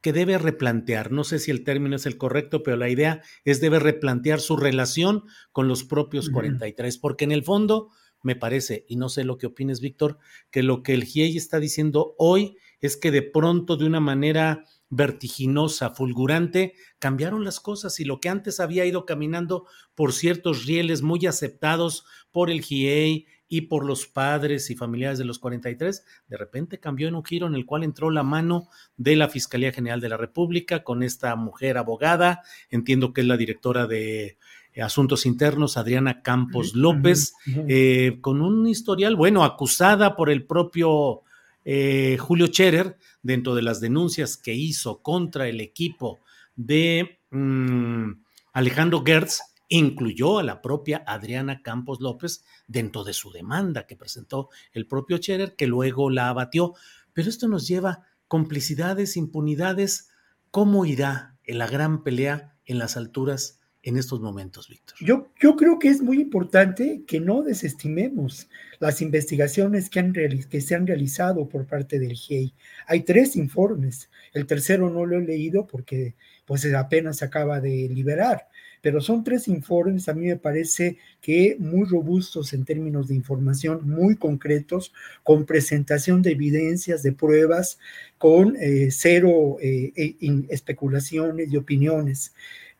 [0.00, 3.60] que debe replantear, no sé si el término es el correcto, pero la idea es
[3.60, 7.90] debe replantear su relación con los propios 43, porque en el fondo
[8.22, 10.18] me parece, y no sé lo que opines, Víctor,
[10.50, 14.64] que lo que el GIEI está diciendo hoy es que de pronto, de una manera
[14.90, 21.02] vertiginosa, fulgurante, cambiaron las cosas y lo que antes había ido caminando por ciertos rieles
[21.02, 26.36] muy aceptados por el GIEI y por los padres y familiares de los 43, de
[26.36, 30.00] repente cambió en un giro en el cual entró la mano de la Fiscalía General
[30.00, 34.36] de la República con esta mujer abogada, entiendo que es la directora de
[34.82, 37.34] Asuntos Internos, Adriana Campos López,
[37.68, 41.22] eh, con un historial, bueno, acusada por el propio
[41.70, 46.18] eh, Julio Scherer dentro de las denuncias que hizo contra el equipo
[46.56, 48.12] de mm,
[48.54, 54.48] Alejandro Gertz, incluyó a la propia Adriana Campos López dentro de su demanda que presentó
[54.72, 56.72] el propio Scherer, que luego la abatió.
[57.12, 60.08] Pero esto nos lleva complicidades, impunidades.
[60.50, 64.96] ¿Cómo irá la gran pelea en las alturas en estos momentos, Víctor?
[65.00, 68.48] Yo, yo creo que es muy importante que no desestimemos
[68.78, 72.54] las investigaciones que, han que se han realizado por parte del GIEI.
[72.86, 74.10] Hay tres informes.
[74.32, 78.48] El tercero no lo he leído porque pues apenas se acaba de liberar,
[78.80, 83.88] pero son tres informes, a mí me parece que muy robustos en términos de información,
[83.88, 84.92] muy concretos,
[85.22, 87.78] con presentación de evidencias, de pruebas,
[88.16, 90.16] con eh, cero eh, e,
[90.48, 92.32] especulaciones y opiniones.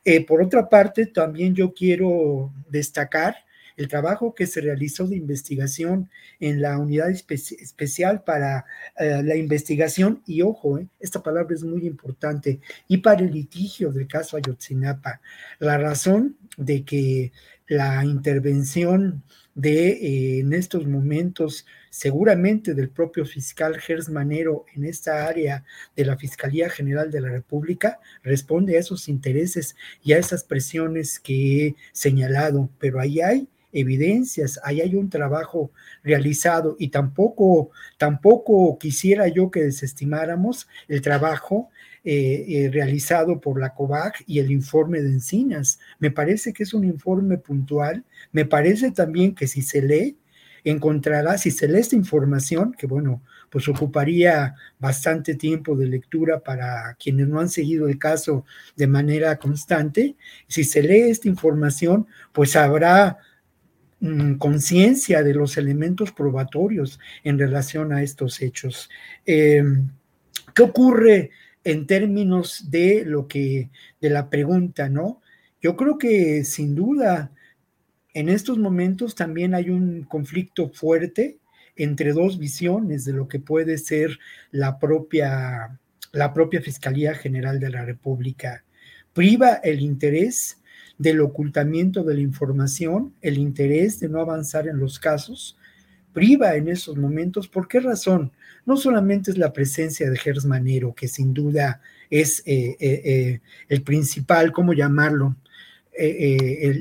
[0.05, 3.37] Eh, por otra parte, también yo quiero destacar
[3.79, 6.11] el trabajo que se realizó de investigación
[6.41, 8.67] en la unidad especial para
[8.99, 13.93] eh, la investigación, y ojo, eh, esta palabra es muy importante, y para el litigio
[13.93, 15.21] del caso Ayotzinapa.
[15.61, 17.33] La razón de que
[17.69, 19.23] la intervención
[19.59, 25.65] de en estos momentos seguramente del propio fiscal Gers Manero en esta área
[25.97, 29.75] de la Fiscalía General de la República responde a esos intereses
[30.05, 35.73] y a esas presiones que he señalado, pero ahí hay evidencias, ahí hay un trabajo
[36.05, 41.69] realizado y tampoco, tampoco quisiera yo que desestimáramos el trabajo
[42.11, 45.79] eh, eh, realizado por la COVAC y el informe de Encinas.
[45.99, 48.03] Me parece que es un informe puntual,
[48.33, 50.17] me parece también que si se lee,
[50.65, 56.95] encontrará, si se lee esta información, que bueno, pues ocuparía bastante tiempo de lectura para
[56.95, 60.17] quienes no han seguido el caso de manera constante,
[60.47, 63.19] si se lee esta información, pues habrá
[64.01, 68.89] mm, conciencia de los elementos probatorios en relación a estos hechos.
[69.27, 69.91] Em,
[70.55, 71.33] ¿Qué ocurre
[71.69, 73.69] en términos de lo que,
[74.01, 75.21] de la pregunta, no?
[75.61, 77.31] Yo creo que sin duda
[78.15, 81.37] en estos momentos también hay un conflicto fuerte
[81.77, 84.19] entre dos visiones de lo que puede ser
[84.51, 85.79] la propia,
[86.11, 88.65] la propia Fiscalía General de la República.
[89.13, 90.63] Priva el interés
[90.97, 95.59] del ocultamiento de la información, el interés de no avanzar en los casos,
[96.15, 97.47] priva en esos momentos.
[97.47, 98.33] ¿Por qué razón?
[98.69, 101.81] No solamente es la presencia de Gers Manero, que sin duda
[102.11, 105.37] es eh, eh, eh, el principal, ¿cómo llamarlo?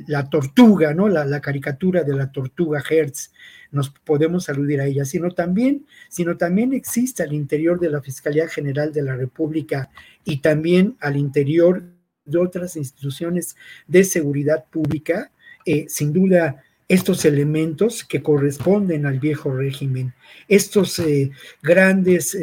[0.07, 1.07] La tortuga, ¿no?
[1.07, 3.31] La, caricatura de la tortuga Hertz,
[3.71, 8.49] nos podemos aludir a ella, sino también, sino también existe al interior de la Fiscalía
[8.49, 9.89] General de la República
[10.25, 11.85] y también al interior
[12.25, 13.55] de otras instituciones
[13.87, 15.31] de seguridad pública,
[15.87, 20.13] sin duda estos elementos que corresponden al viejo régimen,
[20.47, 21.01] estos
[21.61, 22.37] grandes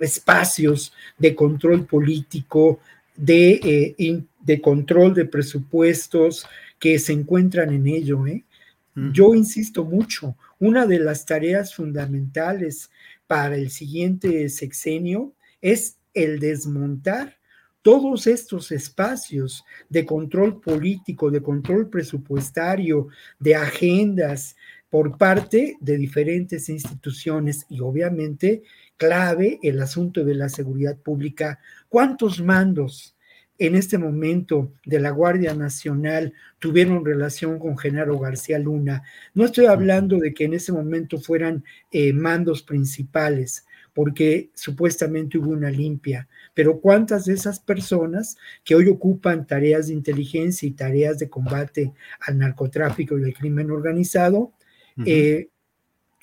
[0.00, 2.80] espacios de control político,
[3.16, 6.46] de de control de presupuestos
[6.78, 8.26] que se encuentran en ello.
[8.26, 8.44] ¿eh?
[8.94, 12.90] Yo insisto mucho, una de las tareas fundamentales
[13.26, 15.32] para el siguiente sexenio
[15.62, 17.38] es el desmontar
[17.84, 23.08] todos estos espacios de control político, de control presupuestario,
[23.38, 24.56] de agendas
[24.88, 28.62] por parte de diferentes instituciones y obviamente
[28.96, 31.60] clave el asunto de la seguridad pública.
[31.90, 33.14] ¿Cuántos mandos
[33.58, 39.02] en este momento de la Guardia Nacional tuvieron relación con Genaro García Luna.
[39.32, 43.64] No estoy hablando de que en ese momento fueran eh, mandos principales,
[43.94, 49.94] porque supuestamente hubo una limpia, pero cuántas de esas personas que hoy ocupan tareas de
[49.94, 54.52] inteligencia y tareas de combate al narcotráfico y al crimen organizado,
[55.06, 55.48] eh,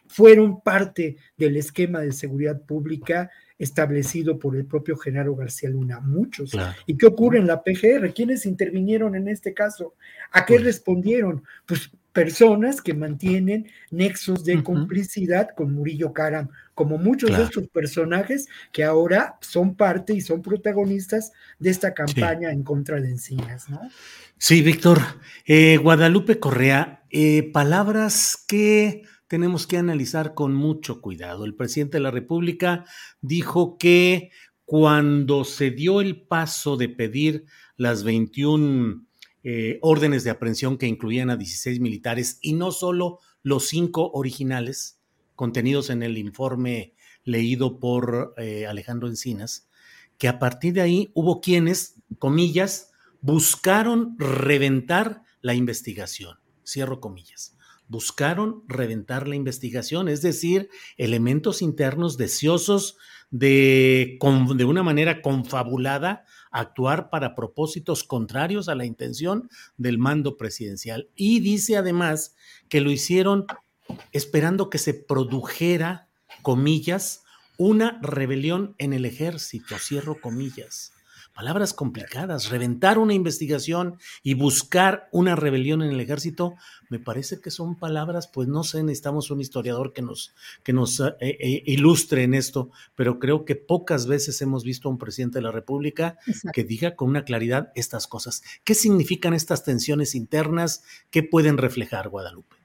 [0.07, 6.51] fueron parte del esquema de seguridad pública establecido por el propio Genaro García Luna, muchos.
[6.87, 8.11] ¿Y qué ocurre en la PGR?
[8.11, 9.93] ¿Quiénes intervinieron en este caso?
[10.31, 11.43] ¿A qué respondieron?
[11.65, 16.49] Pues personas que mantienen nexos de complicidad con Murillo Karam,
[16.81, 22.51] como muchos de estos personajes que ahora son parte y son protagonistas de esta campaña
[22.51, 23.81] en contra de Encinas, ¿no?
[24.39, 24.99] Sí, Víctor.
[25.45, 31.45] Eh, Guadalupe Correa, eh, palabras que tenemos que analizar con mucho cuidado.
[31.45, 32.83] El presidente de la República
[33.21, 34.31] dijo que
[34.65, 37.45] cuando se dio el paso de pedir
[37.77, 39.05] las 21
[39.43, 45.00] eh, órdenes de aprehensión que incluían a 16 militares y no solo los cinco originales
[45.41, 46.93] contenidos en el informe
[47.23, 49.67] leído por eh, Alejandro Encinas,
[50.19, 52.91] que a partir de ahí hubo quienes, comillas,
[53.21, 56.37] buscaron reventar la investigación.
[56.63, 57.57] Cierro comillas
[57.87, 62.95] buscaron reventar la investigación, es decir, elementos internos deseosos
[63.31, 64.17] de,
[64.55, 71.09] de una manera confabulada actuar para propósitos contrarios a la intención del mando presidencial.
[71.15, 72.33] Y dice además
[72.69, 73.45] que lo hicieron
[74.11, 76.07] esperando que se produjera,
[76.41, 77.23] comillas,
[77.57, 80.93] una rebelión en el ejército, cierro comillas
[81.33, 86.55] palabras complicadas, reventar una investigación y buscar una rebelión en el ejército,
[86.89, 90.33] me parece que son palabras, pues no sé, necesitamos un historiador que nos,
[90.63, 94.91] que nos eh, eh, ilustre en esto, pero creo que pocas veces hemos visto a
[94.91, 96.17] un presidente de la República
[96.53, 98.43] que diga con una claridad estas cosas.
[98.63, 100.83] ¿Qué significan estas tensiones internas?
[101.09, 102.60] ¿Qué pueden reflejar, Guadalupe?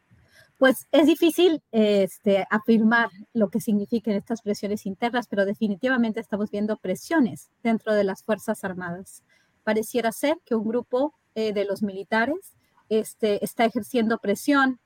[0.59, 6.77] Pues es difícil este, afirmar lo que significan estas presiones internas, pero definitivamente estamos viendo
[6.79, 9.23] presiones dentro de las Fuerzas Armadas.
[9.65, 12.55] Pareciera ser que un grupo eh, de los militares
[12.89, 14.81] este, está ejerciendo presión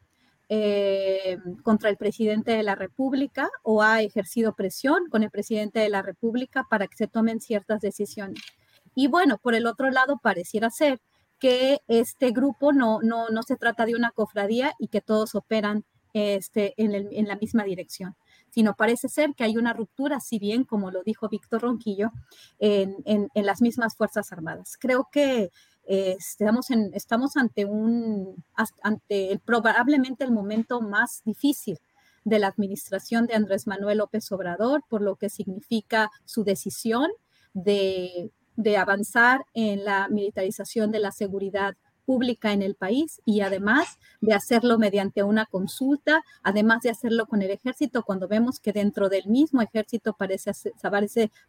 [0.48, 5.88] eh, contra el presidente de la República o ha ejercido presión con el presidente de
[5.88, 8.40] la República para que se tomen ciertas decisiones.
[8.96, 11.00] Y bueno, por el otro lado, pareciera ser
[11.40, 15.84] que este grupo no, no, no se trata de una cofradía y que todos operan
[16.12, 18.16] este, en, la misma dirección,
[18.50, 22.10] sino parece ser que hay una ruptura, si bien, como lo dijo Víctor Ronquillo,
[22.58, 24.76] en, las mismas Fuerzas Armadas.
[24.78, 25.50] Creo que
[25.86, 28.44] eh, estamos, en, estamos ante, un,
[28.82, 31.78] ante el, probablemente el momento más difícil
[32.24, 37.08] de la administración de Andrés Manuel López Obrador, por lo que significa su decisión
[37.54, 38.30] de
[38.62, 44.34] de avanzar en la militarización de la seguridad pública en el país y además de
[44.34, 49.26] hacerlo mediante una consulta, además de hacerlo con el ejército, cuando vemos que dentro del
[49.28, 50.50] mismo ejército parece,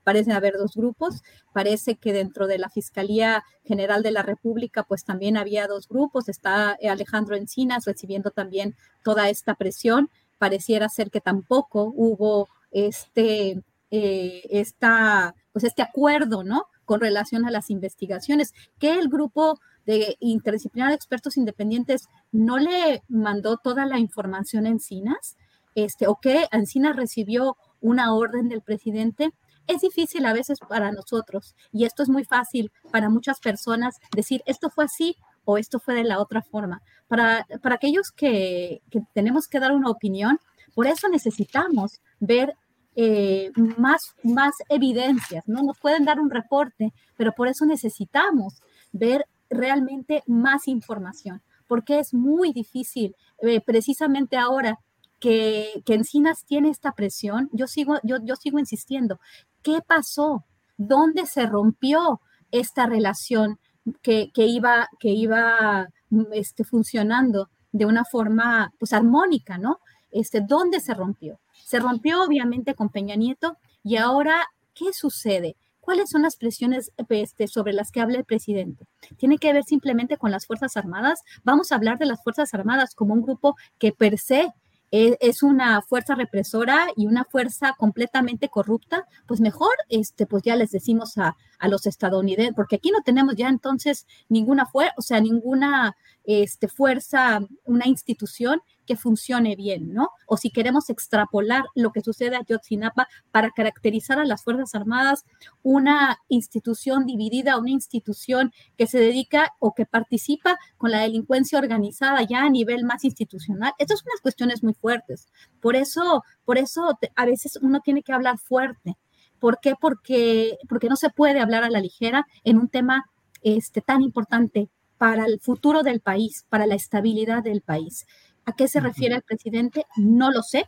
[0.04, 5.04] parece, haber dos grupos, parece que dentro de la Fiscalía General de la República pues
[5.04, 11.22] también había dos grupos, está Alejandro Encinas recibiendo también toda esta presión, pareciera ser que
[11.22, 16.68] tampoco hubo este, eh, esta, pues este acuerdo, ¿no?
[16.86, 23.58] Con relación a las investigaciones, que el grupo de interdisciplinar expertos independientes no le mandó
[23.58, 25.38] toda la información a Encinas,
[25.76, 29.32] este, o que Encinas recibió una orden del presidente,
[29.68, 34.42] es difícil a veces para nosotros, y esto es muy fácil para muchas personas decir,
[34.46, 36.82] esto fue así o esto fue de la otra forma.
[37.08, 40.40] Para, para aquellos que, que tenemos que dar una opinión,
[40.74, 42.56] por eso necesitamos ver
[42.96, 45.64] eh, más, más evidencias, ¿no?
[45.64, 48.62] Nos pueden dar un reporte, pero por eso necesitamos
[48.92, 54.80] ver realmente más información, porque es muy difícil, eh, precisamente ahora
[55.20, 59.20] que, que, Encinas tiene esta presión, yo sigo, yo, yo sigo insistiendo,
[59.62, 60.46] ¿qué pasó?
[60.78, 63.60] ¿Dónde se rompió esta relación
[64.02, 65.88] que, que iba, que iba
[66.34, 69.80] este, funcionando de una forma pues armónica, ¿no?
[70.12, 71.40] Este, ¿Dónde se rompió?
[71.72, 75.56] Se rompió obviamente con Peña Nieto y ahora, ¿qué sucede?
[75.80, 78.88] ¿Cuáles son las presiones este, sobre las que habla el presidente?
[79.16, 81.22] ¿Tiene que ver simplemente con las Fuerzas Armadas?
[81.46, 84.52] Vamos a hablar de las Fuerzas Armadas como un grupo que per se
[84.92, 90.58] e, es una fuerza represora y una fuerza completamente corrupta, pues mejor, este, pues ya
[90.58, 95.02] les decimos a, a los estadounidenses, porque aquí no tenemos ya entonces ninguna fuerza, o
[95.02, 95.96] sea, ninguna
[96.26, 98.62] este, fuerza, una institución
[98.92, 100.10] que funcione bien, ¿no?
[100.26, 105.24] O si queremos extrapolar lo que sucede a Yotzinapa para caracterizar a las Fuerzas Armadas,
[105.64, 112.22] una institución dividida, una institución que se dedica o que participa con la delincuencia organizada
[112.24, 113.72] ya a nivel más institucional.
[113.78, 115.30] Estas son unas cuestiones muy fuertes.
[115.62, 118.98] Por eso, por eso a veces uno tiene que hablar fuerte.
[119.40, 119.76] ¿Por qué?
[119.80, 123.06] Porque, porque no se puede hablar a la ligera en un tema
[123.42, 124.70] este, tan importante
[125.02, 128.06] para el futuro del país, para la estabilidad del país.
[128.46, 129.86] ¿A qué se refiere el presidente?
[129.96, 130.66] No lo sé,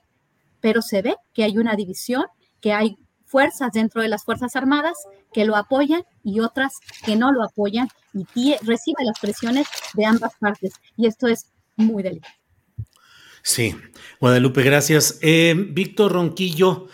[0.62, 2.26] pero se ve que hay una división,
[2.62, 4.94] que hay fuerzas dentro de las Fuerzas Armadas
[5.34, 6.74] que lo apoyan y otras
[7.04, 7.88] que no lo apoyan
[8.36, 10.74] y recibe las presiones de ambas partes.
[10.96, 12.34] Y esto es muy delicado.
[13.42, 13.76] Sí,
[14.20, 15.18] Guadalupe, gracias.
[15.22, 16.88] Eh, Víctor Ronquillo,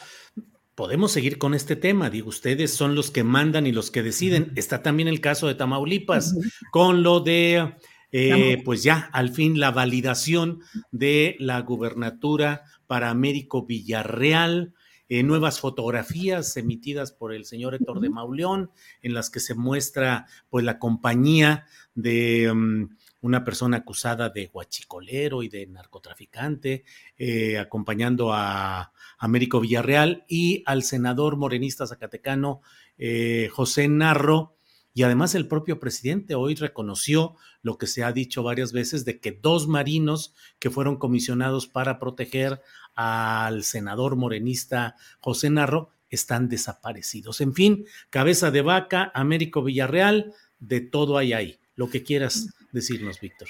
[0.75, 2.09] podemos seguir con este tema.
[2.09, 4.53] Digo, ustedes son los que mandan y los que deciden.
[4.55, 6.35] Está también el caso de Tamaulipas,
[6.71, 7.75] con lo de,
[8.11, 10.61] eh, pues ya, al fin, la validación
[10.91, 14.73] de la gubernatura para Américo Villarreal.
[15.11, 18.69] Eh, nuevas fotografías emitidas por el señor Héctor de Mauleón,
[19.01, 21.65] en las que se muestra pues la compañía
[21.95, 22.89] de mm,
[23.21, 26.83] una persona acusada de guachicolero y de narcotraficante,
[27.17, 32.61] eh, acompañando a Américo Villarreal y al senador morenista zacatecano
[32.97, 34.55] eh, José Narro.
[34.93, 39.19] Y además el propio presidente hoy reconoció lo que se ha dicho varias veces de
[39.19, 42.61] que dos marinos que fueron comisionados para proteger
[42.95, 47.39] al senador morenista José Narro están desaparecidos.
[47.41, 51.59] En fin, cabeza de vaca, Américo Villarreal, de todo hay ahí.
[51.75, 53.49] Lo que quieras decirnos, Víctor.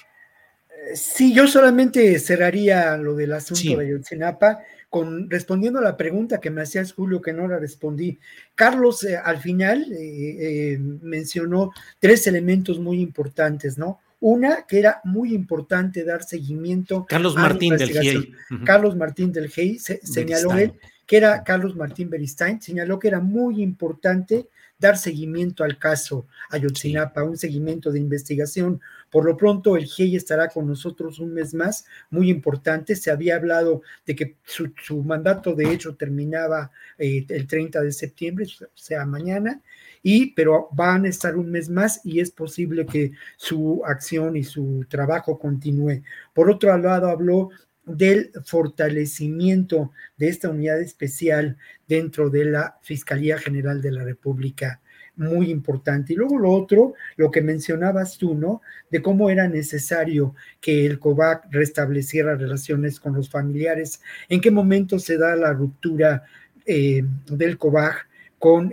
[0.96, 6.50] Sí, yo solamente cerraría lo del asunto de Ayotzinapa con respondiendo a la pregunta que
[6.50, 8.18] me hacías, Julio, que no la respondí.
[8.56, 14.00] Carlos eh, al final eh, eh, mencionó tres elementos muy importantes, ¿no?
[14.22, 17.06] Una, que era muy importante dar seguimiento.
[17.08, 18.34] Carlos Martín del GEI.
[18.66, 20.74] Carlos Martín del GEI señaló él
[21.10, 24.48] que era Carlos Martín Beristain, señaló que era muy importante
[24.80, 28.82] dar seguimiento al caso Ayotzinapa, un seguimiento de investigación.
[29.10, 32.96] Por lo pronto, el GIEI estará con nosotros un mes más, muy importante.
[32.96, 38.46] Se había hablado de que su, mandato, de hecho, terminaba eh, el 30 de septiembre,
[38.62, 39.62] o sea, mañana,
[40.02, 44.44] y, pero van a estar un mes más y es posible que su acción y
[44.44, 46.04] su trabajo continúe.
[46.34, 47.50] Por otro lado, habló
[47.90, 51.58] del fortalecimiento de esta unidad especial
[51.88, 54.82] dentro de la Fiscalía General de la República.
[55.16, 56.14] Muy importante.
[56.14, 58.62] Y luego lo otro, lo que mencionabas tú, ¿no?
[58.90, 64.02] De cómo era necesario que el COVAC restableciera relaciones con los familiares.
[64.30, 66.24] ¿En qué momento se da la ruptura
[66.66, 68.08] eh, del COVAC
[68.38, 68.72] con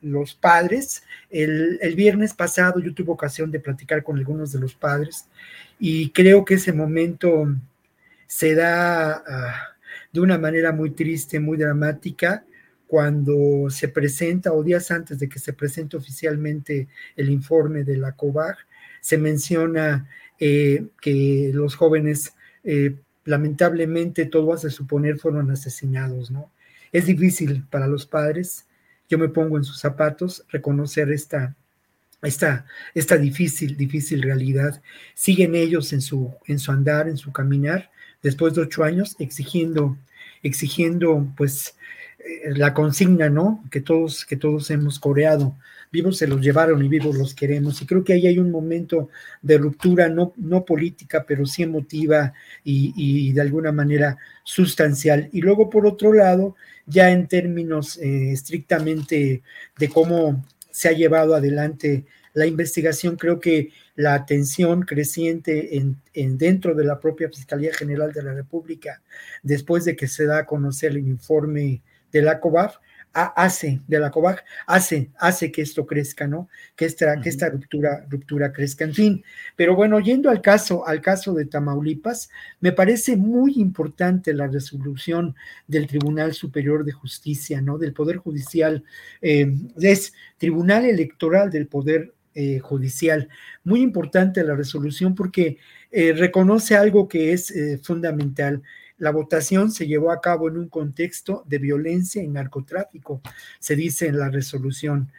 [0.00, 1.02] los padres.
[1.28, 5.26] El, el, viernes pasado yo tuve ocasión de platicar con algunos de los padres
[5.78, 7.48] y creo que ese momento
[8.28, 9.76] se da ah,
[10.12, 12.44] de una manera muy triste, muy dramática,
[12.86, 18.12] cuando se presenta, o días antes de que se presente oficialmente el informe de la
[18.12, 18.56] COVAG,
[19.00, 22.34] se menciona eh, que los jóvenes,
[22.64, 26.50] eh, lamentablemente, todo hace suponer, fueron asesinados, ¿no?
[26.92, 28.66] Es difícil para los padres,
[29.08, 31.56] yo me pongo en sus zapatos, reconocer esta,
[32.22, 34.82] esta, esta difícil, difícil realidad.
[35.14, 37.90] Siguen ellos en su, en su andar, en su caminar,
[38.22, 39.96] después de ocho años, exigiendo,
[40.42, 41.76] exigiendo pues
[42.18, 43.64] eh, la consigna, ¿no?
[43.70, 45.56] Que todos, que todos hemos coreado.
[45.90, 47.80] Vivos se los llevaron y vivos los queremos.
[47.80, 49.08] Y creo que ahí hay un momento
[49.40, 52.34] de ruptura, no, no política, pero sí emotiva
[52.64, 55.28] y, de alguna manera sustancial.
[55.32, 59.42] Y luego, por otro lado, ya en términos eh, estrictamente
[59.78, 62.04] de cómo se ha llevado adelante
[62.38, 68.22] la investigación, creo que la atención creciente en, dentro de la propia Fiscalía General de
[68.22, 69.02] la República,
[69.42, 71.82] después de que se da a conocer el informe
[72.12, 72.76] de la COBAF,
[73.12, 76.48] hace, de la COBAG, hace, hace que esto crezca, ¿no?
[76.76, 78.84] Que esta, que esta ruptura, ruptura crezca.
[78.84, 79.24] En fin,
[79.56, 85.34] pero bueno, yendo al caso, al caso de Tamaulipas, me parece muy importante la resolución
[85.66, 87.78] del Tribunal Superior de Justicia, ¿no?
[87.78, 88.84] Del Poder Judicial,
[89.22, 93.28] eh, es Tribunal Electoral del Poder eh, judicial.
[93.64, 95.58] Muy importante la resolución porque
[95.90, 98.62] eh, reconoce algo que es eh, fundamental.
[98.96, 103.22] La votación se llevó a cabo en un contexto de violencia y narcotráfico,
[103.58, 105.10] se dice en la resolución.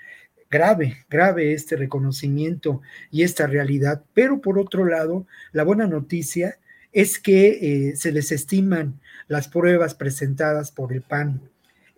[0.50, 2.82] Grave, grave este reconocimiento
[3.12, 4.02] y esta realidad.
[4.14, 6.58] Pero por otro lado, la buena noticia
[6.94, 11.42] es que se desestiman las pruebas presentadas por el PAN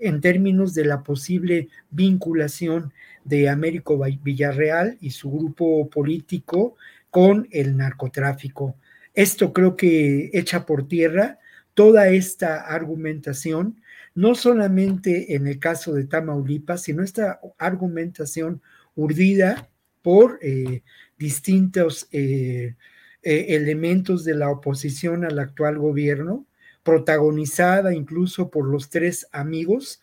[0.02, 6.76] en términos de la posible vinculación de Américo Villarreal y su grupo político
[7.10, 8.76] con el narcotráfico.
[9.14, 11.40] Esto creo que echa por tierra
[11.73, 13.82] toda esta argumentación,
[14.15, 18.61] no solamente en el caso de Tamaulipas, sino esta argumentación
[18.95, 19.69] urdida
[20.02, 20.84] por eh,
[21.18, 22.76] distintos eh,
[23.23, 26.45] eh, elementos de la oposición al actual gobierno,
[26.84, 30.02] protagonizada incluso por los tres amigos,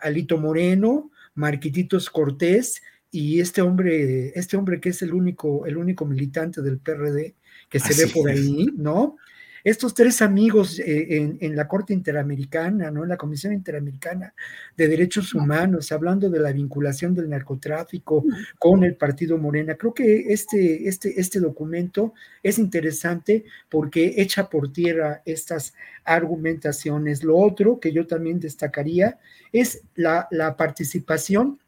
[0.00, 6.04] Alito Moreno, Marquititos Cortés y este hombre, este hombre que es el único, el único
[6.06, 7.34] militante del PRD
[7.68, 9.16] que se ve por ahí, ¿no?
[9.64, 13.02] Estos tres amigos eh, en, la Corte Interamericana, ¿no?
[13.02, 14.34] En la Comisión Interamericana
[14.76, 18.22] de Derechos Humanos, hablando de la vinculación del narcotráfico
[18.58, 19.76] con el Partido Morena.
[19.76, 22.12] Creo que este, este, este documento
[22.42, 25.72] es interesante porque echa por tierra estas
[26.04, 27.24] argumentaciones.
[27.24, 29.18] Lo otro que yo también destacaría
[29.50, 31.58] es la, la participación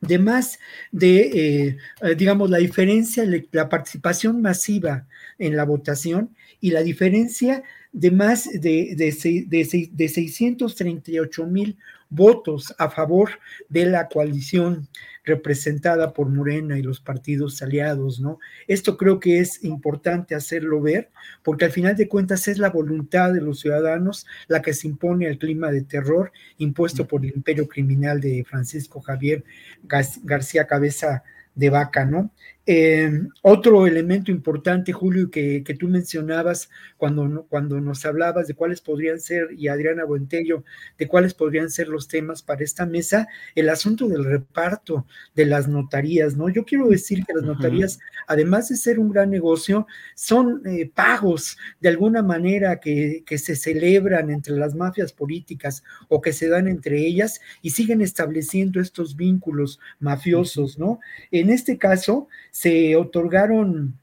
[0.00, 0.58] de más
[0.92, 5.06] de, eh, eh, digamos, la diferencia, la participación masiva
[5.38, 6.34] en la votación
[6.64, 7.62] y la diferencia
[7.92, 9.14] de más de, de,
[9.48, 11.76] de, de 638 mil
[12.08, 13.32] votos a favor
[13.68, 14.88] de la coalición
[15.24, 18.38] representada por Morena y los partidos aliados, ¿no?
[18.66, 21.10] Esto creo que es importante hacerlo ver,
[21.42, 25.26] porque al final de cuentas es la voluntad de los ciudadanos la que se impone
[25.26, 29.44] al clima de terror impuesto por el imperio criminal de Francisco Javier
[29.82, 31.24] García Cabeza
[31.54, 32.30] de Vaca, ¿no?
[32.66, 33.10] Eh,
[33.42, 39.20] otro elemento importante, Julio, que, que, tú mencionabas cuando, cuando nos hablabas de cuáles podrían
[39.20, 40.64] ser, y Adriana Buentello,
[40.96, 45.68] de cuáles podrían ser los temas para esta mesa, el asunto del reparto de las
[45.68, 46.48] notarías, ¿no?
[46.48, 51.58] Yo quiero decir que las notarías, además de ser un gran negocio, son eh, pagos
[51.80, 56.66] de alguna manera que, que se celebran entre las mafias políticas o que se dan
[56.68, 61.00] entre ellas y siguen estableciendo estos vínculos mafiosos, ¿no?
[61.30, 63.98] En este caso, se otorgaron,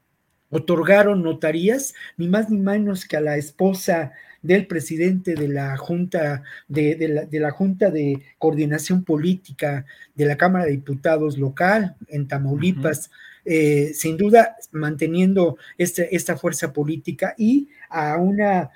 [0.50, 4.12] otorgaron notarías, ni más ni menos que a la esposa
[4.42, 10.72] del presidente de la Junta de, la, Junta de Coordinación Política de la Cámara de
[10.72, 13.10] Diputados local en Tamaulipas,
[13.46, 18.70] eh, sin duda manteniendo este, esta fuerza política y a, una,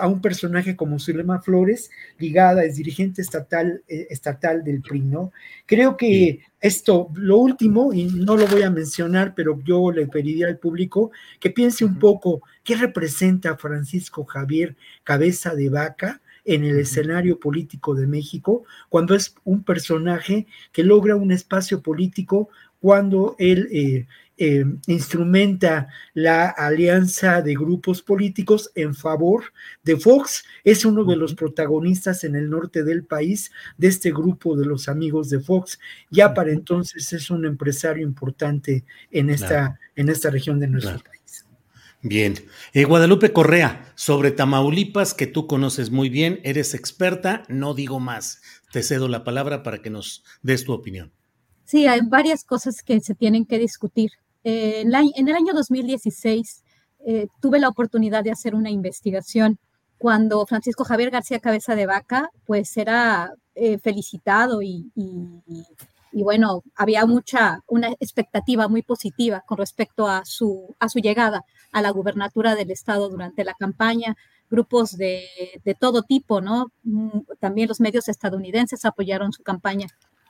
[0.00, 5.32] a un personaje como Zulema Flores, ligada, es dirigente estatal, eh, estatal del PRI, ¿no?
[5.66, 10.46] Creo que esto, lo último, y no lo voy a mencionar, pero yo le pediría
[10.46, 16.78] al público que piense un poco qué representa Francisco Javier Cabeza de Vaca en el
[16.78, 22.48] escenario político de México, cuando es un personaje que logra un espacio político
[22.82, 24.06] cuando él eh,
[24.36, 29.44] eh, instrumenta la alianza de grupos políticos en favor
[29.84, 30.44] de Fox.
[30.64, 34.88] Es uno de los protagonistas en el norte del país de este grupo de los
[34.88, 35.78] amigos de Fox.
[36.10, 41.46] Ya para entonces es un empresario importante en esta, en esta región de nuestro país.
[42.02, 42.34] Bien.
[42.72, 48.42] Eh, Guadalupe Correa, sobre Tamaulipas, que tú conoces muy bien, eres experta, no digo más.
[48.72, 51.12] Te cedo la palabra para que nos des tu opinión.
[51.64, 54.10] Sí, hay varias cosas que se tienen que discutir.
[54.44, 56.64] Eh, en, el año 2016
[57.06, 59.58] eh, tuve la oportunidad de hacer una investigación
[59.98, 64.90] cuando Francisco Javier García Cabeza de Vaca pues era eh, felicitado y,
[66.12, 72.54] bueno, había mucha, una expectativa muy positiva con respecto a su, llegada a la gubernatura
[72.56, 74.16] del estado durante la campaña
[74.50, 75.24] grupos de,
[75.64, 76.72] de, todo tipo, ¿no?
[76.82, 79.86] Mm, también los medios estadounidenses apoyaron su campaña.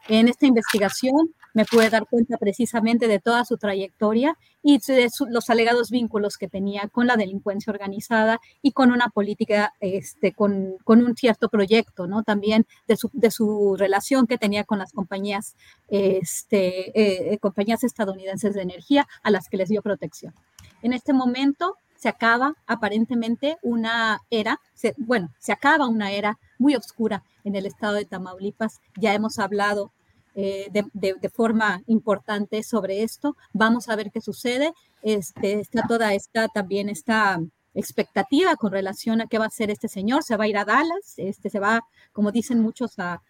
[0.08, 1.14] En esta investigación
[1.54, 6.48] me pude dar cuenta precisamente de toda su trayectoria y de los alegados vínculos que
[6.48, 12.06] tenía con la delincuencia organizada y con una política, este, con, con un cierto proyecto,
[12.06, 12.22] ¿no?
[12.22, 15.56] También de su, de su relación que tenía con las compañías,
[15.88, 20.34] este, eh, compañías estadounidenses de energía a las que les dio protección.
[20.82, 24.60] En este momento se acaba aparentemente una era,
[24.96, 28.80] bueno, se acaba una era muy oscura en el estado de Tamaulipas.
[29.00, 29.92] Ya hemos hablado
[30.34, 33.36] eh, de, forma importante sobre esto.
[33.52, 34.72] Vamos a ver qué sucede.
[35.02, 37.40] Este, está toda esta también esta
[37.72, 40.24] expectativa con relación a qué va a hacer este señor.
[40.24, 43.22] Se va a ir a Dallas, este, se va, como dicen muchos, a,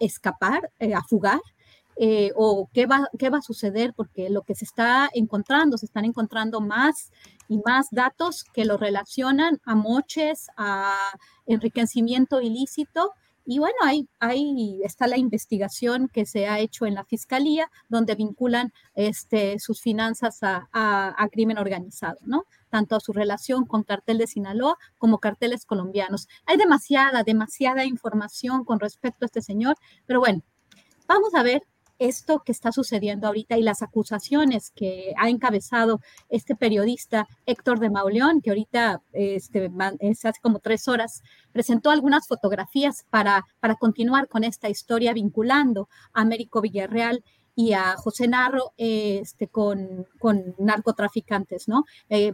[0.00, 1.42] escapar, eh, a fugar.
[1.96, 5.86] Eh, o qué va, qué va a suceder, porque lo que se está encontrando, se
[5.86, 7.12] están encontrando más
[7.48, 10.96] y más datos que lo relacionan a moches, a
[11.46, 13.12] enriquecimiento ilícito.
[13.46, 18.14] Y bueno, ahí, ahí está la investigación que se ha hecho en la fiscalía, donde
[18.14, 22.44] vinculan este, sus finanzas a, a, crimen organizado, ¿no?
[22.70, 26.26] Tanto a su relación con cartel de Sinaloa como carteles colombianos.
[26.46, 29.76] Hay demasiada, demasiada información con respecto a este señor,
[30.06, 30.42] pero bueno,
[31.06, 31.62] vamos a ver
[31.98, 37.90] esto que está sucediendo ahorita y las acusaciones que ha encabezado este periodista Héctor de
[37.90, 41.22] Mauleón, que ahorita este, hace como tres horas
[41.52, 47.22] presentó algunas fotografías para, para continuar con esta historia vinculando a Américo Villarreal
[47.56, 51.84] y a José Narro este, con, con narcotraficantes, ¿no?
[52.08, 52.32] Eh,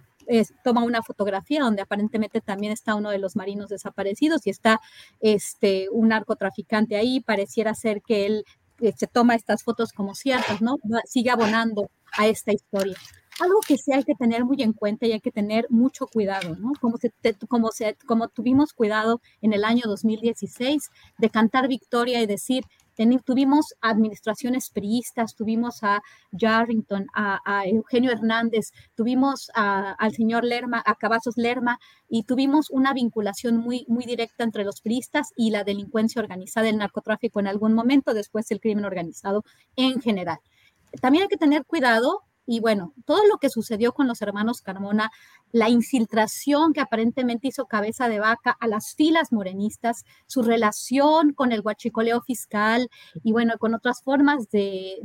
[0.62, 4.80] toma una fotografía donde aparentemente también está uno de los marinos desaparecidos y está
[5.20, 7.20] este, un narcotraficante ahí.
[7.20, 8.44] Pareciera ser que él
[8.96, 10.76] se toma estas fotos como ciertas, ¿no?
[11.04, 12.96] Sigue abonando a esta historia.
[13.40, 16.56] algo que sí hay que tener muy en cuenta y hay que tener mucho cuidado,
[16.56, 16.72] ¿no?
[16.80, 17.10] Como, se,
[17.48, 22.64] como, se, como tuvimos cuidado en el año 2016 de cantar victoria y decir,
[23.24, 26.00] tuvimos administraciones priistas, tuvimos a
[26.36, 31.78] Jarrington, a, Eugenio Hernández, tuvimos al señor Lerma, a Cavazos Lerma,
[32.08, 36.78] y tuvimos una vinculación muy, muy directa entre los priistas y la delincuencia organizada, el
[36.78, 39.44] narcotráfico en algún momento, después el crimen organizado
[39.76, 40.38] en general.
[41.00, 45.10] También hay que tener cuidado y bueno, todo lo que sucedió con los hermanos Carmona,
[45.52, 51.52] la infiltración que aparentemente hizo cabeza de vaca a las filas morenistas, su relación con
[51.52, 52.88] el guachicoleo fiscal
[53.22, 55.00] y bueno, con otras formas de,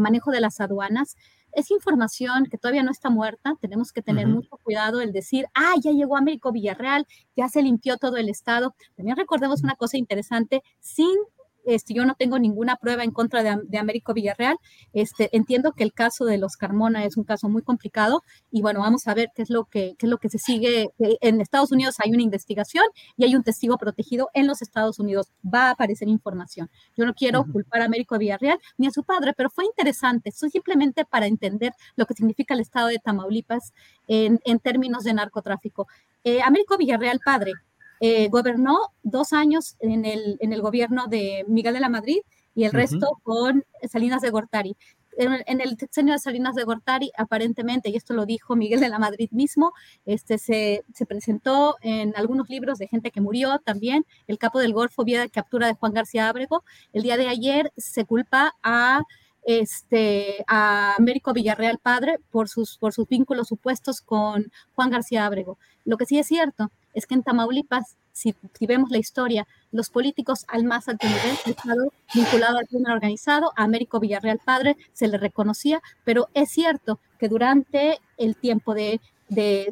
[0.00, 1.16] manejo de las aduanas,
[1.52, 5.74] es información que todavía no está muerta, tenemos que tener mucho cuidado el decir, ah,
[5.82, 8.74] ya llegó Américo Villarreal, ya se limpió todo el estado.
[8.96, 11.16] También recordemos una cosa interesante, sin
[11.64, 14.56] este, yo no tengo ninguna prueba en contra de, Américo Villarreal.
[14.92, 18.80] Este, entiendo que el caso de los Carmona es un caso muy complicado y bueno,
[18.80, 20.90] vamos a ver qué es lo que, es lo que se sigue.
[20.98, 22.84] En Estados Unidos hay una investigación
[23.16, 25.28] y hay un testigo protegido en los Estados Unidos.
[25.42, 26.70] Va a aparecer información.
[26.96, 30.30] Yo no quiero culpar a Américo Villarreal ni a su padre, pero fue interesante.
[30.30, 33.72] Eso simplemente para entender lo que significa el estado de Tamaulipas
[34.06, 35.86] en, términos de narcotráfico.
[36.24, 37.52] Eh, Américo Villarreal, padre,
[38.00, 42.20] eh, gobernó dos años en el, en el gobierno de Miguel de la Madrid
[42.54, 44.76] y el resto con Salinas de Gortari.
[45.16, 48.98] En, el sexenio de Salinas de Gortari, aparentemente, y esto lo dijo Miguel de la
[48.98, 49.72] Madrid mismo,
[50.06, 54.72] este, se, se presentó en algunos libros de gente que murió también, El capo del
[54.72, 56.64] Golfo, vía de captura de Juan García Ábrego.
[56.92, 59.02] El día de ayer se culpa a
[59.44, 65.58] este, a Américo Villarreal padre por sus, por sus vínculos supuestos con Juan García Ábrego.
[65.84, 70.44] Lo que sí es cierto es que en Tamaulipas, si, vemos la historia, los políticos
[70.48, 75.16] al más alto nivel estado vinculados al crimen organizado, a Américo Villarreal Padre se le
[75.16, 79.00] reconocía, pero es cierto que durante el tiempo de,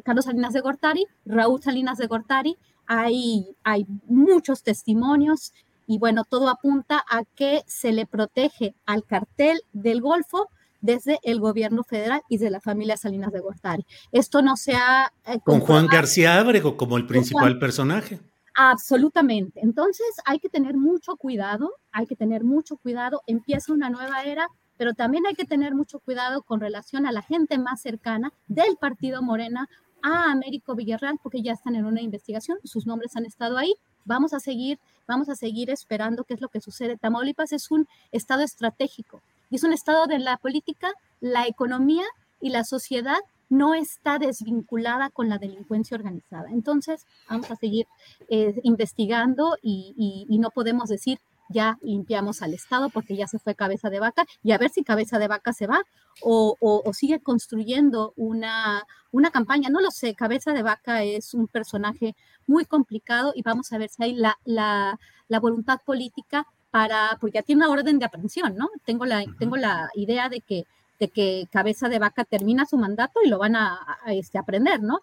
[0.05, 5.53] Carlos Salinas de Gortari, Raúl Salinas de Gortari, hay, hay muchos testimonios
[5.89, 10.47] y bueno, todo apunta a que se le protege al cartel del Golfo
[10.81, 13.87] desde el gobierno federal y de la familia Salinas de Gortari.
[14.11, 15.11] Esto no se ha...
[15.25, 18.19] Eh, con Juan García Ábrego como el principal personaje.
[18.53, 19.61] Absolutamente.
[19.63, 23.23] Entonces hay que tener mucho cuidado, hay que tener mucho cuidado.
[23.25, 24.47] Empieza una nueva era,
[24.77, 28.77] pero también hay que tener mucho cuidado con relación a la gente más cercana del
[28.79, 29.67] partido Morena
[30.03, 33.73] a Américo Villarreal, porque ya están en una investigación, sus nombres han estado ahí.
[34.09, 36.97] Vamos a seguir, vamos a seguir esperando qué es lo que sucede.
[36.97, 39.21] Tamaulipas es un estado estratégico
[39.51, 40.91] y es un estado de la política,
[41.21, 42.05] la economía
[42.41, 43.19] y la sociedad
[43.49, 46.49] no está desvinculada con la delincuencia organizada.
[46.49, 47.85] Entonces, vamos a seguir
[48.29, 51.19] eh, investigando y, no podemos decir
[51.49, 54.83] ya limpiamos al Estado porque ya se fue cabeza de vaca y a ver si
[54.83, 55.81] cabeza de vaca se va
[56.21, 56.55] o,
[56.93, 59.69] sigue construyendo una, una, campaña.
[59.69, 62.15] No lo sé, cabeza de vaca es un personaje
[62.47, 67.35] muy complicado y vamos a ver si hay la, la, la voluntad política para, porque
[67.35, 68.69] ya tiene una orden de aprehensión, ¿no?
[68.85, 70.65] Tengo la, tengo la idea de que,
[70.99, 74.99] de que Cabeza de Vaca termina su mandato y lo van a, este, aprender, ¿no?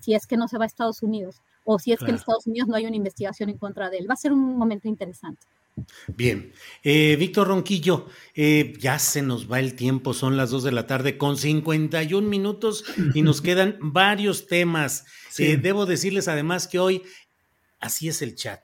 [0.00, 2.48] si es que no se va a Estados Unidos o si es que en Estados
[2.48, 4.10] Unidos no hay una investigación en contra de él.
[4.10, 5.46] Va a ser un momento interesante.
[6.08, 6.52] Bien,
[6.82, 10.86] eh, Víctor Ronquillo, eh, ya se nos va el tiempo, son las 2 de la
[10.86, 12.84] tarde con 51 minutos
[13.14, 15.04] y nos quedan varios temas.
[15.38, 17.02] Eh, debo decirles además que hoy,
[17.80, 18.60] así es el chat,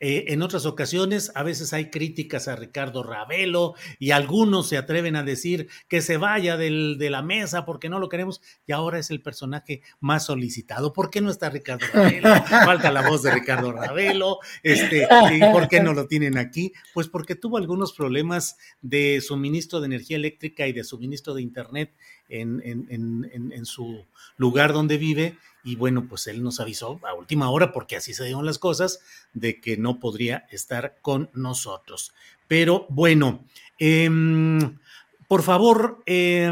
[0.00, 5.16] eh, en otras ocasiones, a veces hay críticas a Ricardo Ravelo y algunos se atreven
[5.16, 8.98] a decir que se vaya del, de la mesa porque no lo queremos y ahora
[8.98, 10.92] es el personaje más solicitado.
[10.92, 12.28] ¿Por qué no está Ricardo Ravelo?
[12.46, 14.38] Falta la voz de Ricardo Ravelo.
[14.62, 16.72] Este, ¿Y por qué no lo tienen aquí?
[16.94, 21.92] Pues porque tuvo algunos problemas de suministro de energía eléctrica y de suministro de Internet
[22.28, 24.04] en, en, en su
[24.36, 25.36] lugar donde vive
[25.68, 29.00] y bueno, pues él nos avisó a última hora, porque así se dieron las cosas,
[29.34, 32.14] de que no podría estar con nosotros.
[32.46, 33.44] Pero bueno,
[33.78, 34.78] em,
[35.26, 36.50] por favor, eh,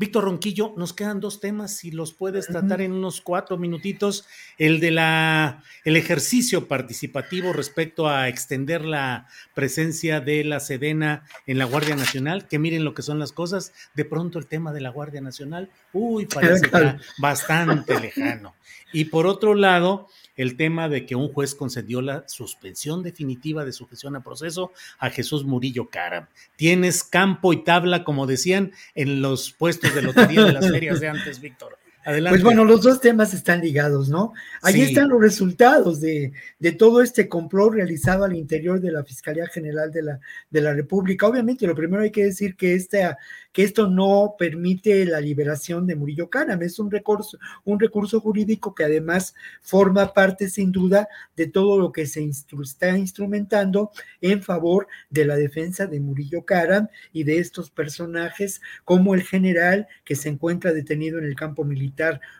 [0.00, 4.24] Víctor Ronquillo, nos quedan dos temas, si los puedes tratar en unos cuatro minutitos.
[4.56, 11.58] El de la el ejercicio participativo respecto a extender la presencia de la Sedena en
[11.58, 13.74] la Guardia Nacional, que miren lo que son las cosas.
[13.94, 16.70] De pronto el tema de la Guardia Nacional, uy, parece
[17.18, 18.54] bastante lejano.
[18.94, 20.08] Y por otro lado,
[20.40, 25.10] el tema de que un juez concedió la suspensión definitiva de sujeción a proceso a
[25.10, 26.28] Jesús Murillo Caram.
[26.56, 31.08] Tienes campo y tabla, como decían en los puestos de lotería de las ferias de
[31.08, 31.79] antes, Víctor.
[32.02, 32.30] Adelante.
[32.30, 34.32] Pues bueno, los dos temas están ligados, ¿no?
[34.64, 34.80] Sí.
[34.80, 39.92] están los resultados de, de todo este complot realizado al interior de la Fiscalía General
[39.92, 41.26] de la, de la República.
[41.26, 43.18] Obviamente, lo primero hay que decir que, esta,
[43.52, 48.74] que esto no permite la liberación de Murillo Karam, es un recurso, un recurso jurídico
[48.74, 51.06] que además forma parte, sin duda,
[51.36, 53.90] de todo lo que se instru- está instrumentando
[54.22, 59.86] en favor de la defensa de Murillo Karam y de estos personajes como el general
[60.04, 61.89] que se encuentra detenido en el campo militar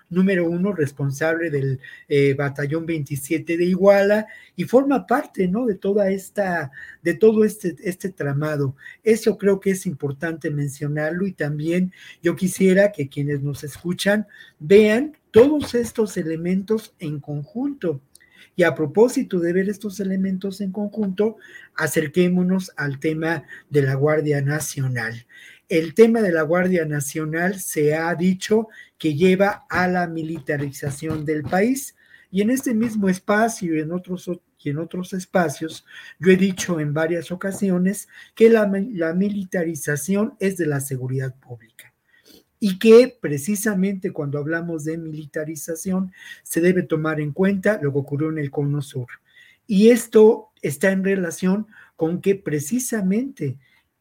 [0.08, 5.66] número uno, responsable del eh, batallón 27 de Iguala y forma parte, ¿no?
[5.66, 6.70] De toda esta,
[7.02, 8.76] de todo este, este tramado.
[9.04, 14.26] Eso creo que es importante mencionarlo y también yo quisiera que quienes nos escuchan
[14.58, 18.00] vean todos estos elementos en conjunto.
[18.56, 21.36] Y a propósito de ver estos elementos en conjunto,
[21.76, 25.26] acerquémonos al tema de la Guardia Nacional.
[25.68, 28.68] El tema de la Guardia Nacional se ha dicho
[29.00, 31.96] que lleva a la militarización del país
[32.30, 34.30] y en este mismo espacio y en otros,
[34.62, 35.86] y en otros espacios,
[36.18, 41.94] yo he dicho en varias ocasiones que la, militarización es de la seguridad pública
[42.60, 46.12] y que precisamente cuando hablamos de militarización
[46.42, 49.08] se debe tomar en cuenta lo que ocurrió en el Cono Sur.
[49.66, 53.56] Y esto está en relación con que precisamente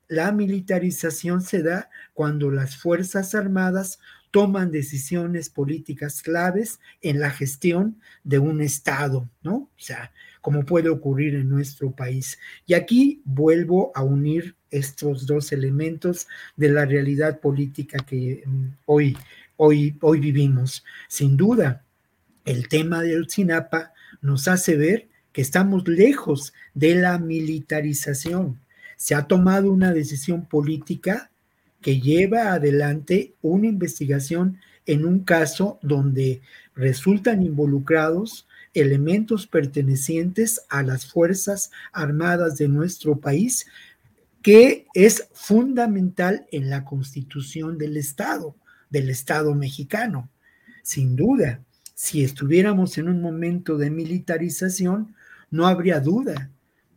[0.09, 3.99] la militarización se da cuando las Fuerzas Armadas
[4.31, 9.55] toman decisiones políticas claves en la gestión de un Estado, ¿no?
[9.55, 10.11] O sea,
[10.41, 12.39] como puede ocurrir en nuestro país.
[12.65, 19.17] Y aquí vuelvo a unir estos dos elementos de la realidad política que mm, hoy,
[19.57, 20.83] hoy, hoy vivimos.
[21.07, 21.83] Sin duda,
[22.45, 28.59] el tema del SINAPA nos hace ver que estamos lejos de la militarización.
[28.95, 31.31] Se ha tomado una decisión política
[31.81, 36.41] que lleva adelante una investigación en un caso donde
[36.75, 43.67] resultan involucrados elementos pertenecientes a las Fuerzas Armadas de nuestro país,
[44.41, 48.55] que es fundamental en la constitución del Estado,
[48.89, 50.29] del Estado mexicano.
[50.83, 51.61] Sin duda,
[51.93, 55.15] si estuviéramos en un momento de militarización,
[55.51, 56.49] no habría duda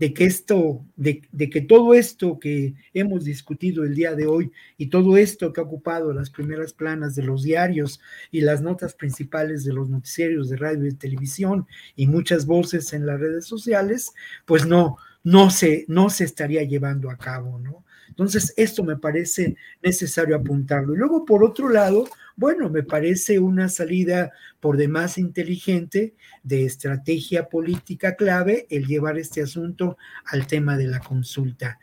[0.03, 4.51] de que esto, de, de, que todo esto que hemos discutido el día de hoy
[4.77, 8.01] y todo esto que ha ocupado las primeras planas de los diarios
[8.33, 13.07] y las notas principales de los noticiarios de radio y televisión y muchas voces en
[13.07, 14.11] las redes sociales,
[14.45, 17.85] pues no, no se, no se estaría llevando a cabo, ¿no?
[18.13, 20.95] Entonces, esto me parece necesario apuntarlo.
[20.95, 22.07] Y luego, por otro lado,
[22.37, 29.41] bueno, me parece una salida por demás inteligente de estrategia política clave el llevar este
[29.41, 31.79] asunto al tema de la consulta.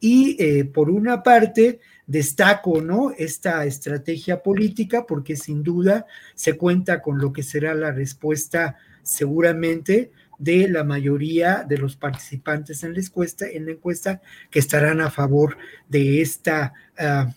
[0.00, 3.12] Y eh, por una parte, destaco, ¿no?
[3.16, 6.04] Esta estrategia política porque sin duda
[6.34, 12.82] se cuenta con lo que será la respuesta seguramente de la mayoría de los participantes
[12.82, 17.30] en la encuesta, en la encuesta que estarán a favor de esta uh,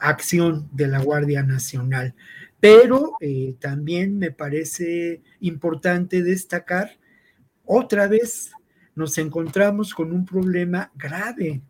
[0.00, 2.14] acción de la Guardia Nacional.
[2.58, 6.98] Pero eh, también me parece importante destacar,
[7.64, 8.50] otra vez
[8.96, 11.62] nos encontramos con un problema grave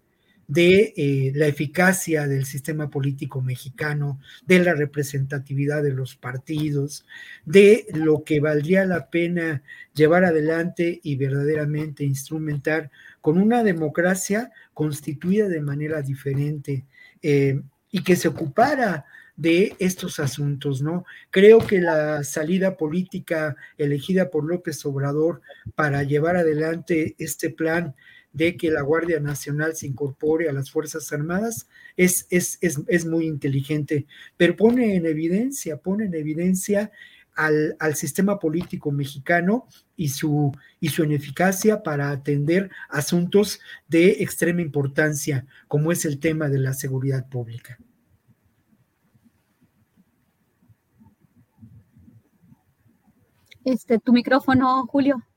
[0.48, 7.04] de eh, la eficacia del sistema político mexicano, de la representatividad de los partidos,
[7.44, 9.62] de lo que valdría la pena
[9.94, 16.86] llevar adelante y verdaderamente instrumentar con una democracia constituida de manera diferente
[17.22, 17.60] eh,
[17.90, 19.04] y que se ocupara
[19.36, 21.04] de estos asuntos, ¿no?
[21.30, 25.42] Creo que la salida política elegida por López Obrador
[25.76, 27.94] para llevar adelante este plan
[28.38, 33.04] de que la Guardia Nacional se incorpore a las Fuerzas Armadas es, es, es, es
[33.04, 34.06] muy inteligente,
[34.36, 36.92] pero pone en evidencia, pone en evidencia
[37.34, 39.66] al, al, sistema político mexicano
[39.96, 43.58] y su, y su ineficacia para atender asuntos
[43.88, 47.76] de extrema importancia, como es el tema de la seguridad pública.
[53.64, 55.27] Este, tu micrófono, Julio.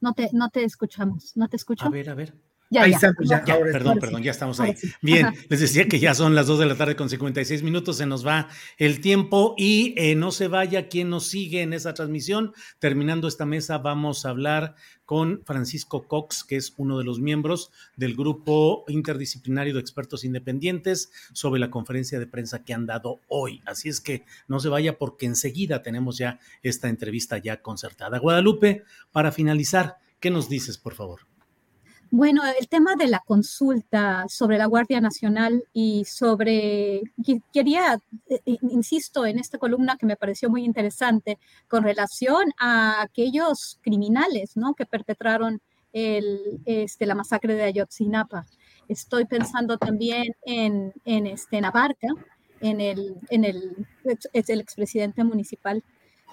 [0.00, 1.86] No te, no te escuchamos, no te escucho.
[1.86, 2.34] A ver, a ver.
[2.70, 2.96] Ya, ahí ya.
[2.96, 4.00] estamos, ya, Ya, ahora perdón, sí.
[4.00, 4.76] perdón, ya estamos ahí.
[4.76, 4.90] sí.
[5.00, 8.06] Bien, les decía que ya son las 2 de la tarde con 56 minutos, se
[8.06, 12.52] nos va el tiempo y eh, no se vaya quien nos sigue en esa transmisión.
[12.78, 14.74] Terminando esta mesa, vamos a hablar
[15.08, 21.10] con Francisco Cox, que es uno de los miembros del grupo interdisciplinario de expertos independientes
[21.32, 23.62] sobre la conferencia de prensa que han dado hoy.
[23.64, 28.18] Así es que no se vaya porque enseguida tenemos ya esta entrevista ya concertada.
[28.18, 31.27] Guadalupe, para finalizar, ¿qué nos dices, por favor?
[32.10, 37.02] Bueno, el tema de la consulta sobre la Guardia Nacional y sobre,
[37.52, 43.78] quería, eh, insisto, en esta columna que me pareció muy interesante con relación a aquellos
[43.82, 44.74] criminales ¿no?
[44.74, 45.60] que perpetraron
[45.92, 48.46] el, este, la masacre de Ayotzinapa.
[48.88, 52.08] Estoy pensando también en, en, este, Navarca,
[52.60, 53.86] en el, en el,
[54.32, 55.84] es el expresidente municipal,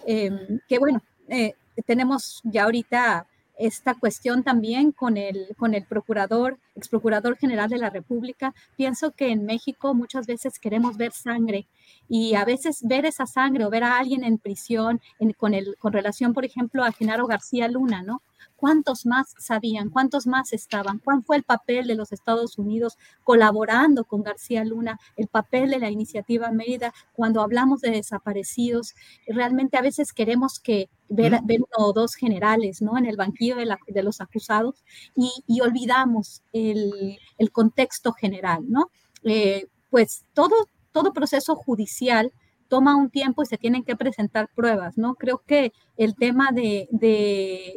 [0.06, 1.54] em, que bueno, eh,
[1.86, 3.28] tenemos ya ahorita
[3.58, 8.54] esta cuestión también con el, con el procurador, ex procurador general de la República.
[8.76, 11.68] Pienso que en México muchas veces queremos ver sangre
[12.08, 15.02] y a veces ver esa sangre o ver a alguien en prisión
[15.38, 18.22] con, el, con relación, por ejemplo, a Genaro García Luna, ¿no?
[18.56, 19.90] ¿Cuántos más sabían?
[19.90, 21.00] ¿Cuántos más estaban?
[21.00, 25.00] ¿Cuál fue el papel de los Estados Unidos colaborando con García Luna?
[25.18, 28.96] El papel de la iniciativa Mérida cuando hablamos de desaparecidos.
[29.28, 32.98] Realmente a veces queremos que ver, uno o dos generales ¿no?
[32.98, 34.84] en el banquillo de, los acusados
[35.16, 37.20] y, olvidamos el,
[37.52, 38.64] contexto general.
[38.68, 38.90] ¿no?
[39.24, 42.32] Eh, pues todo, todo proceso judicial
[42.70, 45.16] toma un tiempo y se tienen que presentar pruebas, ¿no?
[45.16, 46.88] Creo que el tema de,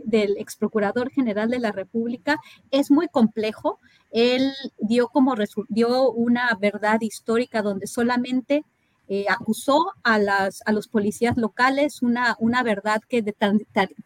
[0.05, 2.39] del ex procurador general de la República
[2.71, 3.81] es muy complejo.
[4.13, 5.35] Él dio como
[5.69, 8.63] dio una verdad histórica donde solamente
[9.09, 13.25] eh, acusó a, las, a los policías locales, una, una verdad que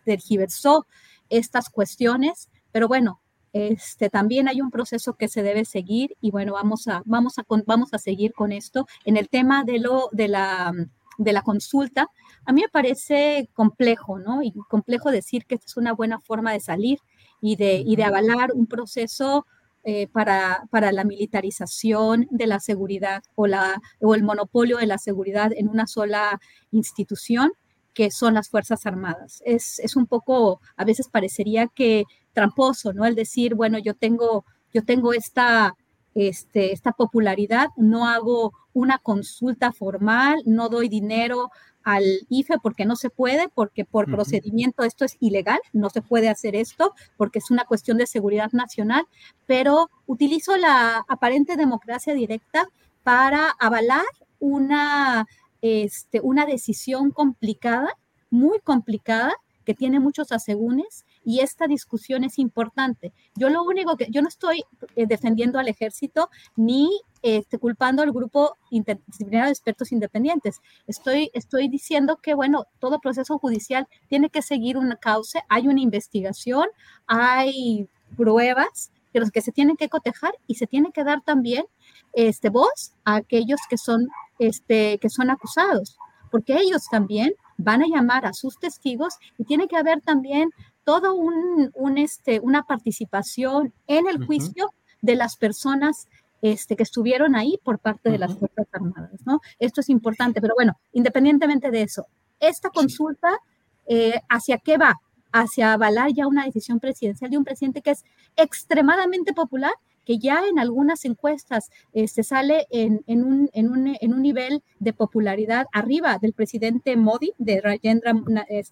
[0.05, 0.87] tergiversó
[1.29, 3.21] estas cuestiones, pero bueno,
[3.53, 7.45] este, también hay un proceso que se debe seguir y bueno, vamos a, vamos a,
[7.67, 8.87] vamos a seguir con esto.
[9.05, 10.73] En el tema de, lo, de, la,
[11.19, 12.09] de la consulta,
[12.45, 14.43] a mí me parece complejo, ¿no?
[14.43, 16.99] Y complejo decir que esta es una buena forma de salir
[17.41, 19.47] y de, y de avalar un proceso
[19.85, 24.97] eh, para, para, la militarización de la seguridad o, la, o el monopolio de la
[24.97, 27.51] seguridad en una sola institución
[27.95, 29.43] que son las Fuerzas Armadas.
[29.45, 33.05] Es, es un poco, a veces parecería que tramposo, ¿no?
[33.05, 35.75] El decir, bueno, yo tengo, yo tengo esta,
[36.15, 41.51] este, esta popularidad, no hago una consulta formal, no doy dinero
[41.85, 46.29] al IFE porque no se puede, porque por procedimiento esto es ilegal, no se puede
[46.29, 49.05] hacer esto porque es una cuestión de seguridad nacional,
[49.47, 52.69] pero utilizo la aparente democracia directa
[53.03, 54.05] para avalar
[54.39, 55.27] una,
[55.63, 57.97] este, una decisión complicada,
[58.31, 59.33] muy complicada,
[59.65, 63.13] que tiene muchos asegúnes y esta discusión es importante.
[63.37, 64.65] Yo lo único que, yo no estoy
[64.97, 66.91] eh, defendiendo al ejército ni
[67.23, 70.61] este, culpando al grupo interdisciplinario de expertos independientes.
[70.87, 75.81] Estoy, estoy diciendo que, bueno, todo proceso judicial tiene que seguir una causa, hay una
[75.81, 76.67] investigación,
[77.07, 81.65] hay pruebas que los que se tienen que cotejar y se tiene que dar también
[82.13, 84.09] este, voz a aquellos que son,
[84.39, 85.99] este, que son acusados,
[86.31, 90.51] porque ellos también van a llamar a sus testigos y tiene que haber también
[90.85, 96.09] todo un, este, una participación en el juicio de las personas
[96.41, 99.41] este, que estuvieron ahí por parte de las Fuerzas Armadas, ¿no?
[99.61, 102.07] Esto es importante, pero bueno, independientemente de eso,
[102.41, 103.39] esta consulta,
[103.87, 105.01] eh, ¿hacia qué va?
[105.33, 108.05] Hacia avalar ya una decisión presidencial de un presidente que es
[108.37, 109.73] extremadamente popular
[110.05, 116.33] que ya en algunas encuestas se este, sale en, un, nivel de popularidad arriba del
[116.33, 118.15] presidente Modi, de Rajendra,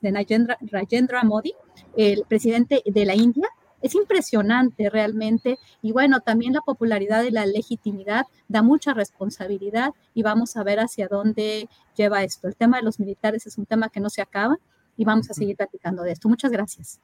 [0.00, 1.54] de Rajendra Modi,
[1.96, 3.48] el presidente de la India.
[3.82, 10.22] Es impresionante realmente y bueno, también la popularidad y la legitimidad da mucha responsabilidad y
[10.22, 11.66] vamos a ver hacia dónde
[11.96, 12.46] lleva esto.
[12.48, 14.58] El tema de los militares es un tema que no se acaba
[14.96, 16.28] y vamos a seguir platicando de esto.
[16.28, 17.00] Muchas gracias.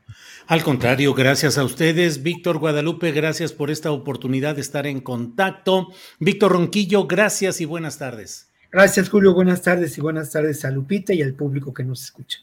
[0.47, 2.23] Al contrario, gracias a ustedes.
[2.23, 5.89] Víctor Guadalupe, gracias por esta oportunidad de estar en contacto.
[6.21, 8.51] Víctor Ronquillo, gracias y buenas tardes.
[8.71, 9.33] Gracias, Julio.
[9.33, 12.41] Buenas tardes y buenas tardes a Lupita y al público que nos escucha.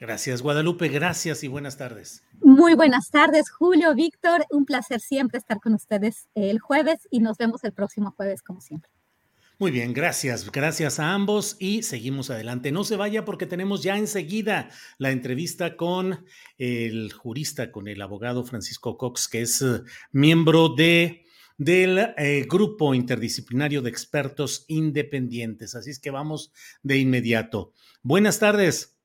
[0.00, 0.88] Gracias, Guadalupe.
[0.88, 2.22] Gracias y buenas tardes.
[2.40, 4.44] Muy buenas tardes, Julio, Víctor.
[4.50, 8.60] Un placer siempre estar con ustedes el jueves y nos vemos el próximo jueves, como
[8.60, 8.95] siempre.
[9.58, 10.52] Muy bien, gracias.
[10.52, 12.72] Gracias a ambos y seguimos adelante.
[12.72, 14.68] No se vaya porque tenemos ya enseguida
[14.98, 16.26] la entrevista con
[16.58, 19.80] el jurista, con el abogado Francisco Cox, que es eh,
[20.12, 21.22] miembro de
[21.56, 25.74] del eh, grupo interdisciplinario de expertos independientes.
[25.74, 26.52] Así es que vamos
[26.82, 27.72] de inmediato.
[28.02, 29.00] Buenas tardes.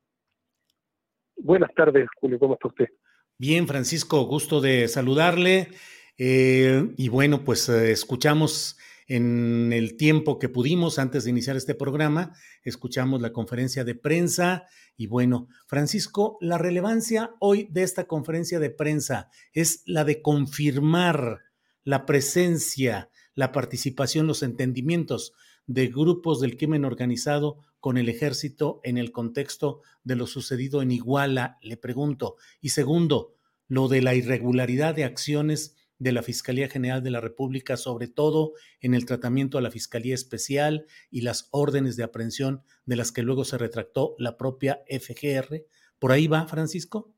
[1.37, 2.37] Buenas tardes, Julio.
[2.39, 2.89] ¿Cómo está usted?
[3.37, 5.69] Bien, Francisco, gusto de saludarle.
[6.17, 8.77] Eh, y bueno, pues escuchamos
[9.13, 12.33] en el tiempo que pudimos antes de iniciar este programa,
[12.63, 14.63] escuchamos la conferencia de prensa
[14.95, 21.39] y bueno, Francisco, la relevancia hoy de esta conferencia de prensa es la de confirmar
[21.83, 25.33] la presencia, la participación, los entendimientos
[25.67, 30.91] de grupos del crimen organizado con el ejército en el contexto de lo sucedido en
[30.91, 32.37] Iguala, le pregunto.
[32.61, 33.35] Y segundo,
[33.67, 38.53] lo de la irregularidad de acciones de la Fiscalía General de la República, sobre todo
[38.79, 43.21] en el tratamiento a la Fiscalía Especial y las órdenes de aprehensión de las que
[43.21, 45.63] luego se retractó la propia FGR.
[45.99, 47.13] ¿Por ahí va, Francisco?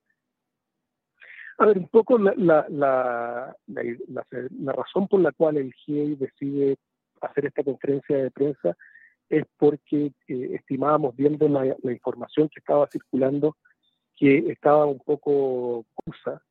[1.60, 6.76] A ver, un poco la, la, la, la razón por la cual el GIEI decide
[7.22, 8.76] hacer esta conferencia de prensa
[9.30, 13.56] es porque eh, estimábamos, viendo la, información que estaba circulando,
[14.18, 16.42] que estaba un poco confusa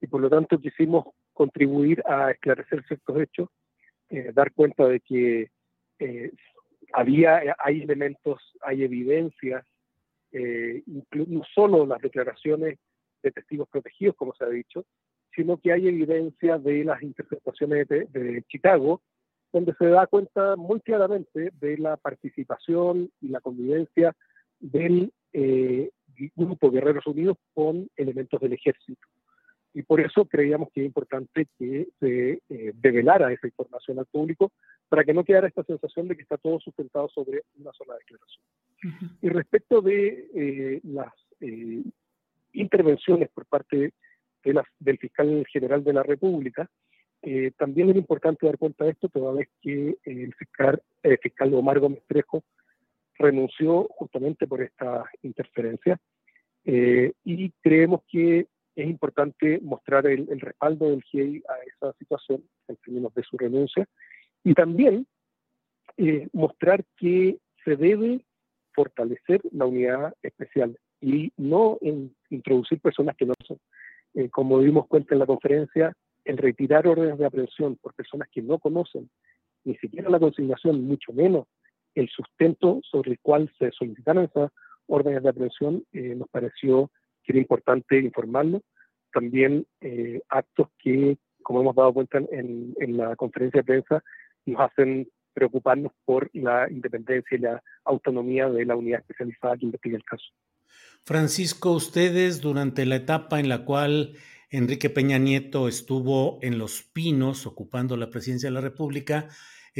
[0.00, 1.06] y por lo tanto quisimos
[1.38, 3.48] contribuir a esclarecer ciertos hechos,
[4.10, 5.50] eh, dar cuenta de que
[6.00, 6.32] eh,
[6.92, 9.64] había, hay elementos, hay evidencias,
[10.32, 12.78] no solo las declaraciones
[13.22, 14.84] de testigos protegidos, como se ha dicho,
[15.34, 19.00] sino que hay evidencia de las interpretaciones de Chicago,
[19.52, 24.14] donde se da cuenta muy claramente de la participación y la convivencia
[24.60, 25.90] del eh,
[26.34, 29.06] grupo Guerreros Unidos con elementos del ejército.
[29.78, 34.50] Y por eso creíamos que es importante que se eh, develara esa información al público
[34.88, 38.42] para que no quedara esta sensación de que está todo sustentado sobre una sola declaración.
[39.22, 41.12] Y respecto de eh, las
[42.52, 43.92] intervenciones por parte
[44.42, 46.68] de del fiscal general de la República,
[47.22, 51.54] eh, también es importante dar cuenta de esto, toda vez que el fiscal, el fiscal
[51.54, 52.42] Omar Gómez Trejo
[53.16, 56.00] renunció justamente por esta interferencia.
[56.64, 58.48] Eh, y creemos que
[58.82, 63.86] es importante mostrar el, respaldo del GIEI a esa situación en términos de su renuncia
[64.44, 65.06] y también
[65.96, 68.24] eh, mostrar que se debe
[68.72, 71.78] fortalecer la unidad especial y no
[72.30, 73.58] introducir personas que no son.
[74.30, 75.92] como dimos cuenta en la conferencia,
[76.24, 79.08] el retirar órdenes de aprehensión por personas que no conocen
[79.64, 81.46] ni siquiera la consignación, mucho menos
[81.94, 84.50] el sustento sobre el cual se solicitaron esas
[84.86, 86.90] órdenes de aprehensión, eh, nos pareció
[87.28, 88.62] que era importante informarlo.
[89.12, 94.02] También eh, actos que, como hemos dado cuenta en, en la conferencia de prensa,
[94.46, 99.98] nos hacen preocuparnos por la independencia y la autonomía de la unidad especializada que investiga
[99.98, 100.24] el caso.
[101.04, 104.14] Francisco, ustedes durante la etapa en la cual
[104.50, 109.28] Enrique Peña Nieto estuvo en Los Pinos ocupando la presidencia de la República,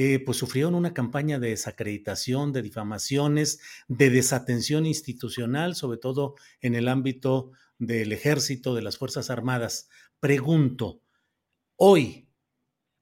[0.00, 3.58] eh, pues sufrieron una campaña de desacreditación, de difamaciones,
[3.88, 7.50] de desatención institucional, sobre todo en el ámbito
[7.80, 9.88] del ejército, de las Fuerzas Armadas.
[10.20, 11.02] Pregunto,
[11.74, 12.28] hoy,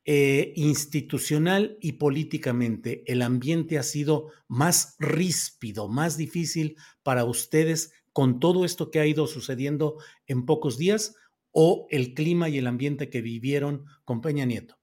[0.06, 8.40] eh, institucional y políticamente, ¿el ambiente ha sido más ríspido, más difícil para ustedes con
[8.40, 11.14] todo esto que ha ido sucediendo en pocos días?
[11.58, 14.76] o el clima y el ambiente que vivieron con Peña Nieto?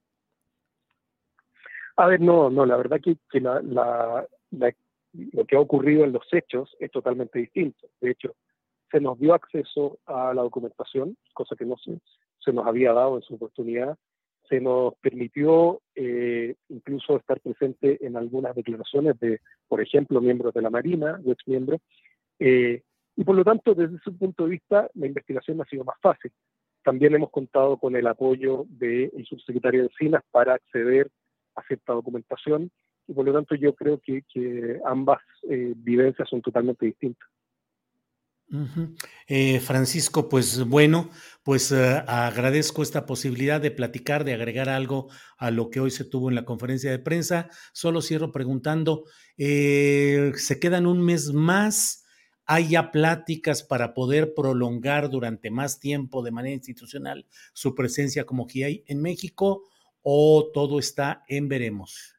[1.96, 3.18] A ver, no, no, la verdad que,
[5.14, 7.88] lo que ha ocurrido en los hechos es totalmente distinto.
[8.02, 8.36] De hecho,
[8.92, 12.00] se nos dio acceso a la documentación, cosa que no se,
[12.40, 13.98] se nos había dado en su oportunidad.
[14.50, 20.62] Se nos permitió eh, incluso estar presente en algunas declaraciones de, por ejemplo, miembros de
[20.62, 21.80] la Marina, ex miembros.
[22.40, 22.82] Eh,
[23.16, 26.32] y por lo tanto, desde ese punto de vista, la investigación ha sido más fácil.
[26.84, 31.10] También hemos contado con el apoyo del subsecretario de Encinas para acceder
[31.56, 32.72] a cierta documentación
[33.08, 35.20] y por lo tanto yo creo que, ambas
[35.50, 37.30] eh, vivencias son totalmente distintas.
[39.28, 41.10] Eh, Francisco, pues bueno,
[41.44, 46.06] pues eh, agradezco esta posibilidad de platicar, de agregar algo a lo que hoy se
[46.06, 47.50] tuvo en la conferencia de prensa.
[47.72, 49.06] Solo cierro preguntando,
[49.38, 52.06] ¿se quedan un mes más?
[52.46, 58.48] ¿Hay ya pláticas para poder prolongar durante más tiempo de manera institucional su presencia como
[58.48, 59.64] GIAI en México
[60.04, 62.16] o todo está en veremos?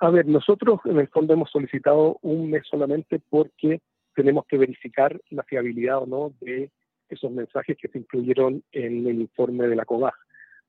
[0.00, 3.80] A ver, nosotros en el fondo hemos solicitado un mes solamente porque
[4.14, 6.70] tenemos que verificar la fiabilidad o no de
[7.08, 10.14] esos mensajes que se incluyeron en el informe de la COBAG.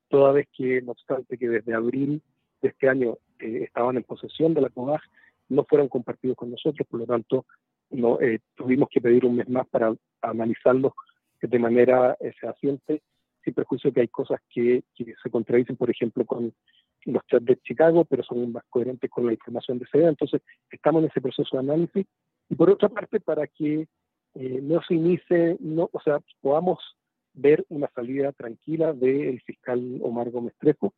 [0.10, 2.22] Toda vez que, no obstante, que desde abril
[2.62, 5.02] de este año eh, estaban en posesión de la COBAG,
[5.50, 7.46] no fueron compartidos con nosotros, por lo tanto,
[7.90, 10.94] no eh, tuvimos que pedir un mes más para analizarlos
[11.42, 12.34] de manera eh,
[13.46, 16.54] sin perjuicio que hay cosas que, se contradicen, por ejemplo, con
[17.06, 20.10] los chats de Chicago, pero son más coherentes con la información de CEDA.
[20.10, 20.42] Entonces,
[20.72, 22.06] estamos en ese proceso de análisis.
[22.50, 23.88] Y por otra parte, para que
[24.34, 26.80] eh, no se inicie, no, o sea, podamos
[27.34, 30.94] ver una salida tranquila del fiscal Omar Gómez Trejo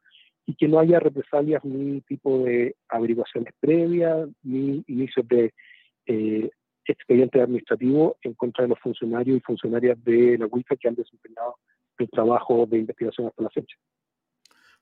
[0.46, 5.54] y que no haya represalias ni tipo de averiguaciones previas, ni inicios de
[6.06, 6.50] eh,
[6.86, 11.58] expediente administrativo en contra de los funcionarios y funcionarias de la UIFA que han desempeñado
[12.04, 13.76] el trabajo de investigación hasta la fecha.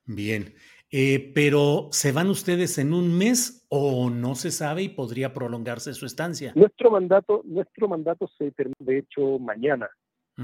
[0.04, 0.54] Bien,
[0.90, 5.92] eh, pero ¿se van ustedes en un mes o no se sabe y podría prolongarse
[5.94, 6.52] su estancia?
[6.54, 9.88] Nuestro mandato, nuestro mandato se termina de hecho mañana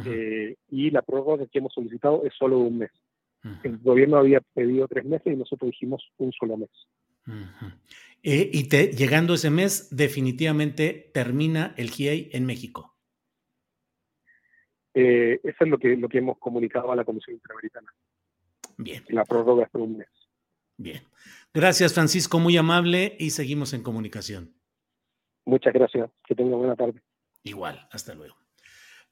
[0.04, 2.90] eh, y la prórroga que hemos solicitado es solo un mes.
[3.64, 6.70] El gobierno había pedido tres meses y nosotros dijimos un solo mes.
[8.22, 12.91] Eh, y te, llegando ese mes, definitivamente termina el GIEI en México.
[14.94, 17.92] Eh, eso es lo que, lo que hemos comunicado a la Comisión Interamericana.
[18.76, 19.04] Bien.
[19.08, 20.08] La prórroga es por un mes.
[20.76, 21.02] Bien.
[21.54, 24.54] Gracias, Francisco, muy amable y seguimos en comunicación.
[25.44, 26.10] Muchas gracias.
[26.26, 27.02] Que tenga buena tarde.
[27.42, 28.36] Igual, hasta luego.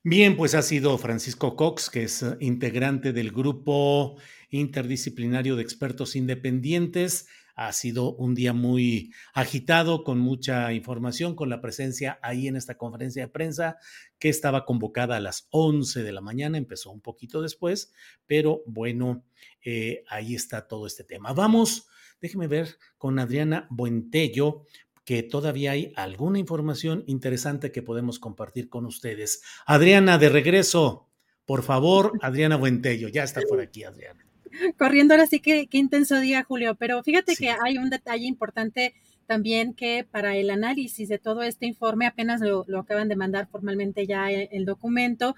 [0.03, 4.17] Bien, pues ha sido Francisco Cox, que es integrante del grupo
[4.49, 7.29] interdisciplinario de expertos independientes
[7.61, 12.79] ha sido un día muy agitado, con mucha información, con la presencia ahí en esta
[12.79, 13.77] conferencia de prensa
[14.19, 17.93] que estaba convocada a las 11 de la mañana, empezó un poquito después,
[18.27, 19.27] pero bueno,
[19.63, 21.35] eh, ahí está todo este tema.
[21.35, 21.87] Vamos,
[22.23, 24.65] déjeme ver con Adriana Buentello,
[25.05, 29.43] que todavía hay alguna información interesante que podemos compartir con ustedes.
[29.67, 31.11] Adriana, de regreso,
[31.45, 34.30] por favor, Adriana Buentello, ya está por aquí, Adriana
[34.79, 36.75] corriendo ahora sí que qué intenso día, Julio.
[36.75, 38.95] Pero fíjate que hay un detalle importante
[39.27, 44.07] también que para el análisis de todo este informe apenas lo, acaban de mandar formalmente
[44.07, 45.37] ya el, documento.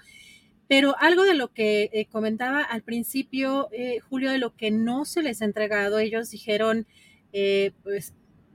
[0.66, 5.04] Pero algo de lo que eh, comentaba al principio, eh, Julio, de lo que no
[5.04, 6.86] se les ha entregado, ellos dijeron,
[7.34, 8.14] eh, pues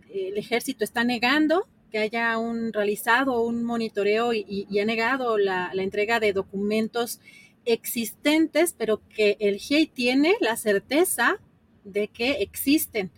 [0.09, 5.83] el ejército está negando que haya un realizado un monitoreo y, ha negado la, la
[5.83, 7.19] entrega de documentos
[7.67, 11.39] existentes, pero que el GIEI tiene la certeza
[11.83, 13.11] de que existen.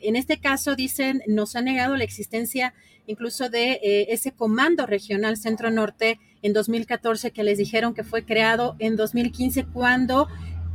[0.00, 2.74] En este caso, dicen, nos ha negado la existencia
[3.06, 8.24] incluso de eh, ese Comando Regional Centro Norte en 2014 que les dijeron que fue
[8.24, 10.28] creado en 2015 cuando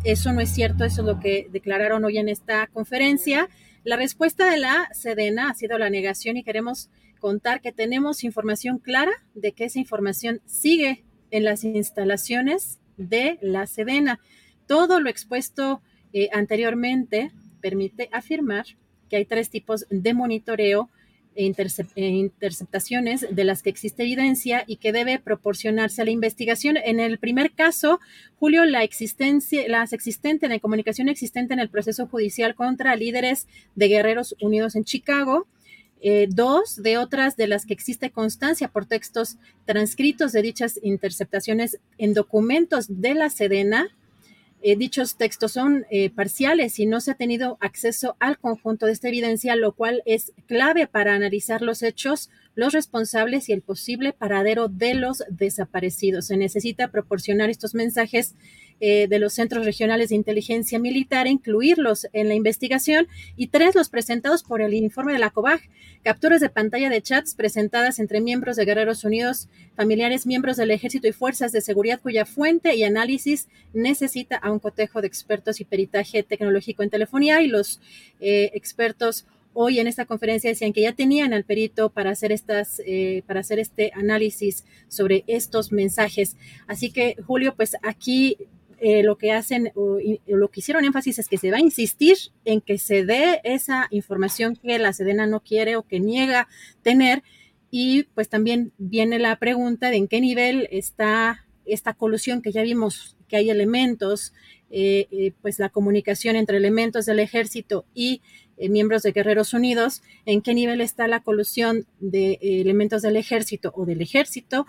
[0.03, 3.49] eso no es cierto, eso es lo que declararon hoy en esta conferencia.
[3.83, 6.89] La respuesta de la Sedena ha sido la negación y queremos
[7.19, 13.67] contar que tenemos información clara de que esa información sigue en las instalaciones de la
[13.67, 14.19] Sedena.
[14.67, 15.81] Todo lo expuesto
[16.13, 18.65] eh, anteriormente permite afirmar
[19.09, 20.89] que hay tres tipos de monitoreo
[21.35, 21.51] e,
[21.95, 26.77] e, interceptaciones de las que existe evidencia y que debe proporcionarse a la investigación.
[26.77, 27.99] En el primer caso,
[28.37, 33.87] Julio, la existencia, las existentes, la comunicación existente en el proceso judicial contra líderes de
[33.87, 35.47] Guerreros Unidos en Chicago,
[36.05, 41.79] eh, dos de otras de las que existe constancia por textos transcritos de dichas interceptaciones
[41.97, 43.87] en documentos de la Sedena.
[44.61, 48.91] Eh, dichos textos son eh, parciales y no se ha tenido acceso al conjunto de
[48.91, 54.13] esta evidencia, lo cual es clave para analizar los hechos, los responsables y el posible
[54.13, 56.27] paradero de los desaparecidos.
[56.27, 58.35] Se necesita proporcionar estos mensajes
[58.79, 63.07] eh, de los centros regionales de inteligencia militar, incluirlos en la investigación,
[63.37, 65.61] y tres, los presentados por el informe de la COBAG,
[66.03, 71.07] capturas de pantalla de chats presentadas entre miembros de Guerreros Unidos, familiares, miembros del ejército
[71.07, 75.65] y fuerzas de seguridad cuya fuente y análisis necesita a un cotejo de expertos y
[75.65, 77.79] peritaje tecnológico en telefonía y los
[78.19, 82.81] eh, expertos hoy en esta conferencia decían que ya tenían al perito para hacer estas,
[82.85, 86.35] eh, para hacer este análisis sobre estos mensajes.
[86.67, 88.37] Así que, Julio, pues aquí
[88.79, 89.97] eh, lo que hacen o,
[90.27, 93.87] lo que hicieron énfasis es que se va a insistir en que se dé esa
[93.91, 96.47] información que la Sedena no quiere o que niega
[96.81, 97.23] tener.
[97.71, 102.61] Y pues también viene la pregunta de en qué nivel está esta colusión que ya
[102.61, 104.33] vimos que hay elementos,
[104.69, 108.21] eh, pues la comunicación entre elementos del ejército y
[108.69, 113.85] miembros de Guerreros Unidos, en qué nivel está la colusión de elementos del ejército o
[113.85, 114.65] del ejército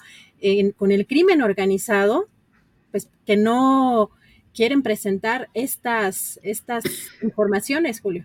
[0.76, 2.28] con el crimen organizado
[2.94, 4.12] pues que no
[4.54, 6.84] quieren presentar estas, estas
[7.22, 8.24] informaciones, Julio.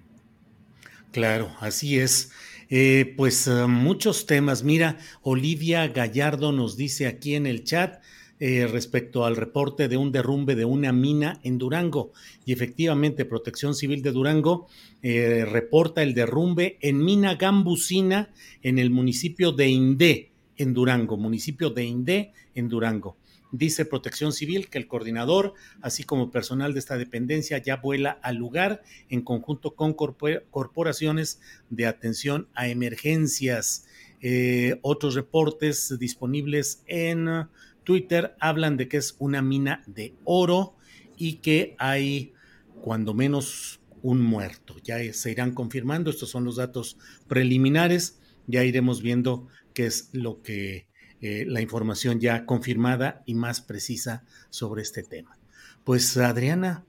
[1.11, 2.31] Claro, así es.
[2.69, 4.63] Eh, pues eh, muchos temas.
[4.63, 7.99] Mira, Olivia Gallardo nos dice aquí en el chat
[8.39, 12.11] eh, respecto al reporte de un derrumbe de una mina en Durango.
[12.45, 14.67] Y efectivamente, Protección Civil de Durango
[15.01, 18.29] reporta el derrumbe en mina gambusina
[18.63, 23.15] en el municipio de Indé, en Durango, municipio de Indé, en Durango.
[23.51, 28.35] Dice Protección Civil que el coordinador, así como personal de esta dependencia, ya vuela al
[28.35, 31.41] lugar en conjunto con corporaciones
[31.71, 33.87] de atención a emergencias.
[34.21, 37.47] Eh, otros reportes disponibles en
[37.83, 40.75] Twitter hablan de que es una mina de oro
[41.17, 42.33] y que hay
[42.81, 44.75] cuando menos un muerto.
[44.83, 46.97] Ya se irán confirmando, estos son los datos
[47.27, 50.87] preliminares, ya iremos viendo qué es lo que
[51.21, 55.37] eh, la información ya confirmada y más precisa sobre este tema.
[55.83, 56.85] Pues Adriana,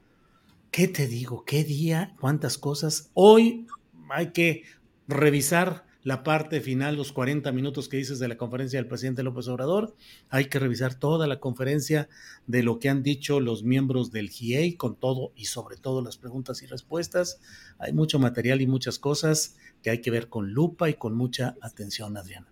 [0.70, 1.44] ¿qué te digo?
[1.44, 2.14] ¿Qué día?
[2.20, 3.10] ¿Cuántas cosas?
[3.14, 3.66] Hoy
[4.08, 4.62] hay que
[5.08, 9.48] revisar la parte final, los 40 minutos que dices de la conferencia del presidente López
[9.48, 9.94] Obrador.
[10.28, 12.08] Hay que revisar toda la conferencia
[12.46, 16.16] de lo que han dicho los miembros del GIEI con todo y sobre todo las
[16.16, 17.40] preguntas y respuestas.
[17.78, 21.56] Hay mucho material y muchas cosas que hay que ver con lupa y con mucha
[21.60, 22.46] atención, Adriana.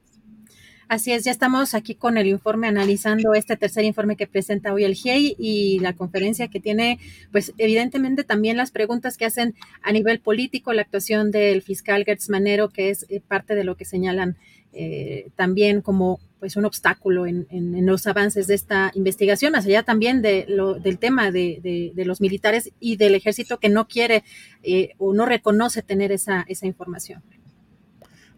[0.89, 4.85] Así es, ya estamos aquí con el informe analizando este tercer informe que presenta hoy
[4.85, 6.99] el GIEI y la conferencia que tiene,
[7.31, 12.31] pues evidentemente también las preguntas que hacen a nivel político, la actuación del fiscal Gertz
[12.31, 14.39] Manero, que es eh, parte de lo que señalan
[14.73, 17.47] eh, también como pues un obstáculo en,
[17.85, 22.71] los avances de esta investigación, más allá también de lo, del tema de, los militares
[22.81, 24.25] y del ejército que no quiere
[24.63, 27.23] eh, o no reconoce tener esa, esa información.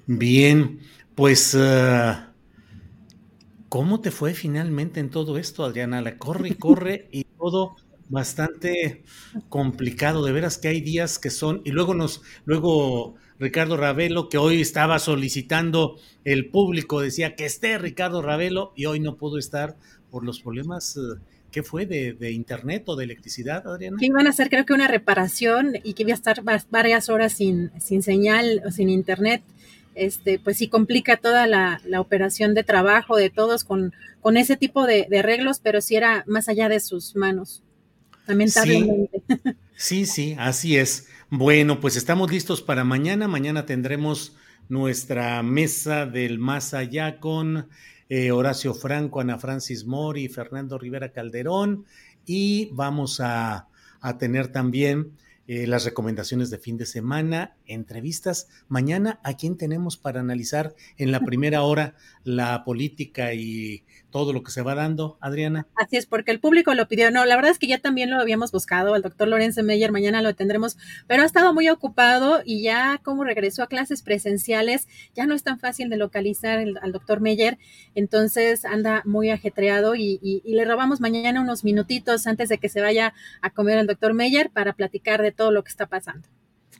[0.06, 0.80] Bien,
[1.14, 1.54] pues...
[1.56, 2.29] Ah,
[3.70, 6.02] ¿Cómo te fue finalmente en todo esto, Adriana?
[6.02, 7.76] La corre y corre y todo
[8.08, 9.04] bastante
[9.48, 10.24] complicado.
[10.24, 14.60] De veras que hay días que son, y luego nos, luego Ricardo Ravelo, que hoy
[14.60, 19.76] estaba solicitando el público, decía que esté Ricardo Ravelo y hoy no pudo estar
[20.10, 20.96] por los problemas.
[20.96, 21.20] Eh,
[21.52, 21.86] ¿Qué fue?
[21.86, 23.98] De, internet o de electricidad, Adriana?
[24.00, 27.34] Que iban a hacer creo que una reparación y que iba a estar varias horas
[27.34, 29.42] sin, sin señal o sin internet
[29.94, 33.92] este, pues sí complica toda la, operación de trabajo de todos con,
[34.36, 37.62] ese tipo de, arreglos, pero sí era más allá de sus manos,
[38.26, 39.22] lamentablemente.
[39.76, 41.08] Sí, sí, así es.
[41.30, 43.28] Bueno, pues estamos listos para mañana.
[43.28, 44.36] Mañana tendremos
[44.68, 47.68] nuestra mesa del más allá con
[48.10, 51.86] eh, Horacio Franco, Ana Francis Mori, Fernando Rivera Calderón
[52.26, 53.68] y vamos a
[54.18, 55.12] tener también
[55.52, 58.46] eh, las recomendaciones de fin de semana, entrevistas.
[58.68, 64.42] Mañana, ¿a quién tenemos para analizar en la primera hora la política y todo lo
[64.42, 65.66] que se va dando, Adriana?
[65.76, 67.10] Así es, porque el público lo pidió.
[67.10, 70.22] No, la verdad es que ya también lo habíamos buscado, el doctor Lorenzo Meyer, mañana
[70.22, 70.76] lo tendremos,
[71.06, 75.42] pero ha estado muy ocupado y ya como regresó a clases presenciales, ya no es
[75.42, 77.58] tan fácil de localizar al doctor Meyer,
[77.94, 83.14] entonces anda muy ajetreado y, le robamos mañana unos minutitos antes de que se vaya
[83.40, 86.28] a comer el doctor Meyer para platicar de todo lo que está pasando.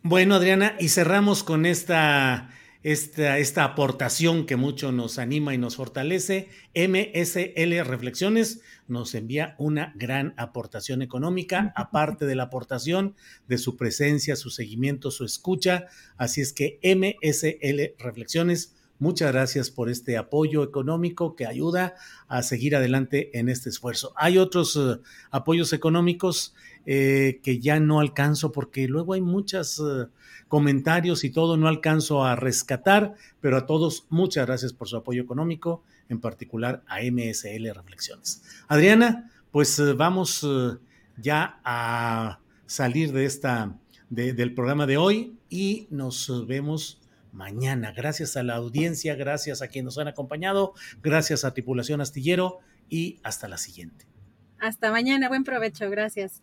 [0.02, 2.51] Bueno, Adriana, y cerramos con esta
[2.82, 6.48] esta, esta aportación que mucho nos anima y nos fortalece.
[6.74, 13.15] MSL Reflexiones nos envía una gran aportación económica, aparte de la aportación
[13.48, 15.86] de su presencia, su seguimiento, su escucha.
[16.16, 21.94] Así es que MSL Reflexiones, muchas gracias por este apoyo económico que ayuda
[22.28, 24.12] a seguir adelante en este esfuerzo.
[24.16, 25.01] Hay otros eh,
[25.31, 26.55] apoyos económicos
[26.86, 30.07] eh, que ya no alcanzo porque luego hay muchos eh,
[30.51, 35.23] comentarios y todo, no alcanzo a rescatar, pero a todos muchas gracias por su apoyo
[35.23, 38.42] económico, en particular a MSL Reflexiones.
[38.66, 40.44] Adriana, pues eh, vamos
[41.16, 43.76] ya a salir de esta,
[44.08, 47.00] del programa de hoy y nos vemos
[47.33, 47.92] mañana.
[47.92, 52.58] Gracias a la audiencia, gracias a quienes nos han acompañado, gracias a Tripulación Astillero
[52.89, 54.07] y hasta la siguiente.
[54.58, 56.42] Hasta mañana, buen provecho, gracias.